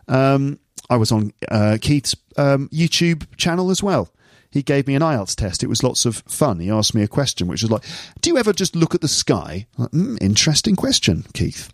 Um, 0.08 0.58
I 0.88 0.96
was 0.96 1.12
on 1.12 1.32
uh, 1.48 1.78
Keith's 1.80 2.16
um, 2.36 2.68
YouTube 2.70 3.36
channel 3.36 3.70
as 3.70 3.82
well. 3.82 4.08
He 4.50 4.62
gave 4.62 4.88
me 4.88 4.96
an 4.96 5.02
IELTS 5.02 5.36
test. 5.36 5.62
It 5.62 5.68
was 5.68 5.84
lots 5.84 6.04
of 6.04 6.16
fun. 6.26 6.58
He 6.58 6.70
asked 6.70 6.94
me 6.94 7.04
a 7.04 7.08
question, 7.08 7.46
which 7.46 7.62
was 7.62 7.70
like, 7.70 7.84
Do 8.20 8.30
you 8.30 8.36
ever 8.36 8.52
just 8.52 8.74
look 8.74 8.96
at 8.96 9.00
the 9.00 9.06
sky? 9.06 9.68
Like, 9.78 9.92
mm, 9.92 10.20
interesting 10.20 10.74
question, 10.74 11.24
Keith. 11.32 11.72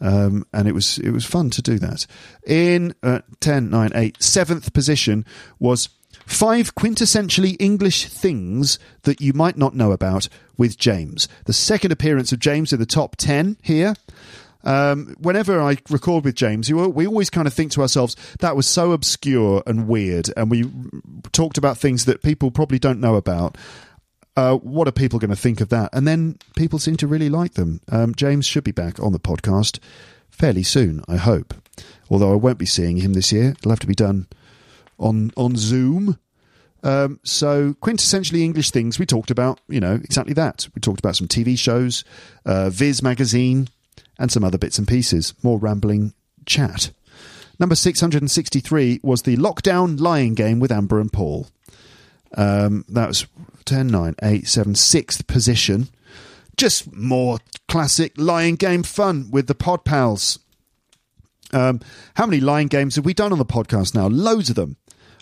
Um, 0.00 0.46
and 0.52 0.66
it 0.66 0.72
was 0.72 0.98
it 0.98 1.10
was 1.10 1.24
fun 1.24 1.50
to 1.50 1.62
do 1.62 1.78
that. 1.78 2.06
In 2.46 2.94
uh, 3.02 3.20
10, 3.40 3.70
9, 3.70 3.92
8, 3.94 4.22
seventh 4.22 4.72
position 4.72 5.24
was 5.58 5.88
five 6.26 6.74
quintessentially 6.74 7.56
English 7.58 8.06
things 8.06 8.78
that 9.02 9.20
you 9.20 9.32
might 9.32 9.56
not 9.56 9.74
know 9.74 9.92
about 9.92 10.28
with 10.56 10.78
James. 10.78 11.28
The 11.46 11.52
second 11.52 11.92
appearance 11.92 12.32
of 12.32 12.38
James 12.38 12.72
in 12.72 12.78
the 12.80 12.86
top 12.86 13.16
10 13.16 13.58
here. 13.62 13.94
Um, 14.62 15.16
whenever 15.18 15.60
I 15.60 15.78
record 15.88 16.24
with 16.24 16.34
James, 16.34 16.70
we 16.70 17.06
always 17.06 17.30
kind 17.30 17.46
of 17.46 17.54
think 17.54 17.72
to 17.72 17.80
ourselves, 17.80 18.14
that 18.40 18.56
was 18.56 18.66
so 18.66 18.92
obscure 18.92 19.62
and 19.66 19.88
weird. 19.88 20.28
And 20.36 20.50
we 20.50 20.70
talked 21.32 21.56
about 21.56 21.78
things 21.78 22.04
that 22.04 22.22
people 22.22 22.50
probably 22.50 22.78
don't 22.78 23.00
know 23.00 23.14
about. 23.14 23.56
Uh, 24.40 24.56
what 24.56 24.88
are 24.88 24.92
people 24.92 25.18
going 25.18 25.28
to 25.28 25.36
think 25.36 25.60
of 25.60 25.68
that? 25.68 25.90
And 25.92 26.08
then 26.08 26.38
people 26.56 26.78
seem 26.78 26.96
to 26.96 27.06
really 27.06 27.28
like 27.28 27.54
them. 27.54 27.82
Um, 27.90 28.14
James 28.14 28.46
should 28.46 28.64
be 28.64 28.72
back 28.72 28.98
on 28.98 29.12
the 29.12 29.20
podcast 29.20 29.80
fairly 30.30 30.62
soon, 30.62 31.04
I 31.06 31.16
hope. 31.16 31.52
Although 32.08 32.32
I 32.32 32.36
won't 32.36 32.56
be 32.56 32.64
seeing 32.64 32.96
him 32.96 33.12
this 33.12 33.32
year, 33.32 33.50
it'll 33.50 33.70
have 33.70 33.80
to 33.80 33.86
be 33.86 33.94
done 33.94 34.28
on 34.98 35.30
on 35.36 35.56
Zoom. 35.56 36.18
Um, 36.82 37.20
so 37.22 37.74
quintessentially 37.82 38.40
English 38.40 38.70
things 38.70 38.98
we 38.98 39.04
talked 39.04 39.30
about, 39.30 39.60
you 39.68 39.78
know, 39.78 39.96
exactly 39.96 40.32
that. 40.32 40.66
We 40.74 40.80
talked 40.80 41.00
about 41.00 41.16
some 41.16 41.28
TV 41.28 41.58
shows, 41.58 42.02
uh, 42.46 42.70
Viz 42.70 43.02
magazine, 43.02 43.68
and 44.18 44.32
some 44.32 44.42
other 44.42 44.56
bits 44.56 44.78
and 44.78 44.88
pieces. 44.88 45.34
More 45.42 45.58
rambling 45.58 46.14
chat. 46.46 46.92
Number 47.58 47.74
663 47.74 49.00
was 49.02 49.20
the 49.20 49.36
Lockdown 49.36 50.00
Lying 50.00 50.32
Game 50.32 50.60
with 50.60 50.72
Amber 50.72 50.98
and 50.98 51.12
Paul. 51.12 51.46
Um, 52.36 52.84
that 52.88 53.08
was 53.08 53.26
10, 53.64 53.88
9, 53.88 54.14
8, 54.22 54.46
7, 54.46 54.74
sixth 54.74 55.26
position. 55.26 55.88
Just 56.56 56.92
more 56.92 57.38
classic 57.68 58.12
Lying 58.16 58.56
game 58.56 58.82
fun 58.82 59.30
with 59.30 59.46
the 59.46 59.54
pod 59.54 59.84
pals. 59.84 60.38
Um, 61.52 61.80
how 62.14 62.26
many 62.26 62.40
Lying 62.40 62.68
games 62.68 62.96
have 62.96 63.04
we 63.04 63.14
done 63.14 63.32
on 63.32 63.38
the 63.38 63.44
podcast 63.44 63.94
now? 63.94 64.06
Loads 64.06 64.50
of 64.50 64.56
them. 64.56 64.76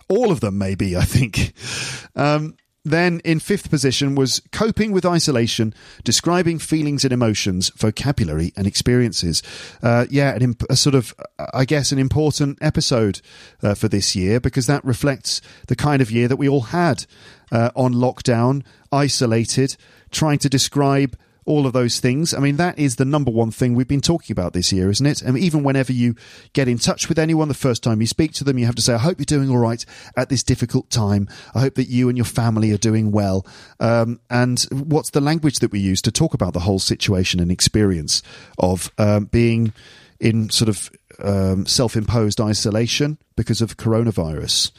All 0.08 0.30
of 0.30 0.40
them, 0.40 0.58
maybe, 0.58 0.96
I 0.96 1.04
think. 1.04 1.52
Um, 2.16 2.56
then 2.90 3.20
in 3.24 3.40
fifth 3.40 3.70
position 3.70 4.14
was 4.14 4.40
coping 4.52 4.92
with 4.92 5.04
isolation, 5.04 5.74
describing 6.04 6.58
feelings 6.58 7.04
and 7.04 7.12
emotions, 7.12 7.70
vocabulary 7.76 8.52
and 8.56 8.66
experiences. 8.66 9.42
Uh, 9.82 10.06
yeah, 10.10 10.34
an 10.34 10.42
imp- 10.42 10.70
a 10.70 10.76
sort 10.76 10.94
of, 10.94 11.14
I 11.52 11.64
guess, 11.64 11.92
an 11.92 11.98
important 11.98 12.58
episode 12.60 13.20
uh, 13.62 13.74
for 13.74 13.88
this 13.88 14.14
year 14.14 14.40
because 14.40 14.66
that 14.66 14.84
reflects 14.84 15.40
the 15.66 15.76
kind 15.76 16.02
of 16.02 16.10
year 16.10 16.28
that 16.28 16.36
we 16.36 16.48
all 16.48 16.60
had 16.60 17.06
uh, 17.50 17.70
on 17.74 17.94
lockdown, 17.94 18.64
isolated, 18.92 19.76
trying 20.10 20.38
to 20.38 20.48
describe 20.48 21.16
all 21.48 21.66
of 21.66 21.72
those 21.72 21.98
things. 21.98 22.34
I 22.34 22.40
mean, 22.40 22.56
that 22.56 22.78
is 22.78 22.96
the 22.96 23.06
number 23.06 23.30
one 23.30 23.50
thing 23.50 23.74
we've 23.74 23.88
been 23.88 24.02
talking 24.02 24.34
about 24.34 24.52
this 24.52 24.70
year, 24.70 24.90
isn't 24.90 25.06
it? 25.06 25.22
And 25.22 25.38
even 25.38 25.62
whenever 25.62 25.92
you 25.92 26.14
get 26.52 26.68
in 26.68 26.76
touch 26.76 27.08
with 27.08 27.18
anyone, 27.18 27.48
the 27.48 27.54
first 27.54 27.82
time 27.82 28.02
you 28.02 28.06
speak 28.06 28.32
to 28.34 28.44
them, 28.44 28.58
you 28.58 28.66
have 28.66 28.74
to 28.74 28.82
say, 28.82 28.92
I 28.92 28.98
hope 28.98 29.18
you're 29.18 29.24
doing 29.24 29.48
all 29.48 29.56
right 29.56 29.82
at 30.14 30.28
this 30.28 30.42
difficult 30.42 30.90
time. 30.90 31.26
I 31.54 31.60
hope 31.60 31.74
that 31.76 31.88
you 31.88 32.10
and 32.10 32.18
your 32.18 32.26
family 32.26 32.70
are 32.72 32.78
doing 32.78 33.12
well. 33.12 33.46
Um, 33.80 34.20
and 34.28 34.60
what's 34.70 35.10
the 35.10 35.22
language 35.22 35.60
that 35.60 35.72
we 35.72 35.80
use 35.80 36.02
to 36.02 36.12
talk 36.12 36.34
about 36.34 36.52
the 36.52 36.60
whole 36.60 36.78
situation 36.78 37.40
and 37.40 37.50
experience 37.50 38.22
of 38.58 38.92
um, 38.98 39.24
being 39.24 39.72
in 40.20 40.50
sort 40.50 40.68
of 40.68 40.90
um, 41.20 41.64
self 41.64 41.96
imposed 41.96 42.42
isolation 42.42 43.16
because 43.36 43.62
of 43.62 43.78
coronavirus? 43.78 44.70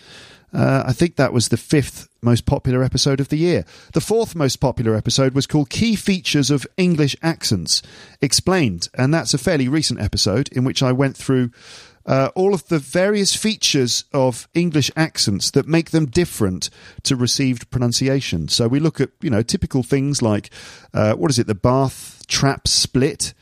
Uh, 0.53 0.83
I 0.85 0.93
think 0.93 1.15
that 1.15 1.33
was 1.33 1.49
the 1.49 1.57
fifth 1.57 2.07
most 2.21 2.45
popular 2.45 2.83
episode 2.83 3.19
of 3.19 3.29
the 3.29 3.37
year. 3.37 3.65
The 3.93 4.01
fourth 4.01 4.35
most 4.35 4.57
popular 4.57 4.95
episode 4.95 5.33
was 5.33 5.47
called 5.47 5.69
Key 5.69 5.95
Features 5.95 6.51
of 6.51 6.67
English 6.77 7.15
Accents 7.21 7.81
Explained, 8.21 8.89
and 8.95 9.13
that's 9.13 9.33
a 9.33 9.37
fairly 9.37 9.67
recent 9.67 10.01
episode 10.01 10.49
in 10.49 10.63
which 10.63 10.83
I 10.83 10.91
went 10.91 11.15
through 11.15 11.51
uh, 12.05 12.31
all 12.33 12.53
of 12.55 12.67
the 12.69 12.79
various 12.79 13.35
features 13.35 14.03
of 14.13 14.47
English 14.55 14.89
accents 14.95 15.51
that 15.51 15.67
make 15.67 15.91
them 15.91 16.07
different 16.07 16.69
to 17.03 17.15
received 17.15 17.69
pronunciation. 17.69 18.47
So 18.47 18.67
we 18.67 18.79
look 18.79 18.99
at, 18.99 19.11
you 19.21 19.29
know, 19.29 19.43
typical 19.43 19.83
things 19.83 20.21
like, 20.21 20.49
uh, 20.93 21.13
what 21.13 21.29
is 21.29 21.37
it, 21.37 21.45
the 21.45 21.55
Bath 21.55 22.25
trap 22.27 22.67
split. 22.67 23.33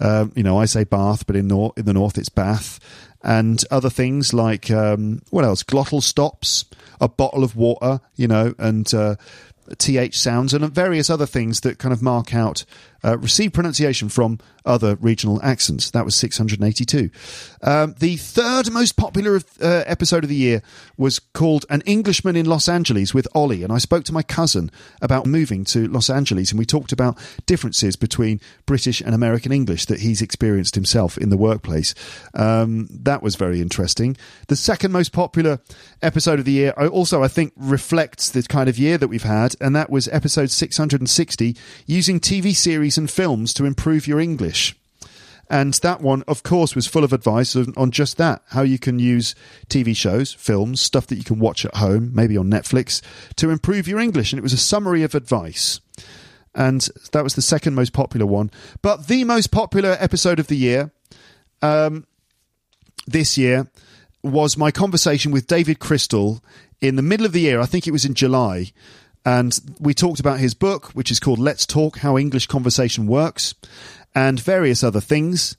Um, 0.00 0.32
you 0.34 0.42
know, 0.42 0.58
I 0.58 0.64
say 0.64 0.84
Bath, 0.84 1.26
but 1.26 1.36
in, 1.36 1.46
nor- 1.46 1.72
in 1.76 1.84
the 1.84 1.92
north 1.92 2.18
it's 2.18 2.28
Bath 2.28 2.80
and 3.26 3.64
other 3.72 3.90
things 3.90 4.32
like 4.32 4.70
um, 4.70 5.20
what 5.30 5.44
else? 5.44 5.64
Glottal 5.64 6.00
stops, 6.00 6.64
a 7.00 7.08
bottle 7.08 7.42
of 7.42 7.56
water, 7.56 8.00
you 8.14 8.28
know, 8.28 8.54
and 8.56 8.94
uh, 8.94 9.16
th 9.78 10.14
sounds, 10.14 10.54
and 10.54 10.64
various 10.72 11.10
other 11.10 11.26
things 11.26 11.60
that 11.60 11.78
kind 11.78 11.92
of 11.92 12.00
mark 12.00 12.34
out 12.34 12.64
uh, 13.06 13.16
received 13.18 13.54
pronunciation 13.54 14.08
from 14.08 14.38
other 14.64 14.96
regional 14.96 15.40
accents. 15.42 15.90
That 15.92 16.04
was 16.04 16.16
682. 16.16 17.10
Um, 17.62 17.94
the 18.00 18.16
third 18.16 18.72
most 18.72 18.96
popular 18.96 19.36
uh, 19.36 19.84
episode 19.86 20.24
of 20.24 20.28
the 20.28 20.34
year 20.34 20.60
was 20.96 21.20
called 21.20 21.64
An 21.70 21.82
Englishman 21.82 22.34
in 22.34 22.46
Los 22.46 22.68
Angeles 22.68 23.14
with 23.14 23.28
Ollie. 23.32 23.62
And 23.62 23.72
I 23.72 23.78
spoke 23.78 24.04
to 24.04 24.12
my 24.12 24.22
cousin 24.22 24.70
about 25.00 25.26
moving 25.26 25.64
to 25.66 25.86
Los 25.86 26.10
Angeles 26.10 26.50
and 26.50 26.58
we 26.58 26.66
talked 26.66 26.90
about 26.90 27.16
differences 27.46 27.94
between 27.94 28.40
British 28.66 29.00
and 29.00 29.14
American 29.14 29.52
English 29.52 29.86
that 29.86 30.00
he's 30.00 30.20
experienced 30.20 30.74
himself 30.74 31.16
in 31.16 31.30
the 31.30 31.36
workplace. 31.36 31.94
Um, 32.34 32.88
that 32.90 33.22
was 33.22 33.36
very 33.36 33.60
interesting. 33.60 34.16
The 34.48 34.56
second 34.56 34.90
most 34.90 35.12
popular 35.12 35.60
episode 36.02 36.40
of 36.40 36.44
the 36.44 36.52
year 36.52 36.70
also, 36.70 37.22
I 37.22 37.28
think, 37.28 37.52
reflects 37.56 38.30
the 38.30 38.42
kind 38.42 38.68
of 38.68 38.78
year 38.78 38.98
that 38.98 39.08
we've 39.08 39.22
had, 39.22 39.54
and 39.60 39.76
that 39.76 39.90
was 39.90 40.08
episode 40.08 40.50
660 40.50 41.56
using 41.86 42.18
TV 42.18 42.54
series 42.54 42.95
and 42.96 43.10
films 43.10 43.52
to 43.54 43.64
improve 43.64 44.06
your 44.06 44.20
English. 44.20 44.76
And 45.48 45.74
that 45.74 46.00
one, 46.00 46.24
of 46.26 46.42
course, 46.42 46.74
was 46.74 46.88
full 46.88 47.04
of 47.04 47.12
advice 47.12 47.54
on, 47.54 47.72
on, 47.76 47.92
just 47.92 48.16
that 48.16 48.42
how 48.48 48.62
you 48.62 48.78
can 48.78 48.98
use 48.98 49.36
TV 49.68 49.94
shows, 49.96 50.32
films, 50.32 50.80
stuff 50.80 51.06
that 51.06 51.16
you 51.16 51.24
can 51.24 51.38
watch 51.38 51.64
at 51.64 51.76
home, 51.76 52.10
maybe 52.12 52.36
on 52.36 52.50
Netflix, 52.50 53.00
to 53.36 53.50
improve 53.50 53.86
your 53.86 54.00
English. 54.00 54.32
And 54.32 54.38
it 54.38 54.42
was 54.42 54.52
a 54.52 54.58
summary 54.58 55.04
of 55.04 55.14
advice. 55.14 55.80
And 56.52 56.88
that 57.12 57.22
was 57.22 57.34
the 57.34 57.42
second 57.42 57.74
most 57.74 57.92
popular 57.92 58.26
one. 58.26 58.50
But 58.82 59.06
the 59.06 59.22
most 59.22 59.52
popular 59.52 59.96
episode 60.00 60.40
of 60.40 60.48
the 60.48 60.56
year 60.56 60.90
um, 61.62 62.06
this 63.06 63.38
year 63.38 63.68
was 64.22 64.56
my 64.56 64.70
conversation 64.70 65.30
with 65.30 65.46
David 65.46 65.78
Crystal 65.78 66.42
in 66.80 66.96
the 66.96 67.02
middle 67.02 67.26
of 67.26 67.32
the 67.32 67.40
year. 67.40 67.60
I 67.60 67.66
think 67.66 67.86
it 67.86 67.92
was 67.92 68.04
in 68.04 68.14
July. 68.14 68.72
And 69.26 69.58
we 69.80 69.92
talked 69.92 70.20
about 70.20 70.38
his 70.38 70.54
book, 70.54 70.92
which 70.92 71.10
is 71.10 71.18
called 71.18 71.40
Let's 71.40 71.66
Talk 71.66 71.98
How 71.98 72.16
English 72.16 72.46
Conversation 72.46 73.08
Works 73.08 73.56
and 74.14 74.38
various 74.40 74.84
other 74.84 75.00
things. 75.00 75.56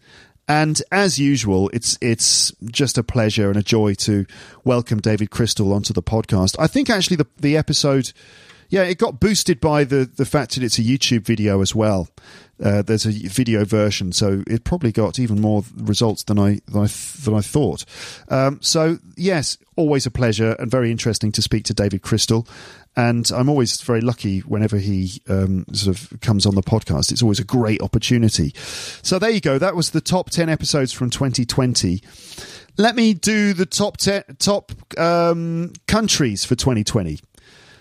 And 0.47 0.81
as 0.89 1.19
usual, 1.19 1.69
it's 1.73 1.97
it's 1.99 2.53
just 2.63 2.97
a 2.97 3.03
pleasure 3.03 3.49
and 3.49 3.57
a 3.57 3.61
joy 3.61 3.95
to 3.95 4.25
welcome 4.63 4.99
David 4.99 5.31
Crystal 5.31 5.73
onto 5.73 5.91
the 5.91 6.01
podcast. 6.01 6.55
I 6.57 6.67
think 6.67 6.89
actually 6.89 7.17
the 7.17 7.27
the 7.35 7.57
episode, 7.57 8.13
yeah, 8.69 8.83
it 8.83 8.97
got 8.97 9.19
boosted 9.19 9.59
by 9.59 9.83
the 9.83 10.09
the 10.15 10.25
fact 10.25 10.55
that 10.55 10.63
it's 10.63 10.79
a 10.79 10.83
YouTube 10.83 11.25
video 11.25 11.61
as 11.61 11.75
well. 11.75 12.07
Uh, 12.63 12.81
there's 12.81 13.05
a 13.05 13.11
video 13.11 13.65
version, 13.65 14.13
so 14.13 14.43
it 14.47 14.63
probably 14.63 14.93
got 14.93 15.19
even 15.19 15.41
more 15.41 15.63
results 15.75 16.23
than 16.23 16.39
I 16.39 16.61
than 16.67 16.83
I, 16.83 16.87
than 17.23 17.33
I 17.33 17.41
thought. 17.41 17.83
Um, 18.29 18.59
so 18.61 18.99
yes, 19.17 19.57
always 19.75 20.05
a 20.05 20.11
pleasure 20.11 20.55
and 20.57 20.71
very 20.71 20.89
interesting 20.89 21.33
to 21.33 21.41
speak 21.41 21.65
to 21.65 21.73
David 21.73 22.01
Crystal. 22.01 22.47
And 22.97 23.29
I'm 23.31 23.47
always 23.47 23.79
very 23.81 24.01
lucky 24.01 24.39
whenever 24.39 24.77
he 24.77 25.21
um, 25.29 25.65
sort 25.71 25.95
of 25.95 26.19
comes 26.19 26.47
on 26.47 26.55
the 26.55 26.63
podcast. 26.63 27.11
It's 27.11 27.21
always 27.21 27.39
a 27.39 27.43
great 27.43 27.79
opportunity. 27.79 28.53
So 28.55 29.19
there 29.19 29.29
you 29.29 29.39
go. 29.39 29.59
That 29.59 29.75
was 29.75 29.91
the 29.91 30.01
top 30.01 30.31
10 30.31 30.49
episodes 30.49 30.91
from 30.91 31.11
2020. 31.11 32.01
Let 32.79 32.95
me 32.95 33.13
do 33.13 33.53
the 33.53 33.67
top 33.67 33.97
10 33.97 34.23
top 34.39 34.71
um, 34.99 35.73
countries 35.87 36.43
for 36.43 36.55
2020. 36.55 37.19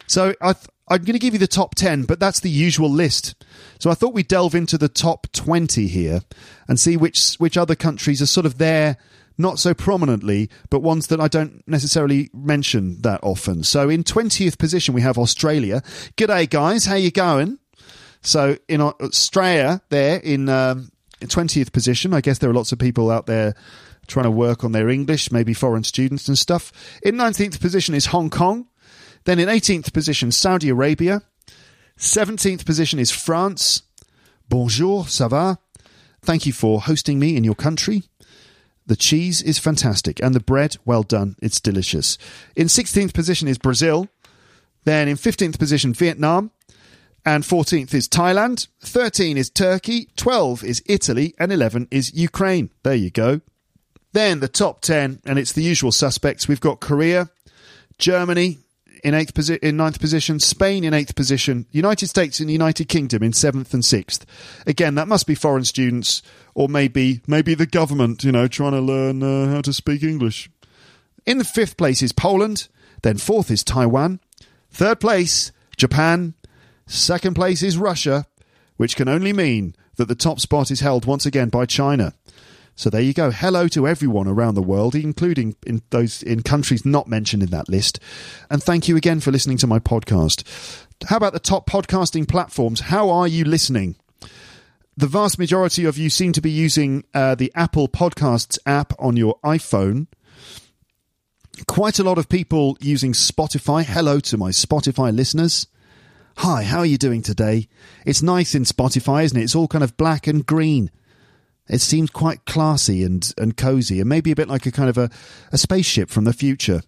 So 0.06 0.34
I 0.42 0.52
th- 0.52 0.66
I'm 0.88 0.98
going 0.98 1.14
to 1.14 1.18
give 1.18 1.32
you 1.32 1.40
the 1.40 1.48
top 1.48 1.74
10, 1.74 2.04
but 2.04 2.20
that's 2.20 2.40
the 2.40 2.50
usual 2.50 2.90
list. 2.90 3.42
So 3.78 3.90
I 3.90 3.94
thought 3.94 4.12
we'd 4.12 4.28
delve 4.28 4.54
into 4.54 4.76
the 4.76 4.88
top 4.88 5.28
20 5.32 5.86
here 5.88 6.20
and 6.68 6.78
see 6.78 6.98
which 6.98 7.36
which 7.36 7.56
other 7.56 7.74
countries 7.74 8.20
are 8.20 8.26
sort 8.26 8.44
of 8.44 8.58
there 8.58 8.98
not 9.38 9.58
so 9.58 9.74
prominently, 9.74 10.48
but 10.70 10.80
ones 10.80 11.08
that 11.08 11.20
I 11.20 11.28
don't 11.28 11.62
necessarily 11.66 12.30
mention 12.32 13.00
that 13.02 13.20
often. 13.22 13.62
So 13.62 13.88
in 13.88 14.02
20th 14.02 14.58
position, 14.58 14.94
we 14.94 15.02
have 15.02 15.18
Australia. 15.18 15.82
G'day, 16.16 16.48
guys. 16.48 16.86
How 16.86 16.94
you 16.94 17.10
going? 17.10 17.58
So 18.22 18.56
in 18.68 18.80
Australia, 18.80 19.82
there 19.90 20.18
in, 20.18 20.48
um, 20.48 20.90
20th 21.20 21.72
position, 21.72 22.12
I 22.12 22.20
guess 22.20 22.38
there 22.38 22.50
are 22.50 22.54
lots 22.54 22.72
of 22.72 22.78
people 22.78 23.10
out 23.10 23.26
there 23.26 23.54
trying 24.06 24.24
to 24.24 24.30
work 24.30 24.64
on 24.64 24.72
their 24.72 24.88
English, 24.88 25.32
maybe 25.32 25.54
foreign 25.54 25.84
students 25.84 26.28
and 26.28 26.38
stuff. 26.38 26.72
In 27.02 27.16
19th 27.16 27.60
position 27.60 27.94
is 27.94 28.06
Hong 28.06 28.30
Kong. 28.30 28.66
Then 29.24 29.38
in 29.38 29.48
18th 29.48 29.92
position, 29.92 30.30
Saudi 30.30 30.68
Arabia. 30.68 31.22
17th 31.98 32.64
position 32.64 32.98
is 32.98 33.10
France. 33.10 33.82
Bonjour, 34.48 35.04
ça 35.08 35.28
va? 35.28 35.58
Thank 36.22 36.46
you 36.46 36.52
for 36.52 36.80
hosting 36.82 37.18
me 37.18 37.36
in 37.36 37.44
your 37.44 37.54
country. 37.54 38.04
The 38.86 38.96
cheese 38.96 39.42
is 39.42 39.58
fantastic, 39.58 40.22
and 40.22 40.34
the 40.34 40.40
bread, 40.40 40.76
well 40.84 41.02
done. 41.02 41.36
It's 41.42 41.60
delicious. 41.60 42.18
In 42.54 42.68
16th 42.68 43.12
position 43.12 43.48
is 43.48 43.58
Brazil. 43.58 44.08
Then 44.84 45.08
in 45.08 45.16
15th 45.16 45.58
position, 45.58 45.92
Vietnam. 45.92 46.52
And 47.24 47.42
14th 47.42 47.92
is 47.92 48.08
Thailand. 48.08 48.68
13 48.82 49.36
is 49.36 49.50
Turkey. 49.50 50.08
12 50.16 50.62
is 50.62 50.82
Italy. 50.86 51.34
And 51.40 51.52
11 51.52 51.88
is 51.90 52.14
Ukraine. 52.14 52.70
There 52.84 52.94
you 52.94 53.10
go. 53.10 53.40
Then 54.12 54.38
the 54.38 54.48
top 54.48 54.80
10, 54.82 55.20
and 55.26 55.38
it's 55.38 55.52
the 55.52 55.64
usual 55.64 55.90
suspects. 55.90 56.46
We've 56.46 56.60
got 56.60 56.80
Korea, 56.80 57.28
Germany, 57.98 58.58
in 59.04 59.14
eighth 59.14 59.34
posi- 59.34 59.58
in 59.58 59.76
ninth 59.76 60.00
position, 60.00 60.40
Spain 60.40 60.84
in 60.84 60.94
eighth 60.94 61.14
position, 61.14 61.66
United 61.70 62.08
States 62.08 62.40
and 62.40 62.48
the 62.48 62.52
United 62.52 62.88
Kingdom 62.88 63.22
in 63.22 63.32
seventh 63.32 63.72
and 63.74 63.84
sixth. 63.84 64.26
Again, 64.66 64.94
that 64.94 65.08
must 65.08 65.26
be 65.26 65.34
foreign 65.34 65.64
students 65.64 66.22
or 66.54 66.68
maybe 66.68 67.20
maybe 67.26 67.54
the 67.54 67.66
government, 67.66 68.24
you 68.24 68.32
know, 68.32 68.48
trying 68.48 68.72
to 68.72 68.80
learn 68.80 69.22
uh, 69.22 69.52
how 69.52 69.60
to 69.62 69.72
speak 69.72 70.02
English. 70.02 70.50
In 71.24 71.38
the 71.38 71.44
fifth 71.44 71.76
place 71.76 72.02
is 72.02 72.12
Poland, 72.12 72.68
then 73.02 73.18
fourth 73.18 73.50
is 73.50 73.64
Taiwan, 73.64 74.20
third 74.70 75.00
place 75.00 75.52
Japan, 75.76 76.34
second 76.86 77.34
place 77.34 77.62
is 77.62 77.76
Russia, 77.76 78.26
which 78.76 78.96
can 78.96 79.08
only 79.08 79.32
mean 79.32 79.74
that 79.96 80.08
the 80.08 80.14
top 80.14 80.40
spot 80.40 80.70
is 80.70 80.80
held 80.80 81.04
once 81.04 81.26
again 81.26 81.48
by 81.48 81.66
China. 81.66 82.14
So 82.78 82.90
there 82.90 83.00
you 83.00 83.14
go. 83.14 83.30
Hello 83.30 83.68
to 83.68 83.88
everyone 83.88 84.28
around 84.28 84.54
the 84.54 84.62
world, 84.62 84.94
including 84.94 85.56
in 85.66 85.80
those 85.88 86.22
in 86.22 86.42
countries 86.42 86.84
not 86.84 87.08
mentioned 87.08 87.42
in 87.42 87.48
that 87.48 87.70
list. 87.70 87.98
And 88.50 88.62
thank 88.62 88.86
you 88.86 88.98
again 88.98 89.20
for 89.20 89.30
listening 89.30 89.56
to 89.58 89.66
my 89.66 89.78
podcast. 89.78 90.44
How 91.08 91.16
about 91.16 91.32
the 91.32 91.38
top 91.38 91.68
podcasting 91.68 92.28
platforms? 92.28 92.80
How 92.80 93.08
are 93.08 93.26
you 93.26 93.46
listening? 93.46 93.96
The 94.94 95.06
vast 95.06 95.38
majority 95.38 95.86
of 95.86 95.96
you 95.96 96.10
seem 96.10 96.34
to 96.34 96.42
be 96.42 96.50
using 96.50 97.04
uh, 97.14 97.34
the 97.34 97.50
Apple 97.54 97.88
Podcasts 97.88 98.58
app 98.66 98.92
on 98.98 99.16
your 99.16 99.38
iPhone. 99.42 100.06
Quite 101.66 101.98
a 101.98 102.04
lot 102.04 102.18
of 102.18 102.28
people 102.28 102.76
using 102.82 103.12
Spotify. 103.12 103.84
Hello 103.84 104.20
to 104.20 104.36
my 104.36 104.50
Spotify 104.50 105.16
listeners. 105.16 105.66
Hi, 106.38 106.62
how 106.62 106.80
are 106.80 106.86
you 106.86 106.98
doing 106.98 107.22
today? 107.22 107.68
It's 108.04 108.22
nice 108.22 108.54
in 108.54 108.64
Spotify, 108.64 109.24
isn't 109.24 109.38
it? 109.38 109.44
It's 109.44 109.54
all 109.54 109.66
kind 109.66 109.82
of 109.82 109.96
black 109.96 110.26
and 110.26 110.44
green. 110.44 110.90
It 111.68 111.80
seems 111.80 112.10
quite 112.10 112.44
classy 112.44 113.02
and, 113.02 113.32
and 113.38 113.56
cozy, 113.56 114.00
and 114.00 114.08
maybe 114.08 114.30
a 114.30 114.36
bit 114.36 114.48
like 114.48 114.66
a 114.66 114.72
kind 114.72 114.88
of 114.88 114.98
a, 114.98 115.10
a 115.52 115.58
spaceship 115.58 116.10
from 116.10 116.24
the 116.24 116.32
future. 116.32 116.82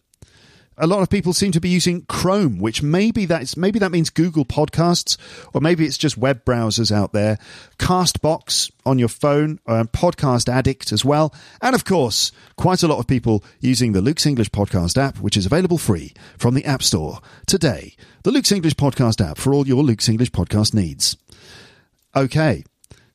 A 0.81 0.87
lot 0.87 1.03
of 1.03 1.11
people 1.11 1.33
seem 1.33 1.51
to 1.51 1.61
be 1.61 1.69
using 1.69 2.03
Chrome, 2.03 2.61
which 2.61 2.85
maybe 2.85 3.25
that's 3.25 3.57
maybe 3.57 3.81
that 3.81 3.91
means 3.91 4.11
Google 4.11 4.45
Podcasts, 4.45 5.17
or 5.53 5.61
maybe 5.61 5.85
it's 5.85 5.99
just 5.99 6.17
web 6.17 6.45
browsers 6.45 6.93
out 6.93 7.13
there. 7.13 7.37
Castbox 7.81 8.71
on 8.87 8.97
your 8.97 9.09
phone, 9.09 9.59
and 9.67 9.91
Podcast 9.91 10.49
Addict 10.49 10.93
as 10.93 11.05
well, 11.05 11.35
and 11.61 11.75
of 11.75 11.85
course, 11.85 12.31
quite 12.57 12.85
a 12.85 12.87
lot 12.87 13.01
of 13.01 13.09
people 13.09 13.43
using 13.59 13.91
the 13.91 14.01
Luke's 14.01 14.25
English 14.27 14.51
Podcast 14.51 14.97
app, 14.97 15.19
which 15.19 15.37
is 15.37 15.47
available 15.47 15.79
free 15.79 16.15
from 16.39 16.55
the 16.55 16.65
App 16.65 16.85
Store 16.85 17.19
today. 17.47 17.97
The 18.23 18.31
Luke's 18.31 18.53
English 18.53 18.75
Podcast 18.75 19.21
app 19.21 19.39
for 19.39 19.53
all 19.53 19.67
your 19.67 19.83
Luke's 19.83 20.09
English 20.09 20.31
podcast 20.31 20.75
needs. 20.75 21.17
Okay, 22.15 22.63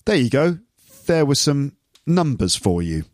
there 0.06 0.18
you 0.18 0.30
go 0.30 0.60
there 1.06 1.26
were 1.26 1.36
some 1.36 1.74
numbers 2.06 2.56
for 2.56 2.82
you 2.82 3.06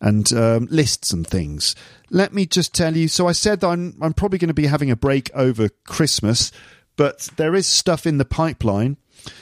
and 0.00 0.32
um, 0.32 0.68
lists 0.70 1.12
and 1.12 1.26
things. 1.26 1.74
Let 2.10 2.32
me 2.32 2.46
just 2.46 2.74
tell 2.74 2.96
you. 2.96 3.08
So 3.08 3.26
I 3.26 3.32
said 3.32 3.64
I'm 3.64 3.96
I'm 4.00 4.12
probably 4.12 4.38
going 4.38 4.48
to 4.48 4.54
be 4.54 4.66
having 4.66 4.90
a 4.90 4.96
break 4.96 5.30
over 5.34 5.68
Christmas, 5.84 6.52
but 6.96 7.30
there 7.36 7.54
is 7.54 7.66
stuff 7.66 8.06
in 8.06 8.18
the 8.18 8.24
pipeline. 8.24 8.96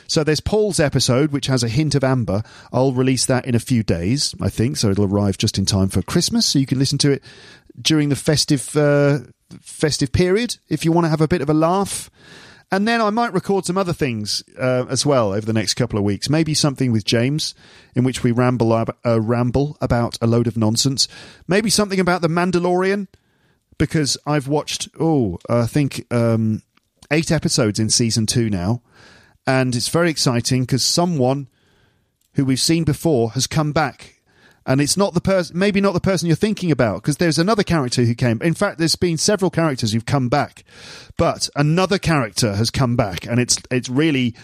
So 0.06 0.24
there's 0.24 0.40
Paul's 0.40 0.80
episode, 0.80 1.32
which 1.32 1.46
has 1.46 1.62
a 1.62 1.68
hint 1.68 1.94
of 1.94 2.04
amber. 2.04 2.42
I'll 2.72 2.92
release 2.92 3.26
that 3.26 3.44
in 3.44 3.54
a 3.54 3.60
few 3.60 3.82
days, 3.82 4.34
I 4.40 4.48
think. 4.48 4.76
So 4.76 4.90
it'll 4.90 5.12
arrive 5.12 5.36
just 5.36 5.58
in 5.58 5.66
time 5.66 5.88
for 5.88 6.00
Christmas, 6.02 6.46
so 6.46 6.58
you 6.58 6.66
can 6.66 6.78
listen 6.78 6.98
to 6.98 7.10
it 7.10 7.22
during 7.80 8.08
the 8.08 8.16
festive 8.16 8.74
uh, 8.76 9.20
festive 9.60 10.12
period 10.12 10.56
if 10.68 10.84
you 10.84 10.92
want 10.92 11.04
to 11.04 11.10
have 11.10 11.20
a 11.20 11.28
bit 11.28 11.42
of 11.42 11.50
a 11.50 11.54
laugh. 11.54 12.10
And 12.74 12.88
then 12.88 13.00
I 13.00 13.10
might 13.10 13.32
record 13.32 13.64
some 13.64 13.78
other 13.78 13.92
things 13.92 14.42
uh, 14.58 14.86
as 14.88 15.06
well 15.06 15.32
over 15.32 15.46
the 15.46 15.52
next 15.52 15.74
couple 15.74 15.96
of 15.96 16.04
weeks. 16.04 16.28
Maybe 16.28 16.54
something 16.54 16.90
with 16.90 17.04
James, 17.04 17.54
in 17.94 18.02
which 18.02 18.24
we 18.24 18.32
ramble 18.32 18.74
ab- 18.74 18.96
uh, 19.06 19.20
ramble 19.20 19.78
about 19.80 20.18
a 20.20 20.26
load 20.26 20.48
of 20.48 20.56
nonsense. 20.56 21.06
Maybe 21.46 21.70
something 21.70 22.00
about 22.00 22.20
the 22.20 22.26
Mandalorian, 22.26 23.06
because 23.78 24.18
I've 24.26 24.48
watched 24.48 24.88
oh 24.98 25.38
I 25.48 25.66
think 25.66 26.12
um, 26.12 26.62
eight 27.12 27.30
episodes 27.30 27.78
in 27.78 27.90
season 27.90 28.26
two 28.26 28.50
now, 28.50 28.82
and 29.46 29.76
it's 29.76 29.86
very 29.86 30.10
exciting 30.10 30.62
because 30.62 30.82
someone 30.82 31.46
who 32.32 32.44
we've 32.44 32.58
seen 32.58 32.82
before 32.82 33.30
has 33.30 33.46
come 33.46 33.70
back 33.70 34.13
and 34.66 34.80
it's 34.80 34.96
not 34.96 35.14
the 35.14 35.20
person 35.20 35.58
maybe 35.58 35.80
not 35.80 35.92
the 35.92 36.00
person 36.00 36.26
you're 36.26 36.36
thinking 36.36 36.70
about 36.70 37.02
because 37.02 37.18
there's 37.18 37.38
another 37.38 37.62
character 37.62 38.04
who 38.04 38.14
came 38.14 38.40
in 38.42 38.54
fact 38.54 38.78
there's 38.78 38.96
been 38.96 39.16
several 39.16 39.50
characters 39.50 39.92
who've 39.92 40.06
come 40.06 40.28
back 40.28 40.64
but 41.16 41.48
another 41.56 41.98
character 41.98 42.54
has 42.54 42.70
come 42.70 42.96
back 42.96 43.26
and 43.26 43.38
it's 43.38 43.58
it's 43.70 43.88
really 43.88 44.34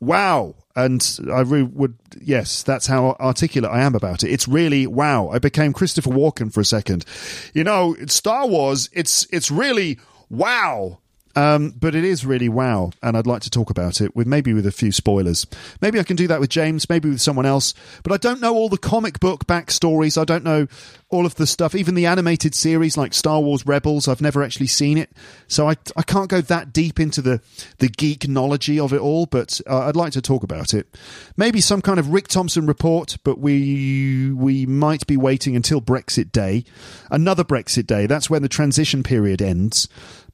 wow. 0.00 0.54
And 0.76 1.18
I 1.32 1.40
re- 1.40 1.62
would, 1.62 1.96
yes, 2.20 2.62
that's 2.62 2.86
how 2.86 3.16
articulate 3.18 3.70
I 3.70 3.80
am 3.82 3.94
about 3.94 4.22
it. 4.22 4.30
It's 4.30 4.46
really 4.46 4.86
wow. 4.86 5.28
I 5.28 5.38
became 5.38 5.72
Christopher 5.72 6.10
Walken 6.10 6.52
for 6.52 6.60
a 6.60 6.64
second. 6.64 7.04
You 7.52 7.64
know, 7.64 7.96
Star 8.06 8.46
Wars, 8.46 8.88
it's, 8.92 9.26
it's 9.32 9.50
really 9.50 9.98
wow. 10.30 11.00
Um, 11.38 11.70
but 11.78 11.94
it 11.94 12.02
is 12.02 12.26
really 12.26 12.48
wow, 12.48 12.90
and 13.00 13.16
I'd 13.16 13.28
like 13.28 13.42
to 13.42 13.50
talk 13.50 13.70
about 13.70 14.00
it 14.00 14.16
with 14.16 14.26
maybe 14.26 14.52
with 14.52 14.66
a 14.66 14.72
few 14.72 14.90
spoilers. 14.90 15.46
Maybe 15.80 16.00
I 16.00 16.02
can 16.02 16.16
do 16.16 16.26
that 16.26 16.40
with 16.40 16.50
James, 16.50 16.88
maybe 16.88 17.08
with 17.08 17.20
someone 17.20 17.46
else. 17.46 17.74
But 18.02 18.10
I 18.12 18.16
don't 18.16 18.40
know 18.40 18.54
all 18.54 18.68
the 18.68 18.76
comic 18.76 19.20
book 19.20 19.46
backstories. 19.46 20.20
I 20.20 20.24
don't 20.24 20.42
know 20.42 20.66
all 21.10 21.24
of 21.24 21.36
the 21.36 21.46
stuff, 21.46 21.76
even 21.76 21.94
the 21.94 22.06
animated 22.06 22.56
series 22.56 22.96
like 22.96 23.14
Star 23.14 23.40
Wars 23.40 23.64
Rebels. 23.64 24.08
I've 24.08 24.20
never 24.20 24.42
actually 24.42 24.66
seen 24.66 24.98
it, 24.98 25.12
so 25.46 25.68
I, 25.68 25.76
I 25.96 26.02
can't 26.02 26.28
go 26.28 26.40
that 26.40 26.72
deep 26.72 26.98
into 26.98 27.22
the 27.22 27.40
the 27.78 27.88
geek 27.88 28.26
knowledge 28.26 28.68
of 28.70 28.92
it 28.92 29.00
all. 29.00 29.26
But 29.26 29.60
uh, 29.68 29.86
I'd 29.86 29.94
like 29.94 30.14
to 30.14 30.20
talk 30.20 30.42
about 30.42 30.74
it. 30.74 30.88
Maybe 31.36 31.60
some 31.60 31.82
kind 31.82 32.00
of 32.00 32.08
Rick 32.08 32.26
Thompson 32.26 32.66
report, 32.66 33.16
but 33.22 33.38
we 33.38 34.32
we 34.32 34.66
might 34.66 35.06
be 35.06 35.16
waiting 35.16 35.54
until 35.54 35.80
Brexit 35.80 36.32
Day, 36.32 36.64
another 37.12 37.44
Brexit 37.44 37.86
Day. 37.86 38.06
That's 38.06 38.28
when 38.28 38.42
the 38.42 38.48
transition 38.48 39.04
period 39.04 39.40
ends. 39.40 39.86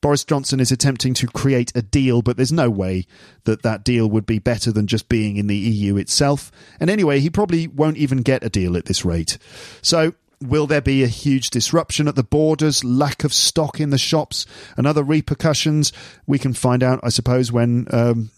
Boris 0.04 0.22
Johnson 0.22 0.60
is 0.60 0.70
attempting 0.70 1.14
to 1.14 1.26
create 1.26 1.72
a 1.74 1.80
deal, 1.80 2.20
but 2.20 2.36
there's 2.36 2.52
no 2.52 2.68
way 2.68 3.06
that 3.44 3.62
that 3.62 3.84
deal 3.84 4.06
would 4.06 4.26
be 4.26 4.38
better 4.38 4.70
than 4.70 4.86
just 4.86 5.08
being 5.08 5.38
in 5.38 5.46
the 5.46 5.56
EU 5.56 5.96
itself. 5.96 6.52
And 6.78 6.90
anyway, 6.90 7.20
he 7.20 7.30
probably 7.30 7.68
won't 7.68 7.96
even 7.96 8.18
get 8.18 8.44
a 8.44 8.50
deal 8.50 8.76
at 8.76 8.84
this 8.84 9.02
rate. 9.02 9.38
So, 9.80 10.12
Will 10.42 10.66
there 10.66 10.82
be 10.82 11.02
a 11.02 11.06
huge 11.08 11.48
disruption 11.48 12.06
at 12.06 12.16
the 12.16 12.22
borders, 12.22 12.84
lack 12.84 13.24
of 13.24 13.32
stock 13.32 13.80
in 13.80 13.88
the 13.88 13.96
shops, 13.96 14.44
and 14.76 14.86
other 14.86 15.02
repercussions? 15.02 15.90
We 16.26 16.38
can 16.38 16.52
find 16.52 16.82
out, 16.82 17.00
I 17.02 17.08
suppose, 17.08 17.50
when 17.50 17.86
um, 17.90 18.30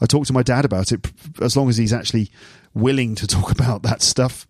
I 0.00 0.06
talk 0.06 0.26
to 0.26 0.32
my 0.32 0.42
dad 0.42 0.64
about 0.64 0.90
it, 0.90 1.12
as 1.40 1.56
long 1.56 1.68
as 1.68 1.76
he's 1.76 1.92
actually 1.92 2.32
willing 2.74 3.14
to 3.16 3.28
talk 3.28 3.50
about 3.56 3.84
that 3.84 4.02
stuff. 4.02 4.48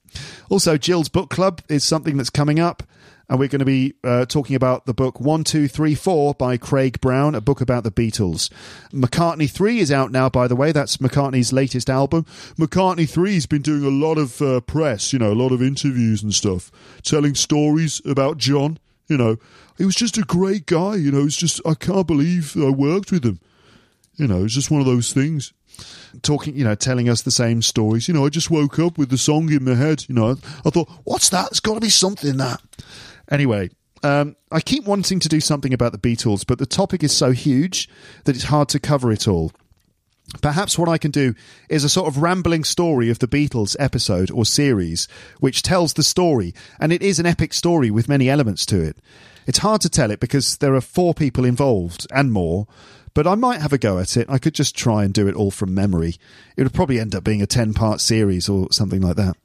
Also, 0.49 0.78
Jill's 0.78 1.11
book 1.11 1.28
club 1.28 1.61
is 1.68 1.85
something 1.85 2.16
that's 2.16 2.30
coming 2.30 2.59
up 2.59 2.83
and 3.29 3.39
we're 3.39 3.49
going 3.49 3.61
to 3.61 3.64
be 3.64 3.95
uh, 4.05 4.27
talking 4.27 4.57
about 4.57 4.87
the 4.87 4.95
book 4.95 5.20
1234 5.20 6.35
by 6.35 6.57
Craig 6.57 7.01
Brown, 7.01 7.35
a 7.35 7.41
book 7.41 7.61
about 7.61 7.85
the 7.85 7.91
Beatles. 7.91 8.51
McCartney 8.91 9.51
3 9.51 9.79
is 9.79 9.93
out 9.93 10.12
now, 10.12 10.29
by 10.29 10.49
the 10.49 10.57
way. 10.57 10.73
That's 10.73 10.99
McCartney's 10.99 11.53
latest 11.53 11.89
album. 11.89 12.25
McCartney 12.57 13.09
3 13.09 13.35
has 13.35 13.47
been 13.47 13.62
doing 13.62 13.85
a 13.85 13.89
lot 13.89 14.18
of 14.18 14.41
uh, 14.43 14.61
press, 14.61 15.12
you 15.12 15.18
know, 15.18 15.33
a 15.33 15.35
lot 15.35 15.53
of 15.53 15.62
interviews 15.62 16.23
and 16.23 16.35
stuff, 16.35 16.70
telling 17.03 17.35
stories 17.35 18.03
about 18.05 18.39
John. 18.39 18.79
You 19.09 19.16
know, 19.16 19.37
he 19.79 19.85
was 19.85 19.95
just 19.95 20.18
a 20.18 20.23
great 20.23 20.66
guy. 20.66 20.97
You 20.97 21.11
know, 21.12 21.25
it's 21.25 21.37
just, 21.37 21.61
I 21.66 21.75
can't 21.75 22.07
believe 22.07 22.57
I 22.57 22.70
worked 22.70 23.12
with 23.12 23.25
him. 23.25 23.41
You 24.16 24.27
know, 24.27 24.45
it's 24.45 24.55
just 24.55 24.70
one 24.70 24.81
of 24.81 24.87
those 24.87 25.12
things 25.12 25.53
talking, 26.20 26.55
you 26.57 26.64
know, 26.64 26.75
telling 26.75 27.09
us 27.09 27.23
the 27.23 27.31
same 27.31 27.62
stories. 27.62 28.09
You 28.09 28.14
know, 28.14 28.27
I 28.27 28.29
just 28.29 28.51
woke 28.51 28.79
up 28.79 28.99
with 28.99 29.11
the 29.11 29.18
song 29.18 29.51
in 29.51 29.64
my 29.64 29.75
head. 29.75 30.05
You 30.09 30.14
know, 30.14 30.37
I 30.64 30.70
thought, 30.70 30.91
what's 31.05 31.31
that? 31.31 31.49
It's 31.51 31.61
got 31.61 31.75
to 31.75 31.81
be 31.81 31.89
something 31.89 32.31
in 32.31 32.37
that. 32.39 32.61
Anyway, 33.33 33.70
um, 34.03 34.37
I 34.51 34.61
keep 34.61 34.85
wanting 34.85 35.18
to 35.20 35.28
do 35.28 35.41
something 35.41 35.72
about 35.72 35.93
the 35.93 35.99
Beatles, 35.99 36.45
but 36.47 36.59
the 36.59 36.66
topic 36.66 37.03
is 37.03 37.12
so 37.16 37.30
huge 37.30 37.89
that 38.24 38.37
it's 38.37 38.45
hard 38.45 38.68
to 38.68 38.78
cover 38.78 39.11
it 39.11 39.26
all. 39.26 39.53
Perhaps 40.43 40.78
what 40.78 40.89
I 40.89 40.99
can 40.99 41.11
do 41.11 41.35
is 41.70 41.83
a 41.83 41.89
sort 41.89 42.09
of 42.09 42.18
rambling 42.18 42.62
story 42.62 43.09
of 43.09 43.20
the 43.20 43.26
Beatles 43.26 43.74
episode 43.78 44.30
or 44.30 44.45
series, 44.45 45.09
which 45.41 45.62
tells 45.62 45.95
the 45.95 46.03
story, 46.03 46.55
and 46.78 46.93
it 46.93 47.03
is 47.03 47.18
an 47.18 47.26
epic 47.26 47.55
story 47.55 47.91
with 47.91 48.09
many 48.09 48.28
elements 48.28 48.66
to 48.66 48.80
it. 48.83 48.99
It's 49.47 49.59
hard 49.59 49.80
to 49.80 49.89
tell 49.89 50.11
it 50.11 50.20
because 50.20 50.59
there 50.59 50.74
are 50.74 50.83
four 50.83 51.14
people 51.14 51.47
involved 51.47 52.07
and 52.12 52.33
more, 52.33 52.66
but 53.14 53.26
I 53.26 53.35
might 53.35 53.62
have 53.62 53.72
a 53.72 53.78
go 53.78 53.99
at 53.99 54.16
it. 54.16 54.28
I 54.28 54.39
could 54.39 54.55
just 54.55 54.76
try 54.76 55.05
and 55.05 55.12
do 55.12 55.26
it 55.26 55.35
all 55.35 55.51
from 55.51 55.74
memory. 55.74 56.16
It 56.57 56.64
would 56.64 56.74
probably 56.74 57.01
end 57.01 57.14
up 57.14 57.24
being 57.24 57.43
a 57.43 57.47
10 57.47 57.72
part 57.72 58.01
series 58.01 58.49
or 58.49 58.68
something 58.72 59.01
like 59.01 59.16
that. 59.16 59.37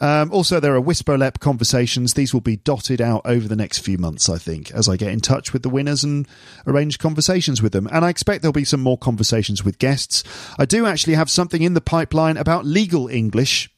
Um, 0.00 0.32
also, 0.32 0.60
there 0.60 0.74
are 0.74 0.80
Whisperlep 0.80 1.40
conversations. 1.40 2.14
These 2.14 2.32
will 2.32 2.40
be 2.40 2.56
dotted 2.56 3.00
out 3.00 3.22
over 3.24 3.46
the 3.46 3.56
next 3.56 3.80
few 3.80 3.98
months, 3.98 4.28
I 4.28 4.38
think, 4.38 4.70
as 4.72 4.88
I 4.88 4.96
get 4.96 5.12
in 5.12 5.20
touch 5.20 5.52
with 5.52 5.62
the 5.62 5.68
winners 5.68 6.02
and 6.02 6.26
arrange 6.66 6.98
conversations 6.98 7.60
with 7.60 7.72
them. 7.72 7.86
And 7.92 8.04
I 8.04 8.08
expect 8.08 8.42
there'll 8.42 8.52
be 8.52 8.64
some 8.64 8.80
more 8.80 8.98
conversations 8.98 9.62
with 9.62 9.78
guests. 9.78 10.24
I 10.58 10.64
do 10.64 10.86
actually 10.86 11.14
have 11.14 11.30
something 11.30 11.62
in 11.62 11.74
the 11.74 11.80
pipeline 11.80 12.38
about 12.38 12.64
legal 12.64 13.08
English 13.08 13.70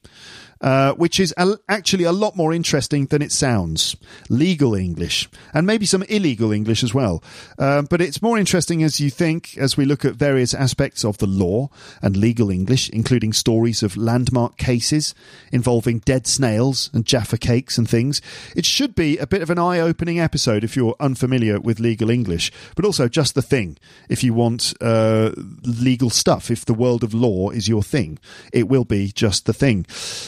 uh, 0.62 0.92
which 0.94 1.18
is 1.20 1.34
a, 1.36 1.58
actually 1.68 2.04
a 2.04 2.12
lot 2.12 2.36
more 2.36 2.52
interesting 2.52 3.06
than 3.06 3.20
it 3.20 3.32
sounds. 3.32 3.96
Legal 4.28 4.74
English, 4.74 5.28
and 5.52 5.66
maybe 5.66 5.84
some 5.84 6.04
illegal 6.04 6.52
English 6.52 6.82
as 6.82 6.94
well. 6.94 7.22
Um, 7.58 7.86
but 7.90 8.00
it's 8.00 8.22
more 8.22 8.38
interesting 8.38 8.82
as 8.82 9.00
you 9.00 9.10
think, 9.10 9.58
as 9.58 9.76
we 9.76 9.84
look 9.84 10.04
at 10.04 10.14
various 10.14 10.54
aspects 10.54 11.04
of 11.04 11.18
the 11.18 11.26
law 11.26 11.68
and 12.00 12.16
legal 12.16 12.50
English, 12.50 12.88
including 12.90 13.32
stories 13.32 13.82
of 13.82 13.96
landmark 13.96 14.56
cases 14.56 15.14
involving 15.50 15.98
dead 15.98 16.26
snails 16.26 16.90
and 16.92 17.04
Jaffa 17.04 17.38
cakes 17.38 17.76
and 17.76 17.88
things. 17.88 18.22
It 18.54 18.64
should 18.64 18.94
be 18.94 19.18
a 19.18 19.26
bit 19.26 19.42
of 19.42 19.50
an 19.50 19.58
eye 19.58 19.80
opening 19.80 20.20
episode 20.20 20.64
if 20.64 20.76
you're 20.76 20.96
unfamiliar 21.00 21.60
with 21.60 21.80
legal 21.80 22.10
English, 22.10 22.52
but 22.76 22.84
also 22.84 23.08
just 23.08 23.34
the 23.34 23.42
thing 23.42 23.76
if 24.08 24.22
you 24.22 24.32
want 24.32 24.74
uh, 24.80 25.32
legal 25.64 26.10
stuff, 26.10 26.50
if 26.50 26.64
the 26.64 26.74
world 26.74 27.02
of 27.02 27.14
law 27.14 27.50
is 27.50 27.68
your 27.68 27.82
thing. 27.82 28.18
It 28.52 28.68
will 28.68 28.84
be 28.84 29.10
just 29.12 29.46
the 29.46 29.52
thing. 29.52 29.86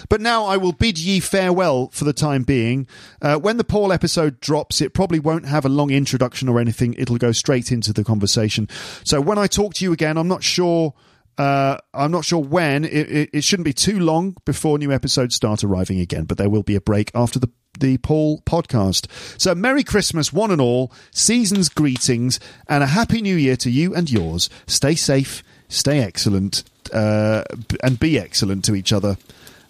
But 0.08 0.20
now 0.24 0.46
I 0.46 0.56
will 0.56 0.72
bid 0.72 0.98
ye 0.98 1.20
farewell 1.20 1.88
for 1.92 2.04
the 2.04 2.12
time 2.12 2.42
being. 2.42 2.88
Uh, 3.22 3.36
when 3.36 3.58
the 3.58 3.62
Paul 3.62 3.92
episode 3.92 4.40
drops, 4.40 4.80
it 4.80 4.92
probably 4.92 5.20
won't 5.20 5.46
have 5.46 5.64
a 5.64 5.68
long 5.68 5.90
introduction 5.90 6.48
or 6.48 6.58
anything. 6.58 6.94
It'll 6.98 7.18
go 7.18 7.30
straight 7.30 7.70
into 7.70 7.92
the 7.92 8.02
conversation. 8.02 8.68
So 9.04 9.20
when 9.20 9.38
I 9.38 9.46
talk 9.46 9.74
to 9.74 9.84
you 9.84 9.92
again, 9.92 10.16
I'm 10.16 10.26
not 10.26 10.42
sure. 10.42 10.94
Uh, 11.38 11.78
I'm 11.92 12.10
not 12.10 12.24
sure 12.24 12.42
when. 12.42 12.84
It, 12.84 13.10
it, 13.10 13.30
it, 13.32 13.44
shouldn't 13.44 13.64
be 13.64 13.72
too 13.72 13.98
long 13.98 14.36
before 14.44 14.78
new 14.78 14.92
episodes 14.92 15.34
start 15.34 15.62
arriving 15.64 16.00
again, 16.00 16.24
but 16.24 16.38
there 16.38 16.48
will 16.48 16.62
be 16.62 16.76
a 16.76 16.80
break 16.80 17.10
after 17.14 17.38
the 17.38 17.50
the 17.80 17.98
Paul 17.98 18.40
podcast. 18.42 19.08
So, 19.40 19.52
Merry 19.52 19.82
Christmas, 19.82 20.32
one 20.32 20.52
and 20.52 20.60
all, 20.60 20.92
season's 21.10 21.68
greetings, 21.68 22.38
and 22.68 22.84
a 22.84 22.86
Happy 22.86 23.20
New 23.20 23.34
Year 23.34 23.56
to 23.56 23.70
you 23.70 23.92
and 23.96 24.08
yours. 24.08 24.48
Stay 24.68 24.94
safe, 24.94 25.42
stay 25.68 25.98
excellent, 25.98 26.62
uh, 26.92 27.42
and 27.82 27.98
be 27.98 28.16
excellent 28.16 28.64
to 28.66 28.76
each 28.76 28.92
other 28.92 29.16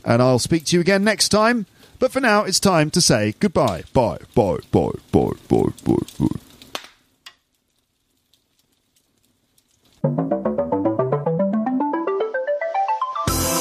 and 0.05 0.22
I'll 0.22 0.38
speak 0.38 0.64
to 0.66 0.76
you 0.76 0.80
again 0.80 1.05
next 1.05 1.30
time. 1.30 1.66
But 1.98 2.12
for 2.12 2.20
now, 2.20 2.44
it's 2.44 2.61
time 2.61 2.90
to 2.90 3.00
say 3.00 3.34
goodbye. 3.40 3.84
Bye, 3.92 4.18
bye, 4.34 4.59
bye, 4.70 4.90
bye, 5.12 5.30
bye, 5.48 5.64
bye, 5.84 5.96
bye. 6.18 6.28